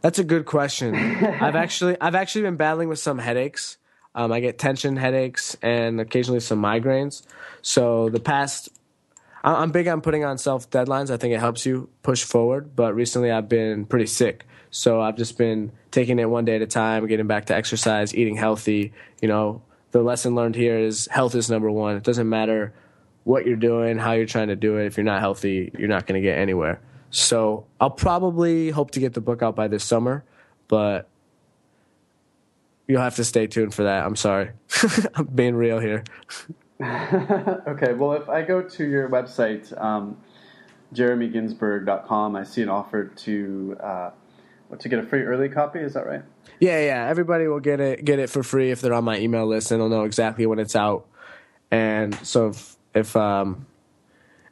That's 0.00 0.18
a 0.18 0.24
good 0.24 0.44
question. 0.44 0.94
I've 1.40 1.56
actually 1.56 1.96
I've 2.00 2.14
actually 2.14 2.42
been 2.42 2.56
battling 2.56 2.88
with 2.88 2.98
some 2.98 3.18
headaches. 3.18 3.78
Um, 4.14 4.32
I 4.32 4.40
get 4.40 4.58
tension 4.58 4.96
headaches 4.96 5.56
and 5.62 6.00
occasionally 6.00 6.40
some 6.40 6.60
migraines. 6.60 7.22
So 7.62 8.08
the 8.08 8.20
past, 8.20 8.68
I'm 9.44 9.70
big 9.70 9.88
on 9.88 10.00
putting 10.00 10.24
on 10.24 10.38
self 10.38 10.68
deadlines. 10.70 11.10
I 11.10 11.16
think 11.16 11.34
it 11.34 11.40
helps 11.40 11.64
you 11.64 11.88
push 12.02 12.24
forward. 12.24 12.74
But 12.74 12.94
recently, 12.94 13.30
I've 13.30 13.48
been 13.48 13.86
pretty 13.86 14.06
sick, 14.06 14.46
so 14.70 15.00
I've 15.00 15.16
just 15.16 15.38
been 15.38 15.72
taking 15.90 16.18
it 16.18 16.28
one 16.28 16.44
day 16.44 16.56
at 16.56 16.62
a 16.62 16.66
time, 16.66 17.06
getting 17.06 17.26
back 17.26 17.46
to 17.46 17.54
exercise, 17.54 18.14
eating 18.14 18.36
healthy. 18.36 18.92
You 19.22 19.28
know, 19.28 19.62
the 19.92 20.02
lesson 20.02 20.34
learned 20.34 20.56
here 20.56 20.78
is 20.78 21.06
health 21.10 21.34
is 21.34 21.50
number 21.50 21.70
one. 21.70 21.96
It 21.96 22.02
doesn't 22.02 22.28
matter 22.28 22.72
what 23.24 23.46
you're 23.46 23.56
doing, 23.56 23.98
how 23.98 24.12
you're 24.12 24.26
trying 24.26 24.48
to 24.48 24.56
do 24.56 24.78
it. 24.78 24.86
If 24.86 24.96
you're 24.96 25.04
not 25.04 25.20
healthy, 25.20 25.70
you're 25.78 25.88
not 25.88 26.06
going 26.06 26.20
to 26.20 26.26
get 26.26 26.38
anywhere. 26.38 26.80
So 27.10 27.66
I'll 27.80 27.90
probably 27.90 28.70
hope 28.70 28.90
to 28.92 29.00
get 29.00 29.14
the 29.14 29.20
book 29.20 29.42
out 29.42 29.54
by 29.54 29.68
this 29.68 29.84
summer, 29.84 30.24
but 30.66 31.08
you'll 32.86 33.02
have 33.02 33.16
to 33.16 33.24
stay 33.24 33.46
tuned 33.46 33.74
for 33.74 33.84
that. 33.84 34.04
I'm 34.04 34.16
sorry. 34.16 34.50
I'm 35.14 35.26
being 35.26 35.54
real 35.54 35.78
here. 35.78 36.04
okay, 36.80 37.92
well, 37.92 38.12
if 38.12 38.28
I 38.28 38.42
go 38.42 38.62
to 38.62 38.86
your 38.86 39.08
website, 39.08 39.76
um, 39.82 40.16
jeremyginsburg.com, 40.94 42.36
I 42.36 42.44
see 42.44 42.62
an 42.62 42.68
offer 42.68 43.04
to 43.04 43.76
uh, 43.82 44.10
to 44.78 44.88
get 44.88 44.98
a 44.98 45.02
free 45.02 45.22
early 45.22 45.48
copy. 45.48 45.80
Is 45.80 45.94
that 45.94 46.06
right? 46.06 46.22
Yeah, 46.60 46.80
yeah. 46.80 47.08
Everybody 47.08 47.48
will 47.48 47.60
get 47.60 47.80
it 47.80 48.04
get 48.04 48.18
it 48.18 48.30
for 48.30 48.42
free 48.42 48.70
if 48.70 48.80
they're 48.80 48.94
on 48.94 49.04
my 49.04 49.18
email 49.18 49.46
list, 49.46 49.72
and 49.72 49.80
they'll 49.80 49.88
know 49.88 50.04
exactly 50.04 50.46
when 50.46 50.58
it's 50.58 50.76
out. 50.76 51.06
And 51.70 52.14
so 52.26 52.48
if 52.48 52.76
if 52.94 53.16
um, 53.16 53.66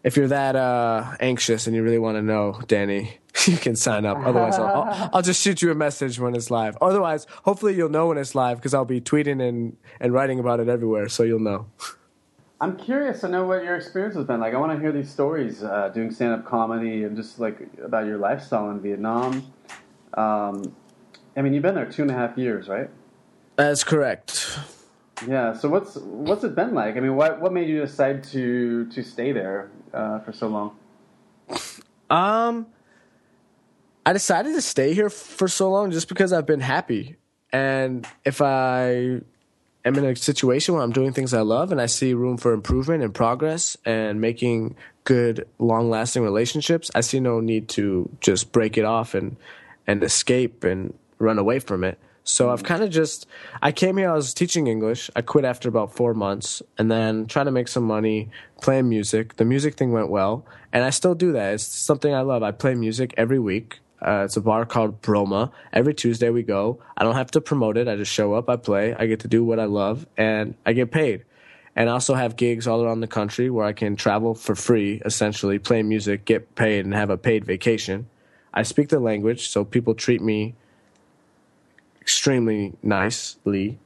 if 0.02 0.16
you're 0.16 0.28
that 0.28 0.56
uh, 0.56 1.14
anxious 1.20 1.66
and 1.66 1.76
you 1.76 1.82
really 1.82 1.98
want 1.98 2.16
to 2.16 2.22
know, 2.22 2.60
Danny, 2.66 3.18
you 3.46 3.56
can 3.56 3.76
sign 3.76 4.04
up. 4.04 4.18
Otherwise, 4.18 4.58
I'll, 4.58 4.82
I'll, 4.82 5.10
I'll, 5.14 5.22
just 5.22 5.42
shoot 5.42 5.62
you 5.62 5.70
a 5.70 5.74
message 5.74 6.18
when 6.18 6.34
it's 6.34 6.50
live. 6.50 6.76
Otherwise, 6.80 7.26
hopefully, 7.44 7.74
you'll 7.74 7.88
know 7.88 8.08
when 8.08 8.18
it's 8.18 8.34
live 8.34 8.58
because 8.58 8.74
I'll 8.74 8.84
be 8.84 9.00
tweeting 9.00 9.46
and, 9.46 9.76
and 10.00 10.12
writing 10.12 10.38
about 10.38 10.60
it 10.60 10.68
everywhere, 10.68 11.08
so 11.08 11.22
you'll 11.22 11.40
know. 11.40 11.66
I'm 12.60 12.76
curious 12.76 13.20
to 13.20 13.28
know 13.28 13.44
what 13.44 13.64
your 13.64 13.76
experience 13.76 14.14
has 14.16 14.24
been 14.24 14.40
like. 14.40 14.54
I 14.54 14.56
want 14.58 14.72
to 14.72 14.78
hear 14.78 14.90
these 14.90 15.10
stories 15.10 15.62
uh, 15.62 15.90
doing 15.90 16.10
stand 16.10 16.32
up 16.32 16.46
comedy 16.46 17.04
and 17.04 17.14
just 17.14 17.38
like 17.38 17.58
about 17.84 18.06
your 18.06 18.16
lifestyle 18.16 18.70
in 18.70 18.80
Vietnam. 18.80 19.52
Um, 20.14 20.74
I 21.36 21.42
mean, 21.42 21.52
you've 21.52 21.62
been 21.62 21.74
there 21.74 21.90
two 21.90 22.02
and 22.02 22.10
a 22.10 22.14
half 22.14 22.38
years, 22.38 22.68
right? 22.68 22.88
That's 23.56 23.84
correct. 23.84 24.58
Yeah. 25.26 25.52
So 25.52 25.68
what's 25.68 25.96
what's 25.96 26.44
it 26.44 26.54
been 26.54 26.74
like? 26.74 26.96
I 26.96 27.00
mean, 27.00 27.16
what 27.16 27.40
what 27.40 27.52
made 27.52 27.68
you 27.68 27.80
decide 27.80 28.24
to 28.24 28.86
to 28.86 29.02
stay 29.02 29.32
there 29.32 29.70
uh, 29.92 30.20
for 30.20 30.32
so 30.32 30.48
long? 30.48 30.76
Um, 32.08 32.66
I 34.06 34.12
decided 34.12 34.54
to 34.54 34.62
stay 34.62 34.94
here 34.94 35.10
for 35.10 35.48
so 35.48 35.70
long 35.70 35.90
just 35.90 36.08
because 36.08 36.32
I've 36.32 36.46
been 36.46 36.60
happy, 36.60 37.16
and 37.52 38.06
if 38.24 38.40
I 38.40 39.20
am 39.86 39.96
in 39.96 40.04
a 40.04 40.16
situation 40.16 40.74
where 40.74 40.82
I'm 40.82 40.92
doing 40.92 41.12
things 41.12 41.32
I 41.32 41.42
love 41.42 41.72
and 41.72 41.80
I 41.80 41.86
see 41.86 42.14
room 42.14 42.36
for 42.36 42.52
improvement 42.52 43.02
and 43.02 43.14
progress 43.14 43.76
and 43.84 44.20
making 44.20 44.76
good, 45.04 45.46
long 45.58 45.88
lasting 45.88 46.22
relationships, 46.22 46.90
I 46.94 47.00
see 47.00 47.20
no 47.20 47.40
need 47.40 47.68
to 47.70 48.10
just 48.20 48.52
break 48.52 48.76
it 48.76 48.84
off 48.84 49.14
and 49.14 49.36
and 49.86 50.02
escape 50.02 50.64
and 50.64 50.92
run 51.18 51.38
away 51.38 51.60
from 51.60 51.84
it. 51.84 51.98
So 52.24 52.50
I've 52.50 52.58
mm-hmm. 52.58 52.66
kind 52.66 52.82
of 52.82 52.90
just 52.90 53.26
I 53.62 53.70
came 53.70 53.96
here. 53.96 54.10
I 54.10 54.14
was 54.14 54.34
teaching 54.34 54.66
English. 54.66 55.10
I 55.14 55.22
quit 55.22 55.44
after 55.44 55.68
about 55.68 55.94
four 55.94 56.12
months, 56.12 56.60
and 56.76 56.90
then 56.90 57.26
trying 57.26 57.46
to 57.46 57.52
make 57.52 57.68
some 57.68 57.84
money 57.84 58.30
playing 58.60 58.88
music. 58.88 59.36
The 59.36 59.44
music 59.44 59.76
thing 59.76 59.92
went 59.92 60.10
well, 60.10 60.44
and 60.72 60.84
I 60.84 60.90
still 60.90 61.14
do 61.14 61.32
that. 61.32 61.54
It's 61.54 61.64
something 61.64 62.12
I 62.12 62.22
love. 62.22 62.42
I 62.42 62.50
play 62.50 62.74
music 62.74 63.14
every 63.16 63.38
week. 63.38 63.78
Uh, 64.00 64.22
it's 64.24 64.36
a 64.36 64.40
bar 64.40 64.66
called 64.66 65.00
Broma. 65.00 65.50
Every 65.72 65.94
Tuesday 65.94 66.30
we 66.30 66.42
go. 66.42 66.82
I 66.96 67.04
don't 67.04 67.14
have 67.14 67.30
to 67.32 67.40
promote 67.40 67.76
it. 67.76 67.88
I 67.88 67.96
just 67.96 68.12
show 68.12 68.34
up. 68.34 68.48
I 68.48 68.56
play. 68.56 68.94
I 68.94 69.06
get 69.06 69.20
to 69.20 69.28
do 69.28 69.44
what 69.44 69.58
I 69.58 69.64
love, 69.64 70.06
and 70.16 70.54
I 70.64 70.72
get 70.72 70.90
paid. 70.90 71.24
And 71.74 71.90
I 71.90 71.92
also 71.92 72.14
have 72.14 72.36
gigs 72.36 72.66
all 72.66 72.82
around 72.82 73.00
the 73.00 73.06
country 73.06 73.50
where 73.50 73.66
I 73.66 73.74
can 73.74 73.96
travel 73.96 74.34
for 74.34 74.54
free, 74.54 75.02
essentially 75.04 75.58
play 75.58 75.82
music, 75.82 76.24
get 76.24 76.54
paid, 76.54 76.84
and 76.84 76.94
have 76.94 77.10
a 77.10 77.18
paid 77.18 77.44
vacation. 77.44 78.08
I 78.54 78.62
speak 78.62 78.88
the 78.88 79.00
language, 79.00 79.50
so 79.50 79.64
people 79.64 79.94
treat 79.94 80.22
me 80.22 80.54
extremely 82.00 82.72
nicely. 82.82 83.78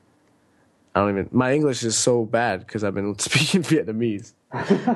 I 0.95 1.01
don't 1.01 1.11
even. 1.11 1.29
My 1.33 1.53
English 1.53 1.83
is 1.83 1.97
so 1.97 2.25
bad 2.25 2.61
because 2.61 2.85
I've 2.85 2.95
been 2.95 3.19
speaking 3.19 3.63
Vietnamese, 3.73 4.35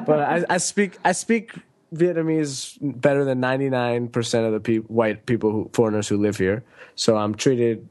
but 0.07 0.21
I, 0.21 0.45
I, 0.49 0.59
speak 0.59 0.99
I 1.05 1.13
speak 1.13 1.55
Vietnamese 1.95 2.77
better 2.81 3.25
than 3.25 3.41
ninety 3.41 3.71
nine 3.71 4.09
percent 4.09 4.47
of 4.47 4.53
the 4.53 4.61
pe- 4.61 4.87
white 4.87 5.27
people, 5.27 5.51
who, 5.51 5.71
foreigners 5.73 6.09
who 6.09 6.17
live 6.17 6.37
here. 6.37 6.65
So 6.95 7.17
I'm 7.17 7.35
treated 7.35 7.89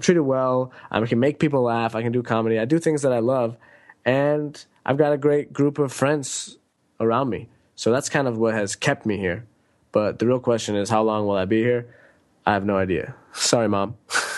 treated 0.00 0.22
well. 0.22 0.72
I 0.90 1.04
can 1.06 1.20
make 1.20 1.38
people 1.38 1.62
laugh. 1.62 1.94
I 1.94 2.02
can 2.02 2.12
do 2.12 2.22
comedy. 2.22 2.58
I 2.58 2.64
do 2.64 2.78
things 2.78 3.02
that 3.02 3.12
I 3.12 3.18
love, 3.18 3.56
and 4.04 4.64
I've 4.84 4.96
got 4.96 5.12
a 5.12 5.18
great 5.18 5.52
group 5.52 5.78
of 5.78 5.92
friends 5.92 6.58
around 7.00 7.28
me. 7.28 7.48
So 7.76 7.92
that's 7.92 8.08
kind 8.08 8.28
of 8.28 8.38
what 8.38 8.54
has 8.54 8.76
kept 8.76 9.06
me 9.06 9.16
here. 9.16 9.46
But 9.92 10.18
the 10.18 10.26
real 10.26 10.40
question 10.40 10.76
is, 10.76 10.88
how 10.88 11.02
long 11.02 11.26
will 11.26 11.36
I 11.36 11.44
be 11.46 11.62
here? 11.62 11.94
I 12.46 12.52
have 12.52 12.64
no 12.64 12.76
idea. 12.76 13.14
Sorry, 13.32 13.68
mom. 13.68 13.96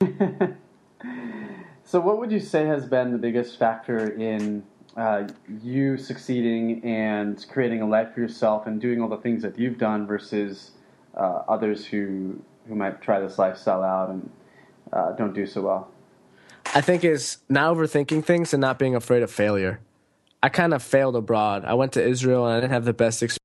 so, 1.84 2.00
what 2.00 2.18
would 2.18 2.32
you 2.32 2.40
say 2.40 2.66
has 2.66 2.86
been 2.86 3.12
the 3.12 3.18
biggest 3.18 3.58
factor 3.58 4.08
in 4.08 4.64
uh, 4.96 5.26
you 5.62 5.96
succeeding 5.96 6.84
and 6.84 7.44
creating 7.48 7.80
a 7.80 7.86
life 7.86 8.14
for 8.14 8.20
yourself 8.20 8.66
and 8.66 8.80
doing 8.80 9.00
all 9.00 9.08
the 9.08 9.16
things 9.16 9.42
that 9.42 9.58
you've 9.58 9.78
done 9.78 10.06
versus 10.06 10.72
uh, 11.16 11.42
others 11.48 11.86
who 11.86 12.40
who 12.68 12.74
might 12.74 13.02
try 13.02 13.18
this 13.18 13.38
lifestyle 13.38 13.82
out 13.82 14.10
and 14.10 14.30
uh, 14.92 15.12
don't 15.12 15.34
do 15.34 15.46
so 15.46 15.62
well? 15.62 15.90
I 16.74 16.80
think 16.80 17.04
is 17.04 17.38
not 17.48 17.74
overthinking 17.74 18.24
things 18.24 18.54
and 18.54 18.60
not 18.60 18.78
being 18.78 18.94
afraid 18.94 19.22
of 19.22 19.30
failure. 19.30 19.80
I 20.42 20.48
kind 20.48 20.72
of 20.72 20.82
failed 20.82 21.16
abroad. 21.16 21.64
I 21.64 21.74
went 21.74 21.92
to 21.92 22.06
Israel 22.06 22.46
and 22.46 22.54
I 22.54 22.60
didn't 22.60 22.72
have 22.72 22.84
the 22.84 22.92
best 22.92 23.22
experience 23.22 23.38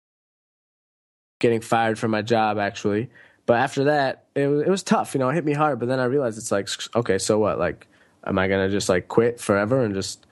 getting 1.39 1.61
fired 1.61 1.97
from 1.97 2.11
my 2.11 2.21
job 2.21 2.57
actually. 2.57 3.09
But 3.45 3.59
after 3.59 3.85
that, 3.85 4.25
it 4.35 4.47
it 4.47 4.69
was 4.69 4.83
tough. 4.83 5.13
You 5.15 5.19
know, 5.19 5.29
it 5.29 5.35
hit 5.35 5.45
me 5.45 5.53
hard. 5.53 5.79
But 5.79 5.87
then 5.87 5.99
I 5.99 6.05
realized 6.05 6.37
it's 6.37 6.51
like, 6.51 6.67
okay, 6.95 7.17
so 7.17 7.39
what? 7.39 7.57
Like, 7.57 7.87
am 8.25 8.37
I 8.37 8.49
gonna 8.49 8.69
just 8.69 8.89
like 8.89 9.07
quit 9.07 9.39
forever 9.39 9.83
and 9.83 9.95
just 9.95 10.26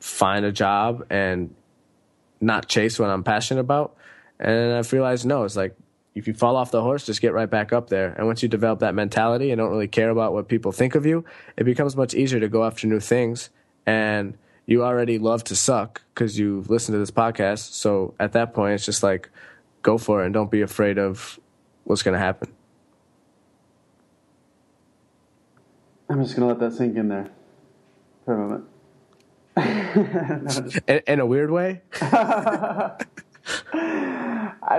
find 0.00 0.44
a 0.44 0.52
job 0.52 1.06
and 1.10 1.54
not 2.40 2.68
chase 2.68 2.98
what 2.98 3.10
I'm 3.10 3.22
passionate 3.22 3.60
about? 3.60 3.96
And 4.38 4.72
I've 4.72 4.92
realized 4.92 5.26
no. 5.26 5.44
It's 5.44 5.56
like 5.56 5.76
if 6.14 6.26
you 6.26 6.34
fall 6.34 6.56
off 6.56 6.70
the 6.70 6.82
horse, 6.82 7.06
just 7.06 7.20
get 7.20 7.32
right 7.32 7.48
back 7.48 7.72
up 7.72 7.88
there. 7.88 8.14
And 8.16 8.26
once 8.26 8.42
you 8.42 8.48
develop 8.48 8.80
that 8.80 8.94
mentality 8.94 9.50
and 9.50 9.58
don't 9.58 9.70
really 9.70 9.88
care 9.88 10.10
about 10.10 10.32
what 10.32 10.48
people 10.48 10.72
think 10.72 10.94
of 10.94 11.06
you, 11.06 11.24
it 11.56 11.64
becomes 11.64 11.96
much 11.96 12.14
easier 12.14 12.40
to 12.40 12.48
go 12.48 12.64
after 12.64 12.86
new 12.86 13.00
things. 13.00 13.50
And 13.86 14.36
you 14.66 14.84
already 14.84 15.18
love 15.18 15.44
to 15.44 15.56
suck 15.56 16.02
because 16.14 16.38
you've 16.38 16.70
listened 16.70 16.94
to 16.94 16.98
this 16.98 17.10
podcast. 17.10 17.72
So 17.72 18.14
at 18.18 18.32
that 18.32 18.54
point, 18.54 18.74
it's 18.74 18.84
just 18.84 19.02
like 19.02 19.30
go 19.82 19.98
for 19.98 20.22
it 20.22 20.26
and 20.26 20.34
don't 20.34 20.50
be 20.50 20.62
afraid 20.62 20.98
of 20.98 21.38
what's 21.84 22.02
going 22.02 22.14
to 22.14 22.18
happen. 22.18 22.52
I'm 26.08 26.22
just 26.22 26.36
going 26.36 26.48
to 26.48 26.54
let 26.54 26.58
that 26.58 26.76
sink 26.76 26.96
in 26.96 27.08
there 27.08 27.30
for 28.24 28.34
a 28.34 28.38
moment. 28.38 28.64
in, 29.56 31.00
in, 31.06 31.20
a 31.20 31.26
weird 31.26 31.50
way? 31.50 31.82
I 32.02 32.96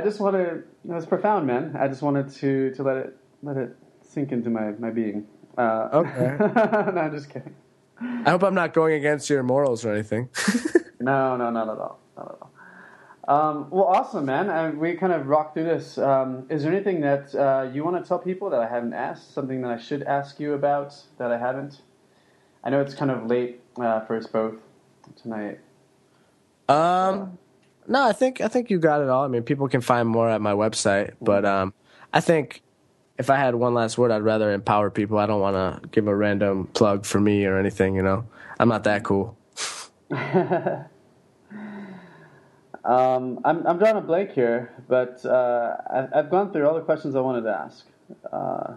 just 0.04 0.20
want 0.20 0.36
to. 0.36 0.44
It 0.44 0.66
was 0.84 1.06
profound, 1.06 1.48
man. 1.48 1.76
I 1.78 1.88
just 1.88 2.02
wanted 2.02 2.32
to 2.36 2.74
to 2.76 2.84
let 2.84 2.98
it 2.98 3.18
let 3.44 3.58
it 3.58 3.76
sink 4.02 4.32
into 4.32 4.50
my 4.50 4.72
my 4.72 4.90
being. 4.90 5.28
Uh, 5.58 5.90
okay. 5.94 6.38
no, 6.40 7.02
I'm 7.02 7.12
just 7.12 7.30
kidding. 7.30 7.56
I 8.00 8.32
hope 8.32 8.44
I'm 8.44 8.56
not 8.56 8.74
going 8.74 8.94
against 8.94 9.30
your 9.30 9.44
morals 9.44 9.86
or 9.86 9.94
anything. 9.94 10.30
no, 11.00 11.38
no, 11.38 11.52
not 11.52 11.70
at 11.70 11.78
all. 11.78 12.00
Not 12.18 12.26
at 12.26 12.38
all. 12.42 12.52
Um, 13.28 13.70
well, 13.70 13.86
awesome, 13.86 14.26
man. 14.26 14.50
Uh, 14.50 14.72
we 14.72 14.96
kind 14.96 15.14
of 15.14 15.28
rocked 15.28 15.54
through 15.54 15.66
this. 15.66 15.98
Um, 15.98 16.48
is 16.50 16.64
there 16.64 16.74
anything 16.74 17.02
that 17.02 17.36
uh, 17.36 17.70
you 17.72 17.84
want 17.84 18.04
to 18.04 18.08
tell 18.08 18.18
people 18.18 18.50
that 18.50 18.60
I 18.60 18.68
haven't 18.68 18.94
asked? 18.94 19.34
Something 19.34 19.62
that 19.62 19.72
I 19.72 19.78
should 19.78 20.04
ask 20.04 20.40
you 20.40 20.54
about 20.54 20.96
that 21.18 21.32
I 21.32 21.38
haven't? 21.38 21.82
I 22.64 22.70
know 22.70 22.82
it's 22.82 22.96
kind 22.96 23.12
of 23.12 23.28
late 23.28 23.61
uh, 23.78 24.02
for 24.02 24.18
us 24.18 24.28
both 24.28 24.56
tonight. 25.22 25.60
Um, 26.70 27.38
no, 27.88 28.08
I 28.08 28.14
think 28.14 28.42
I 28.42 28.48
think 28.48 28.70
you 28.70 28.80
got 28.80 29.02
it 29.02 29.10
all. 29.10 29.26
I 29.26 29.28
mean, 29.28 29.44
people 29.44 29.68
can 29.68 29.82
find 29.82 30.08
more 30.08 30.30
at 30.30 30.42
my 30.42 30.54
website, 30.54 31.14
but 31.22 31.46
um, 31.46 31.74
I 32.14 32.22
think 32.22 32.62
if 33.18 33.30
I 33.30 33.36
had 33.36 33.56
one 33.56 33.74
last 33.74 33.98
word, 33.98 34.12
I'd 34.12 34.24
rather 34.24 34.52
empower 34.52 34.90
people. 34.90 35.18
I 35.18 35.26
don't 35.26 35.42
want 35.42 35.56
to 35.56 35.88
give 35.90 36.08
a 36.08 36.16
random 36.16 36.68
plug 36.68 37.06
for 37.06 37.20
me 37.20 37.46
or 37.46 37.58
anything. 37.58 37.96
You 37.96 38.04
know, 38.04 38.26
I'm 38.60 38.70
not 38.70 38.84
that 38.86 39.04
cool. 39.04 39.38
Um, 42.84 43.40
I'm, 43.46 43.66
I'm 43.68 43.78
drawing 43.78 43.98
a 43.98 44.02
blank 44.02 44.32
here, 44.32 44.74
but 44.88 45.24
uh, 45.26 45.78
I, 45.90 46.18
have 46.18 46.30
gone 46.30 46.52
through 46.52 46.68
all 46.68 46.74
the 46.74 46.82
questions 46.82 47.16
I 47.16 47.20
wanted 47.20 47.44
to 47.44 47.52
ask. 47.52 47.86
Uh, 48.32 48.74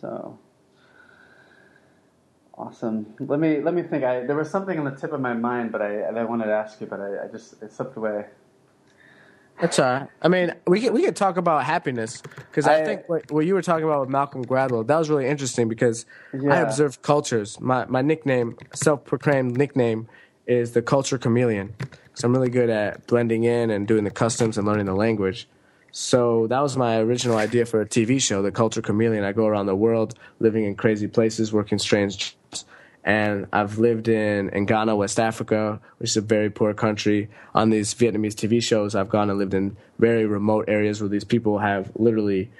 so 0.00 0.38
awesome. 2.58 3.14
Let 3.20 3.40
me 3.40 3.60
let 3.60 3.74
me 3.74 3.82
think. 3.82 4.04
I, 4.04 4.24
there 4.26 4.36
was 4.36 4.50
something 4.50 4.78
on 4.78 4.84
the 4.84 4.90
tip 5.00 5.12
of 5.12 5.20
my 5.20 5.34
mind, 5.34 5.72
but 5.72 5.80
I, 5.82 6.00
I 6.02 6.24
wanted 6.24 6.46
to 6.46 6.52
ask 6.52 6.80
you, 6.80 6.86
but 6.86 7.00
I, 7.00 7.24
I 7.24 7.28
just 7.28 7.62
it 7.62 7.72
slipped 7.72 7.96
away. 7.96 8.26
That's 9.60 9.78
all 9.80 9.92
right. 9.92 10.08
I 10.22 10.28
mean, 10.28 10.54
we 10.66 10.80
can 10.80 10.92
we 10.92 11.02
can 11.02 11.14
talk 11.14 11.36
about 11.36 11.64
happiness 11.64 12.22
because 12.36 12.66
I, 12.66 12.76
I- 12.80 12.84
think 12.84 13.08
what, 13.08 13.30
what 13.32 13.44
you 13.46 13.54
were 13.54 13.62
talking 13.62 13.84
about 13.84 14.00
with 14.00 14.08
Malcolm 14.08 14.44
Gladwell 14.44 14.86
that 14.86 14.96
was 14.96 15.10
really 15.10 15.26
interesting 15.26 15.68
because 15.68 16.06
I 16.32 16.42
Yeah. 16.42 16.62
observed 16.62 17.02
cultures. 17.02 17.58
My 17.60 17.84
my 17.86 18.02
nickname, 18.02 18.56
self 18.74 19.04
proclaimed 19.04 19.56
nickname, 19.56 20.08
is 20.46 20.72
the 20.72 20.82
culture 20.82 21.18
chameleon. 21.18 21.74
So 22.14 22.26
I'm 22.26 22.32
really 22.34 22.50
good 22.50 22.70
at 22.70 23.06
blending 23.06 23.44
in 23.44 23.70
and 23.70 23.86
doing 23.86 24.02
the 24.04 24.10
customs 24.10 24.58
and 24.58 24.66
learning 24.66 24.86
the 24.86 24.94
language. 24.94 25.48
So 25.90 26.46
that 26.48 26.60
was 26.60 26.76
my 26.76 26.98
original 26.98 27.36
idea 27.36 27.64
for 27.64 27.80
a 27.80 27.86
TV 27.86 28.20
show, 28.20 28.42
The 28.42 28.52
Culture 28.52 28.82
Chameleon. 28.82 29.24
I 29.24 29.32
go 29.32 29.46
around 29.46 29.66
the 29.66 29.74
world, 29.76 30.18
living 30.38 30.64
in 30.64 30.74
crazy 30.74 31.06
places, 31.08 31.52
working 31.52 31.78
strange. 31.78 32.36
And 33.08 33.46
I've 33.54 33.78
lived 33.78 34.06
in, 34.06 34.50
in 34.50 34.66
Ghana, 34.66 34.94
West 34.94 35.18
Africa, 35.18 35.80
which 35.96 36.10
is 36.10 36.18
a 36.18 36.20
very 36.20 36.50
poor 36.50 36.74
country. 36.74 37.30
On 37.54 37.70
these 37.70 37.94
Vietnamese 37.94 38.34
TV 38.34 38.62
shows, 38.62 38.94
I've 38.94 39.08
gone 39.08 39.30
and 39.30 39.38
lived 39.38 39.54
in 39.54 39.78
very 39.98 40.26
remote 40.26 40.66
areas 40.68 41.00
where 41.00 41.08
these 41.08 41.24
people 41.24 41.58
have 41.58 41.90
literally 41.96 42.50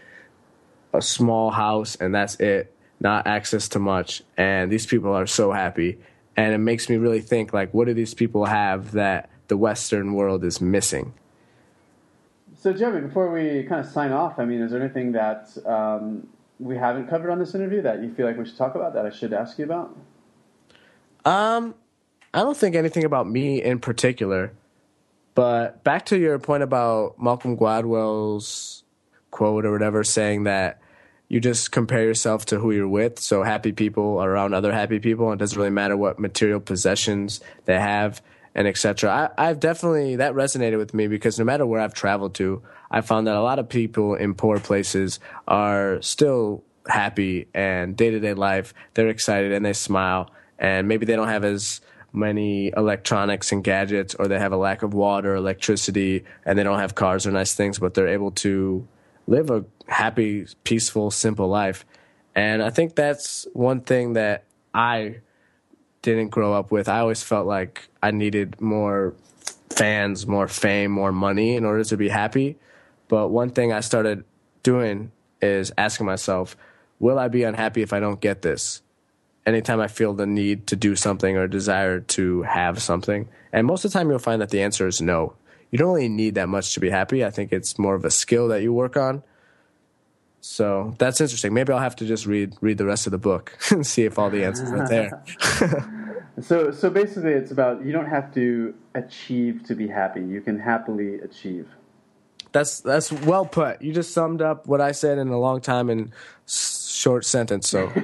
a 0.94 1.02
small 1.02 1.50
house 1.50 1.96
and 1.96 2.14
that's 2.14 2.36
it, 2.36 2.74
not 2.98 3.26
access 3.26 3.68
to 3.68 3.78
much. 3.78 4.22
And 4.38 4.72
these 4.72 4.86
people 4.86 5.12
are 5.12 5.26
so 5.26 5.52
happy. 5.52 5.98
And 6.34 6.54
it 6.54 6.58
makes 6.58 6.88
me 6.88 6.96
really 6.96 7.20
think 7.20 7.52
like, 7.52 7.74
what 7.74 7.86
do 7.86 7.92
these 7.92 8.14
people 8.14 8.46
have 8.46 8.92
that 8.92 9.28
the 9.48 9.56
Western 9.58 10.14
world 10.14 10.44
is 10.44 10.62
missing? 10.62 11.12
So, 12.56 12.72
Jeremy, 12.72 13.06
before 13.06 13.30
we 13.30 13.64
kind 13.64 13.84
of 13.84 13.92
sign 13.92 14.12
off, 14.12 14.38
I 14.38 14.46
mean, 14.46 14.62
is 14.62 14.70
there 14.70 14.80
anything 14.80 15.12
that 15.12 15.50
um, 15.66 16.26
we 16.58 16.78
haven't 16.78 17.08
covered 17.08 17.30
on 17.30 17.38
this 17.38 17.54
interview 17.54 17.82
that 17.82 18.02
you 18.02 18.14
feel 18.14 18.24
like 18.24 18.38
we 18.38 18.46
should 18.46 18.56
talk 18.56 18.76
about 18.76 18.94
that 18.94 19.04
I 19.04 19.10
should 19.10 19.34
ask 19.34 19.58
you 19.58 19.66
about? 19.66 19.94
Um, 21.24 21.74
I 22.32 22.40
don't 22.40 22.56
think 22.56 22.76
anything 22.76 23.04
about 23.04 23.28
me 23.28 23.62
in 23.62 23.78
particular. 23.80 24.52
But 25.34 25.84
back 25.84 26.06
to 26.06 26.18
your 26.18 26.38
point 26.38 26.62
about 26.62 27.20
Malcolm 27.20 27.56
Gladwell's 27.56 28.82
quote 29.30 29.64
or 29.64 29.72
whatever 29.72 30.02
saying 30.02 30.44
that 30.44 30.80
you 31.28 31.40
just 31.40 31.70
compare 31.70 32.02
yourself 32.02 32.46
to 32.46 32.58
who 32.58 32.72
you're 32.72 32.88
with. 32.88 33.18
So 33.20 33.42
happy 33.42 33.72
people 33.72 34.18
are 34.18 34.30
around 34.30 34.54
other 34.54 34.72
happy 34.72 34.98
people, 34.98 35.30
and 35.30 35.38
it 35.38 35.42
doesn't 35.42 35.58
really 35.58 35.70
matter 35.70 35.96
what 35.96 36.18
material 36.18 36.58
possessions 36.58 37.40
they 37.66 37.78
have 37.78 38.22
and 38.54 38.66
etc. 38.66 39.32
I've 39.38 39.60
definitely 39.60 40.16
that 40.16 40.32
resonated 40.32 40.78
with 40.78 40.92
me 40.92 41.06
because 41.06 41.38
no 41.38 41.44
matter 41.44 41.66
where 41.66 41.80
I've 41.80 41.94
traveled 41.94 42.34
to, 42.36 42.62
I 42.90 43.02
found 43.02 43.26
that 43.26 43.36
a 43.36 43.42
lot 43.42 43.58
of 43.58 43.68
people 43.68 44.14
in 44.14 44.34
poor 44.34 44.58
places 44.58 45.20
are 45.46 46.02
still 46.02 46.64
happy 46.88 47.46
and 47.54 47.96
day 47.96 48.10
to 48.10 48.18
day 48.18 48.34
life. 48.34 48.74
They're 48.94 49.08
excited 49.08 49.52
and 49.52 49.64
they 49.64 49.74
smile, 49.74 50.30
and 50.58 50.88
maybe 50.88 51.06
they 51.06 51.16
don't 51.16 51.28
have 51.28 51.44
as 51.44 51.80
many 52.12 52.72
electronics 52.76 53.52
and 53.52 53.62
gadgets, 53.62 54.14
or 54.14 54.28
they 54.28 54.38
have 54.38 54.52
a 54.52 54.56
lack 54.56 54.82
of 54.82 54.94
water, 54.94 55.34
electricity, 55.34 56.24
and 56.44 56.58
they 56.58 56.62
don't 56.62 56.78
have 56.78 56.94
cars 56.94 57.26
or 57.26 57.30
nice 57.30 57.54
things, 57.54 57.78
but 57.78 57.94
they're 57.94 58.08
able 58.08 58.30
to 58.30 58.86
live 59.26 59.50
a 59.50 59.64
happy, 59.86 60.46
peaceful, 60.64 61.10
simple 61.10 61.48
life. 61.48 61.84
And 62.34 62.62
I 62.62 62.70
think 62.70 62.94
that's 62.94 63.46
one 63.52 63.80
thing 63.80 64.14
that 64.14 64.44
I 64.72 65.20
didn't 66.02 66.28
grow 66.28 66.54
up 66.54 66.70
with. 66.70 66.88
I 66.88 67.00
always 67.00 67.22
felt 67.22 67.46
like 67.46 67.88
I 68.02 68.10
needed 68.10 68.60
more 68.60 69.14
fans, 69.70 70.26
more 70.26 70.48
fame, 70.48 70.90
more 70.90 71.12
money 71.12 71.56
in 71.56 71.64
order 71.64 71.84
to 71.84 71.96
be 71.96 72.08
happy. 72.08 72.56
But 73.08 73.28
one 73.28 73.50
thing 73.50 73.72
I 73.72 73.80
started 73.80 74.24
doing 74.62 75.12
is 75.42 75.72
asking 75.76 76.06
myself, 76.06 76.56
will 76.98 77.18
I 77.18 77.28
be 77.28 77.42
unhappy 77.42 77.82
if 77.82 77.92
I 77.92 78.00
don't 78.00 78.20
get 78.20 78.42
this? 78.42 78.82
Anytime 79.48 79.80
I 79.80 79.88
feel 79.88 80.12
the 80.12 80.26
need 80.26 80.66
to 80.66 80.76
do 80.76 80.94
something 80.94 81.36
or 81.36 81.48
desire 81.48 82.00
to 82.00 82.42
have 82.42 82.82
something. 82.82 83.28
And 83.50 83.66
most 83.66 83.84
of 83.84 83.92
the 83.92 83.98
time, 83.98 84.10
you'll 84.10 84.18
find 84.18 84.42
that 84.42 84.50
the 84.50 84.62
answer 84.62 84.86
is 84.86 85.00
no. 85.00 85.34
You 85.70 85.78
don't 85.78 85.94
really 85.94 86.08
need 86.08 86.34
that 86.34 86.48
much 86.48 86.74
to 86.74 86.80
be 86.80 86.90
happy. 86.90 87.24
I 87.24 87.30
think 87.30 87.52
it's 87.52 87.78
more 87.78 87.94
of 87.94 88.04
a 88.04 88.10
skill 88.10 88.48
that 88.48 88.60
you 88.62 88.72
work 88.74 88.96
on. 88.96 89.22
So 90.40 90.94
that's 90.98 91.20
interesting. 91.20 91.54
Maybe 91.54 91.72
I'll 91.72 91.78
have 91.78 91.96
to 91.96 92.06
just 92.06 92.26
read 92.26 92.54
read 92.60 92.78
the 92.78 92.84
rest 92.84 93.06
of 93.06 93.10
the 93.10 93.18
book 93.18 93.56
and 93.70 93.86
see 93.86 94.04
if 94.04 94.18
all 94.18 94.30
the 94.30 94.44
answers 94.44 94.70
are 94.72 94.86
there. 94.86 95.84
So, 96.40 96.70
so 96.70 96.88
basically, 96.88 97.32
it's 97.32 97.50
about 97.50 97.84
you 97.84 97.90
don't 97.90 98.08
have 98.08 98.32
to 98.34 98.72
achieve 98.94 99.64
to 99.64 99.74
be 99.74 99.88
happy. 99.88 100.22
You 100.22 100.40
can 100.40 100.60
happily 100.60 101.16
achieve. 101.16 101.66
That's 102.52 102.80
that's 102.80 103.10
well 103.10 103.44
put. 103.44 103.82
You 103.82 103.92
just 103.92 104.12
summed 104.12 104.40
up 104.40 104.66
what 104.66 104.80
I 104.80 104.92
said 104.92 105.18
in 105.18 105.28
a 105.28 105.38
long 105.38 105.60
time 105.60 105.90
s- 106.46 106.54
short 106.98 107.24
sentence. 107.24 107.68
So 107.68 107.90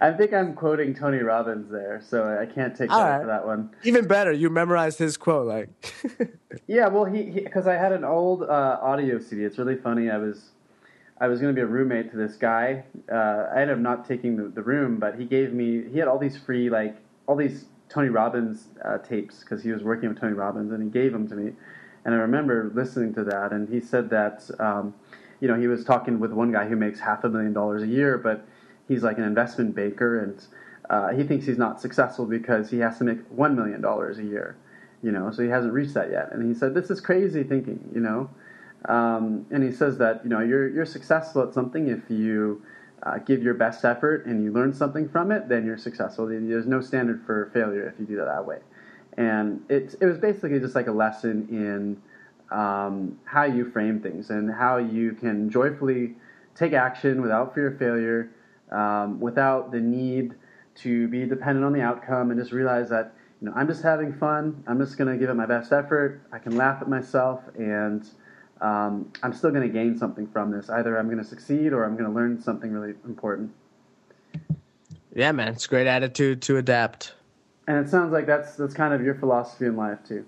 I 0.00 0.14
think 0.16 0.32
I'm 0.34 0.54
quoting 0.54 0.94
Tony 0.94 1.18
Robbins 1.18 1.70
there, 1.70 2.02
so 2.06 2.38
I 2.38 2.46
can't 2.46 2.76
take 2.76 2.90
credit 2.90 3.02
right. 3.02 3.20
for 3.22 3.26
that 3.26 3.46
one. 3.46 3.70
even 3.82 4.06
better, 4.06 4.32
you 4.32 4.50
memorized 4.50 4.98
his 4.98 5.16
quote. 5.16 5.46
Like 5.46 5.70
Yeah, 6.66 6.88
well, 6.88 7.04
he 7.04 7.30
because 7.30 7.66
I 7.66 7.74
had 7.74 7.92
an 7.92 8.04
old 8.04 8.42
uh, 8.42 8.78
audio 8.82 9.18
CD. 9.18 9.44
It's 9.44 9.58
really 9.58 9.76
funny. 9.76 10.10
I 10.10 10.18
was 10.18 10.50
I 11.18 11.28
was 11.28 11.40
going 11.40 11.54
to 11.54 11.58
be 11.58 11.62
a 11.62 11.66
roommate 11.66 12.10
to 12.10 12.16
this 12.16 12.36
guy. 12.36 12.84
Uh, 13.10 13.46
I 13.54 13.62
ended 13.62 13.76
up 13.76 13.78
not 13.78 14.06
taking 14.06 14.36
the, 14.36 14.48
the 14.48 14.62
room, 14.62 14.98
but 14.98 15.18
he 15.18 15.24
gave 15.24 15.52
me. 15.52 15.84
He 15.90 15.98
had 15.98 16.08
all 16.08 16.18
these 16.18 16.36
free 16.36 16.68
like 16.68 16.96
all 17.26 17.36
these 17.36 17.66
Tony 17.88 18.08
Robbins 18.08 18.68
uh, 18.84 18.98
tapes 18.98 19.40
because 19.40 19.62
he 19.62 19.72
was 19.72 19.82
working 19.82 20.08
with 20.08 20.20
Tony 20.20 20.34
Robbins, 20.34 20.72
and 20.72 20.82
he 20.82 20.90
gave 20.90 21.12
them 21.12 21.26
to 21.28 21.34
me. 21.34 21.52
And 22.04 22.14
I 22.14 22.18
remember 22.18 22.70
listening 22.74 23.14
to 23.14 23.24
that, 23.24 23.52
and 23.52 23.68
he 23.68 23.80
said 23.80 24.10
that 24.10 24.48
um, 24.60 24.94
you 25.40 25.48
know 25.48 25.58
he 25.58 25.68
was 25.68 25.84
talking 25.84 26.18
with 26.20 26.32
one 26.32 26.52
guy 26.52 26.66
who 26.66 26.76
makes 26.76 27.00
half 27.00 27.24
a 27.24 27.28
million 27.28 27.52
dollars 27.52 27.82
a 27.82 27.86
year, 27.86 28.18
but 28.18 28.46
he's 28.88 29.02
like 29.02 29.18
an 29.18 29.24
investment 29.24 29.74
banker, 29.74 30.20
and 30.20 30.46
uh, 30.90 31.08
he 31.08 31.24
thinks 31.24 31.46
he's 31.46 31.58
not 31.58 31.80
successful 31.80 32.26
because 32.26 32.70
he 32.70 32.78
has 32.78 32.98
to 32.98 33.04
make 33.04 33.18
one 33.30 33.56
million 33.56 33.80
dollars 33.80 34.18
a 34.18 34.24
year 34.24 34.56
you 35.02 35.12
know, 35.12 35.30
so 35.30 35.42
he 35.42 35.48
hasn't 35.48 35.72
reached 35.72 35.94
that 35.94 36.10
yet. 36.10 36.32
And 36.32 36.46
he 36.46 36.54
said, 36.54 36.74
"This 36.74 36.90
is 36.90 37.00
crazy 37.00 37.44
thinking," 37.44 37.90
you 37.94 38.00
know. 38.00 38.30
Um, 38.86 39.46
and 39.50 39.62
he 39.62 39.70
says 39.70 39.98
that 39.98 40.22
you 40.24 40.30
know 40.30 40.40
you're 40.40 40.68
you're 40.68 40.86
successful 40.86 41.42
at 41.42 41.54
something 41.54 41.88
if 41.88 42.10
you 42.10 42.62
uh, 43.02 43.18
give 43.18 43.42
your 43.42 43.54
best 43.54 43.84
effort 43.84 44.26
and 44.26 44.42
you 44.42 44.52
learn 44.52 44.72
something 44.72 45.08
from 45.08 45.30
it, 45.30 45.48
then 45.48 45.64
you're 45.64 45.78
successful. 45.78 46.26
There's 46.26 46.66
no 46.66 46.80
standard 46.80 47.22
for 47.24 47.50
failure 47.52 47.86
if 47.86 48.00
you 48.00 48.06
do 48.06 48.16
that 48.16 48.26
that 48.26 48.46
way. 48.46 48.58
And 49.16 49.64
it 49.68 49.94
it 50.00 50.06
was 50.06 50.18
basically 50.18 50.60
just 50.60 50.74
like 50.74 50.86
a 50.88 50.92
lesson 50.92 51.46
in 51.50 52.00
um, 52.50 53.18
how 53.24 53.44
you 53.44 53.70
frame 53.70 54.00
things 54.00 54.30
and 54.30 54.52
how 54.52 54.76
you 54.76 55.12
can 55.12 55.50
joyfully 55.50 56.14
take 56.54 56.72
action 56.72 57.20
without 57.20 57.54
fear 57.54 57.68
of 57.68 57.78
failure, 57.78 58.30
um, 58.70 59.20
without 59.20 59.70
the 59.70 59.80
need 59.80 60.34
to 60.76 61.08
be 61.08 61.26
dependent 61.26 61.64
on 61.64 61.72
the 61.72 61.80
outcome, 61.80 62.30
and 62.30 62.38
just 62.38 62.52
realize 62.52 62.88
that 62.90 63.14
you 63.40 63.48
know 63.48 63.54
I'm 63.56 63.66
just 63.66 63.82
having 63.82 64.12
fun. 64.12 64.62
I'm 64.66 64.78
just 64.78 64.98
going 64.98 65.12
to 65.12 65.18
give 65.18 65.30
it 65.30 65.34
my 65.34 65.46
best 65.46 65.72
effort. 65.72 66.22
I 66.32 66.38
can 66.38 66.56
laugh 66.56 66.82
at 66.82 66.88
myself, 66.88 67.40
and 67.56 68.08
um, 68.60 69.12
I'm 69.22 69.32
still 69.32 69.50
going 69.50 69.62
to 69.62 69.72
gain 69.72 69.96
something 69.96 70.26
from 70.26 70.50
this. 70.50 70.70
Either 70.70 70.98
I'm 70.98 71.06
going 71.06 71.18
to 71.18 71.24
succeed 71.24 71.72
or 71.72 71.84
I'm 71.84 71.92
going 71.96 72.08
to 72.08 72.14
learn 72.14 72.40
something 72.40 72.72
really 72.72 72.94
important. 73.06 73.52
yeah, 75.14 75.32
man, 75.32 75.48
it's 75.48 75.66
a 75.66 75.68
great 75.68 75.86
attitude 75.86 76.42
to 76.42 76.56
adapt. 76.56 77.14
And 77.68 77.84
it 77.84 77.90
sounds 77.90 78.12
like 78.12 78.26
that's 78.26 78.54
that's 78.56 78.74
kind 78.74 78.94
of 78.94 79.02
your 79.02 79.14
philosophy 79.14 79.66
in 79.66 79.76
life 79.76 79.98
too. 80.06 80.24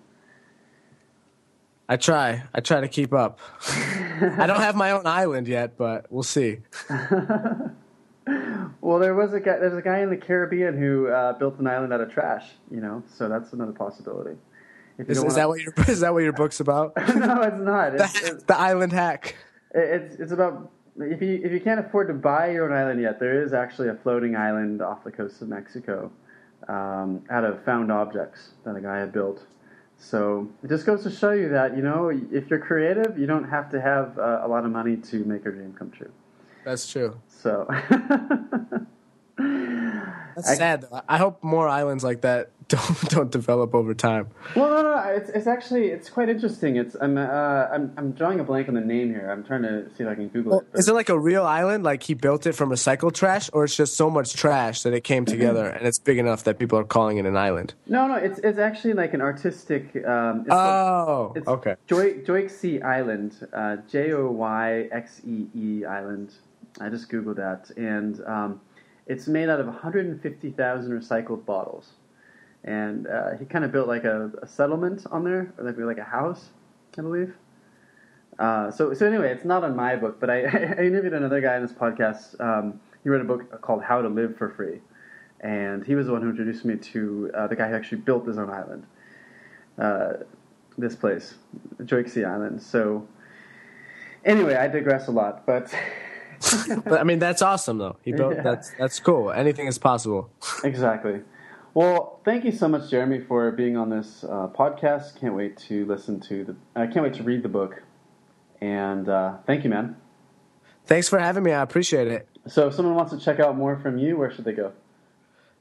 I 1.88 1.96
try. 1.96 2.44
I 2.54 2.60
try 2.60 2.80
to 2.80 2.88
keep 2.88 3.12
up. 3.14 3.38
I 4.20 4.46
don't 4.46 4.60
have 4.60 4.76
my 4.76 4.90
own 4.90 5.06
island 5.06 5.48
yet, 5.48 5.76
but 5.76 6.06
we'll 6.10 6.22
see. 6.22 6.58
Well, 8.80 8.98
there 8.98 9.14
was 9.14 9.32
a 9.34 9.40
guy. 9.40 9.58
There's 9.58 9.76
a 9.76 9.82
guy 9.82 10.00
in 10.00 10.10
the 10.10 10.16
Caribbean 10.16 10.76
who 10.78 11.08
uh, 11.08 11.32
built 11.34 11.58
an 11.58 11.66
island 11.66 11.92
out 11.92 12.00
of 12.00 12.10
trash. 12.10 12.44
You 12.70 12.80
know, 12.80 13.02
so 13.06 13.28
that's 13.28 13.52
another 13.52 13.72
possibility. 13.72 14.36
Is, 14.98 15.18
is 15.18 15.34
that 15.34 15.46
wanna- 15.46 15.48
what 15.48 15.60
your 15.60 15.74
is 15.88 16.00
that 16.00 16.12
what 16.14 16.22
your 16.22 16.32
book's 16.32 16.60
about? 16.60 16.96
no, 17.14 17.42
it's 17.42 17.60
not. 17.60 17.94
It's, 17.94 18.20
the, 18.20 18.32
it's, 18.32 18.44
the 18.44 18.56
island 18.58 18.92
hack. 18.92 19.36
it's 19.74 20.14
it's 20.16 20.32
about 20.32 20.70
if 20.96 21.20
you 21.20 21.40
if 21.42 21.52
you 21.52 21.60
can't 21.60 21.80
afford 21.80 22.08
to 22.08 22.14
buy 22.14 22.50
your 22.50 22.70
own 22.70 22.76
island 22.76 23.00
yet, 23.00 23.20
there 23.20 23.42
is 23.42 23.52
actually 23.52 23.88
a 23.88 23.94
floating 23.94 24.36
island 24.36 24.80
off 24.80 25.04
the 25.04 25.12
coast 25.12 25.42
of 25.42 25.48
Mexico, 25.48 26.10
um, 26.68 27.22
out 27.30 27.44
of 27.44 27.62
found 27.64 27.92
objects 27.92 28.52
that 28.64 28.76
a 28.76 28.80
guy 28.80 28.98
had 28.98 29.12
built. 29.12 29.42
So 29.98 30.48
it 30.62 30.68
just 30.68 30.86
goes 30.86 31.02
to 31.02 31.10
show 31.10 31.32
you 31.32 31.48
that 31.50 31.76
you 31.76 31.82
know 31.82 32.10
if 32.10 32.48
you're 32.48 32.60
creative, 32.60 33.18
you 33.18 33.26
don't 33.26 33.48
have 33.48 33.70
to 33.72 33.80
have 33.80 34.18
uh, 34.18 34.40
a 34.42 34.48
lot 34.48 34.64
of 34.64 34.70
money 34.70 34.96
to 34.96 35.24
make 35.24 35.44
your 35.44 35.52
dream 35.52 35.74
come 35.76 35.90
true. 35.90 36.12
That's 36.64 36.90
true. 36.90 37.18
So. 37.28 37.68
That's 40.38 40.50
I- 40.50 40.54
sad. 40.54 40.82
Though. 40.82 41.00
I 41.08 41.18
hope 41.18 41.42
more 41.42 41.68
islands 41.68 42.02
like 42.04 42.20
that 42.22 42.50
don't 42.68 43.00
don't 43.10 43.30
develop 43.30 43.74
over 43.74 43.94
time. 43.94 44.28
Well, 44.54 44.68
no, 44.68 44.82
no, 44.82 44.94
no. 44.94 45.02
It's, 45.16 45.30
it's 45.30 45.46
actually 45.46 45.86
it's 45.88 46.10
quite 46.10 46.28
interesting. 46.28 46.76
It's 46.76 46.94
I'm 47.00 47.16
uh, 47.16 47.22
I'm 47.72 47.92
I'm 47.96 48.12
drawing 48.12 48.40
a 48.40 48.44
blank 48.44 48.68
on 48.68 48.74
the 48.74 48.80
name 48.82 49.08
here. 49.10 49.30
I'm 49.30 49.42
trying 49.42 49.62
to 49.62 49.88
see 49.96 50.04
if 50.04 50.08
I 50.08 50.14
can 50.14 50.28
Google 50.28 50.50
Well, 50.52 50.60
it. 50.60 50.66
but- 50.72 50.78
is 50.80 50.88
it 50.88 50.94
like 50.94 51.08
a 51.08 51.18
real 51.18 51.44
island? 51.44 51.82
Like 51.84 52.02
he 52.02 52.14
built 52.14 52.46
it 52.46 52.52
from 52.52 52.68
recycled 52.70 53.14
trash, 53.14 53.48
or 53.52 53.64
it's 53.64 53.74
just 53.76 53.96
so 53.96 54.10
much 54.10 54.34
trash 54.34 54.82
that 54.82 54.92
it 54.92 55.02
came 55.02 55.24
together 55.24 55.66
and 55.66 55.86
it's 55.86 55.98
big 55.98 56.18
enough 56.18 56.44
that 56.44 56.58
people 56.58 56.78
are 56.78 56.84
calling 56.84 57.16
it 57.18 57.26
an 57.26 57.36
island? 57.36 57.74
no, 57.86 58.06
no. 58.06 58.14
It's 58.14 58.38
it's 58.40 58.58
actually 58.58 58.94
like 58.94 59.14
an 59.14 59.20
artistic. 59.22 59.84
Um, 60.06 60.40
it's 60.42 60.50
Oh, 60.52 61.32
it's 61.36 61.48
okay. 61.48 61.76
Joy 61.86 62.22
Island, 62.84 63.48
uh, 63.52 63.76
J 63.90 64.12
O 64.12 64.30
Y 64.30 64.88
X 64.92 65.20
E 65.26 65.46
E 65.54 65.84
Island. 65.84 66.32
I 66.80 66.90
just 66.90 67.10
googled 67.10 67.36
that, 67.36 67.70
and 67.76 68.20
um, 68.26 68.60
it's 69.08 69.26
made 69.26 69.48
out 69.48 69.58
of 69.58 69.66
150,000 69.66 70.90
recycled 70.90 71.44
bottles. 71.46 71.92
And 72.62 73.06
uh, 73.06 73.36
he 73.38 73.46
kind 73.46 73.64
of 73.64 73.72
built 73.72 73.88
like 73.88 74.04
a, 74.04 74.30
a 74.42 74.46
settlement 74.46 75.06
on 75.10 75.24
there, 75.24 75.52
or 75.56 75.64
like 75.64 75.78
like 75.78 75.98
a 75.98 76.04
house. 76.04 76.50
I 76.98 77.02
believe. 77.02 77.34
Uh, 78.38 78.70
so 78.70 78.92
so 78.92 79.06
anyway, 79.06 79.32
it's 79.32 79.44
not 79.44 79.64
on 79.64 79.74
my 79.74 79.96
book, 79.96 80.20
but 80.20 80.28
I, 80.28 80.40
I 80.78 80.82
interviewed 80.84 81.14
another 81.14 81.40
guy 81.40 81.56
in 81.56 81.62
this 81.62 81.72
podcast. 81.72 82.38
Um, 82.40 82.80
he 83.02 83.08
wrote 83.08 83.20
a 83.20 83.24
book 83.24 83.60
called 83.62 83.82
How 83.82 84.02
to 84.02 84.08
Live 84.08 84.36
for 84.36 84.50
Free, 84.50 84.80
and 85.40 85.86
he 85.86 85.94
was 85.94 86.06
the 86.06 86.12
one 86.12 86.20
who 86.20 86.30
introduced 86.30 86.64
me 86.64 86.76
to 86.76 87.30
uh, 87.34 87.46
the 87.46 87.56
guy 87.56 87.68
who 87.68 87.74
actually 87.74 87.98
built 87.98 88.26
his 88.26 88.38
own 88.38 88.50
island. 88.50 88.86
Uh, 89.78 90.24
this 90.76 90.94
place, 90.94 91.34
Joysxee 91.82 92.26
Island. 92.28 92.60
So 92.60 93.06
anyway, 94.24 94.56
I 94.56 94.68
digress 94.68 95.08
a 95.08 95.12
lot, 95.12 95.46
but. 95.46 95.72
but 96.84 97.00
I 97.00 97.04
mean, 97.04 97.18
that's 97.18 97.42
awesome 97.42 97.78
though. 97.78 97.96
He 98.02 98.12
built 98.12 98.34
Yeah. 98.36 98.42
that's 98.42 98.70
that's 98.78 99.00
cool. 99.00 99.30
Anything 99.32 99.66
is 99.66 99.78
possible. 99.78 100.30
exactly. 100.64 101.22
Well, 101.74 102.20
thank 102.24 102.44
you 102.44 102.52
so 102.52 102.66
much, 102.66 102.90
Jeremy, 102.90 103.20
for 103.20 103.50
being 103.52 103.76
on 103.76 103.90
this 103.90 104.24
uh, 104.24 104.48
podcast. 104.48 105.20
Can't 105.20 105.34
wait 105.34 105.56
to 105.68 105.84
listen 105.86 106.18
to 106.20 106.44
the. 106.44 106.56
I 106.74 106.86
can't 106.86 107.02
wait 107.04 107.14
to 107.14 107.22
read 107.22 107.42
the 107.42 107.48
book, 107.48 107.82
and 108.60 109.08
uh, 109.08 109.36
thank 109.46 109.64
you, 109.64 109.70
man. 109.70 109.96
Thanks 110.86 111.08
for 111.08 111.18
having 111.18 111.42
me. 111.44 111.52
I 111.52 111.62
appreciate 111.62 112.08
it. 112.08 112.28
So, 112.46 112.68
if 112.68 112.74
someone 112.74 112.94
wants 112.94 113.12
to 113.12 113.18
check 113.20 113.38
out 113.40 113.56
more 113.56 113.76
from 113.78 113.98
you, 113.98 114.16
where 114.16 114.30
should 114.32 114.44
they 114.46 114.54
go? 114.54 114.72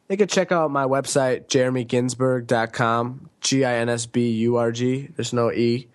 They 0.07 0.15
could 0.15 0.30
check 0.30 0.53
out 0.53 0.71
my 0.71 0.86
website, 0.86 1.47
jeremyginsburg.com, 1.47 3.30
G 3.41 3.65
I 3.65 3.75
N 3.75 3.89
S 3.89 4.05
B 4.05 4.30
U 4.32 4.55
R 4.55 4.71
G. 4.71 5.09
There's 5.15 5.34
no 5.34 5.51
E. 5.51 5.88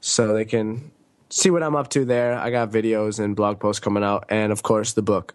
So 0.00 0.32
they 0.32 0.44
can 0.44 0.90
see 1.30 1.50
what 1.50 1.62
I'm 1.62 1.76
up 1.76 1.88
to 1.90 2.04
there. 2.04 2.38
I 2.38 2.50
got 2.50 2.70
videos 2.70 3.18
and 3.18 3.36
blog 3.36 3.60
posts 3.60 3.80
coming 3.80 4.04
out, 4.04 4.24
and 4.28 4.52
of 4.52 4.62
course, 4.62 4.92
the 4.92 5.02
book. 5.02 5.34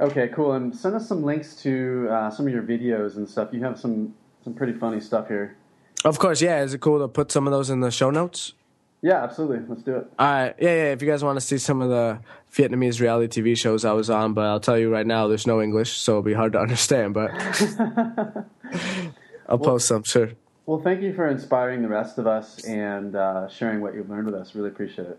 Okay, 0.00 0.28
cool. 0.28 0.52
And 0.52 0.74
send 0.74 0.94
us 0.94 1.06
some 1.06 1.22
links 1.22 1.56
to 1.62 2.08
uh, 2.10 2.30
some 2.30 2.46
of 2.46 2.52
your 2.52 2.62
videos 2.62 3.16
and 3.16 3.28
stuff. 3.28 3.50
You 3.52 3.62
have 3.64 3.78
some 3.78 4.14
some 4.42 4.54
pretty 4.54 4.72
funny 4.72 5.00
stuff 5.00 5.28
here. 5.28 5.56
Of 6.04 6.18
course, 6.18 6.40
yeah. 6.40 6.62
Is 6.62 6.74
it 6.74 6.80
cool 6.80 6.98
to 6.98 7.08
put 7.08 7.30
some 7.30 7.46
of 7.46 7.52
those 7.52 7.70
in 7.70 7.80
the 7.80 7.90
show 7.90 8.10
notes? 8.10 8.54
Yeah, 9.02 9.22
absolutely. 9.22 9.66
Let's 9.68 9.82
do 9.82 9.96
it. 9.96 10.06
All 10.18 10.26
right. 10.26 10.54
Yeah, 10.60 10.74
yeah. 10.74 10.92
If 10.92 11.02
you 11.02 11.08
guys 11.08 11.24
want 11.24 11.36
to 11.36 11.40
see 11.40 11.58
some 11.58 11.82
of 11.82 11.88
the 11.88 12.20
Vietnamese 12.52 13.00
reality 13.00 13.42
TV 13.42 13.58
shows 13.58 13.84
I 13.84 13.92
was 13.92 14.08
on, 14.08 14.32
but 14.32 14.44
I'll 14.44 14.60
tell 14.60 14.78
you 14.78 14.92
right 14.92 15.06
now, 15.06 15.26
there's 15.26 15.46
no 15.46 15.60
English, 15.60 15.96
so 15.96 16.12
it'll 16.12 16.22
be 16.22 16.34
hard 16.34 16.52
to 16.52 16.60
understand, 16.66 17.12
but 17.14 17.30
I'll 19.48 19.58
post 19.58 19.88
some, 19.88 20.04
sure. 20.04 20.30
Well, 20.66 20.80
thank 20.80 21.02
you 21.02 21.12
for 21.12 21.26
inspiring 21.28 21.82
the 21.82 21.88
rest 21.88 22.18
of 22.18 22.26
us 22.26 22.64
and 22.64 23.16
uh, 23.16 23.48
sharing 23.48 23.80
what 23.80 23.94
you've 23.94 24.08
learned 24.08 24.26
with 24.26 24.34
us. 24.34 24.54
Really 24.54 24.68
appreciate 24.68 25.08
it. 25.08 25.18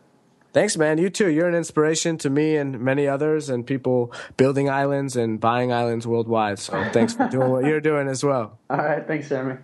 Thanks, 0.53 0.77
man. 0.77 0.99
You 0.99 1.09
too. 1.09 1.29
You're 1.31 1.49
an 1.49 1.55
inspiration 1.55 2.17
to 2.19 2.29
me 2.29 2.57
and 2.57 2.79
many 2.79 3.07
others 3.07 3.49
and 3.49 3.65
people 3.65 4.13
building 4.37 4.69
islands 4.69 5.15
and 5.15 5.39
buying 5.39 5.73
islands 5.73 6.05
worldwide. 6.05 6.59
So 6.59 6.87
thanks 6.91 7.15
for 7.15 7.27
doing 7.27 7.49
what 7.49 7.65
you're 7.65 7.81
doing 7.81 8.07
as 8.07 8.23
well. 8.23 8.59
All 8.69 8.77
right. 8.77 9.05
Thanks, 9.05 9.29
Jeremy. 9.29 9.57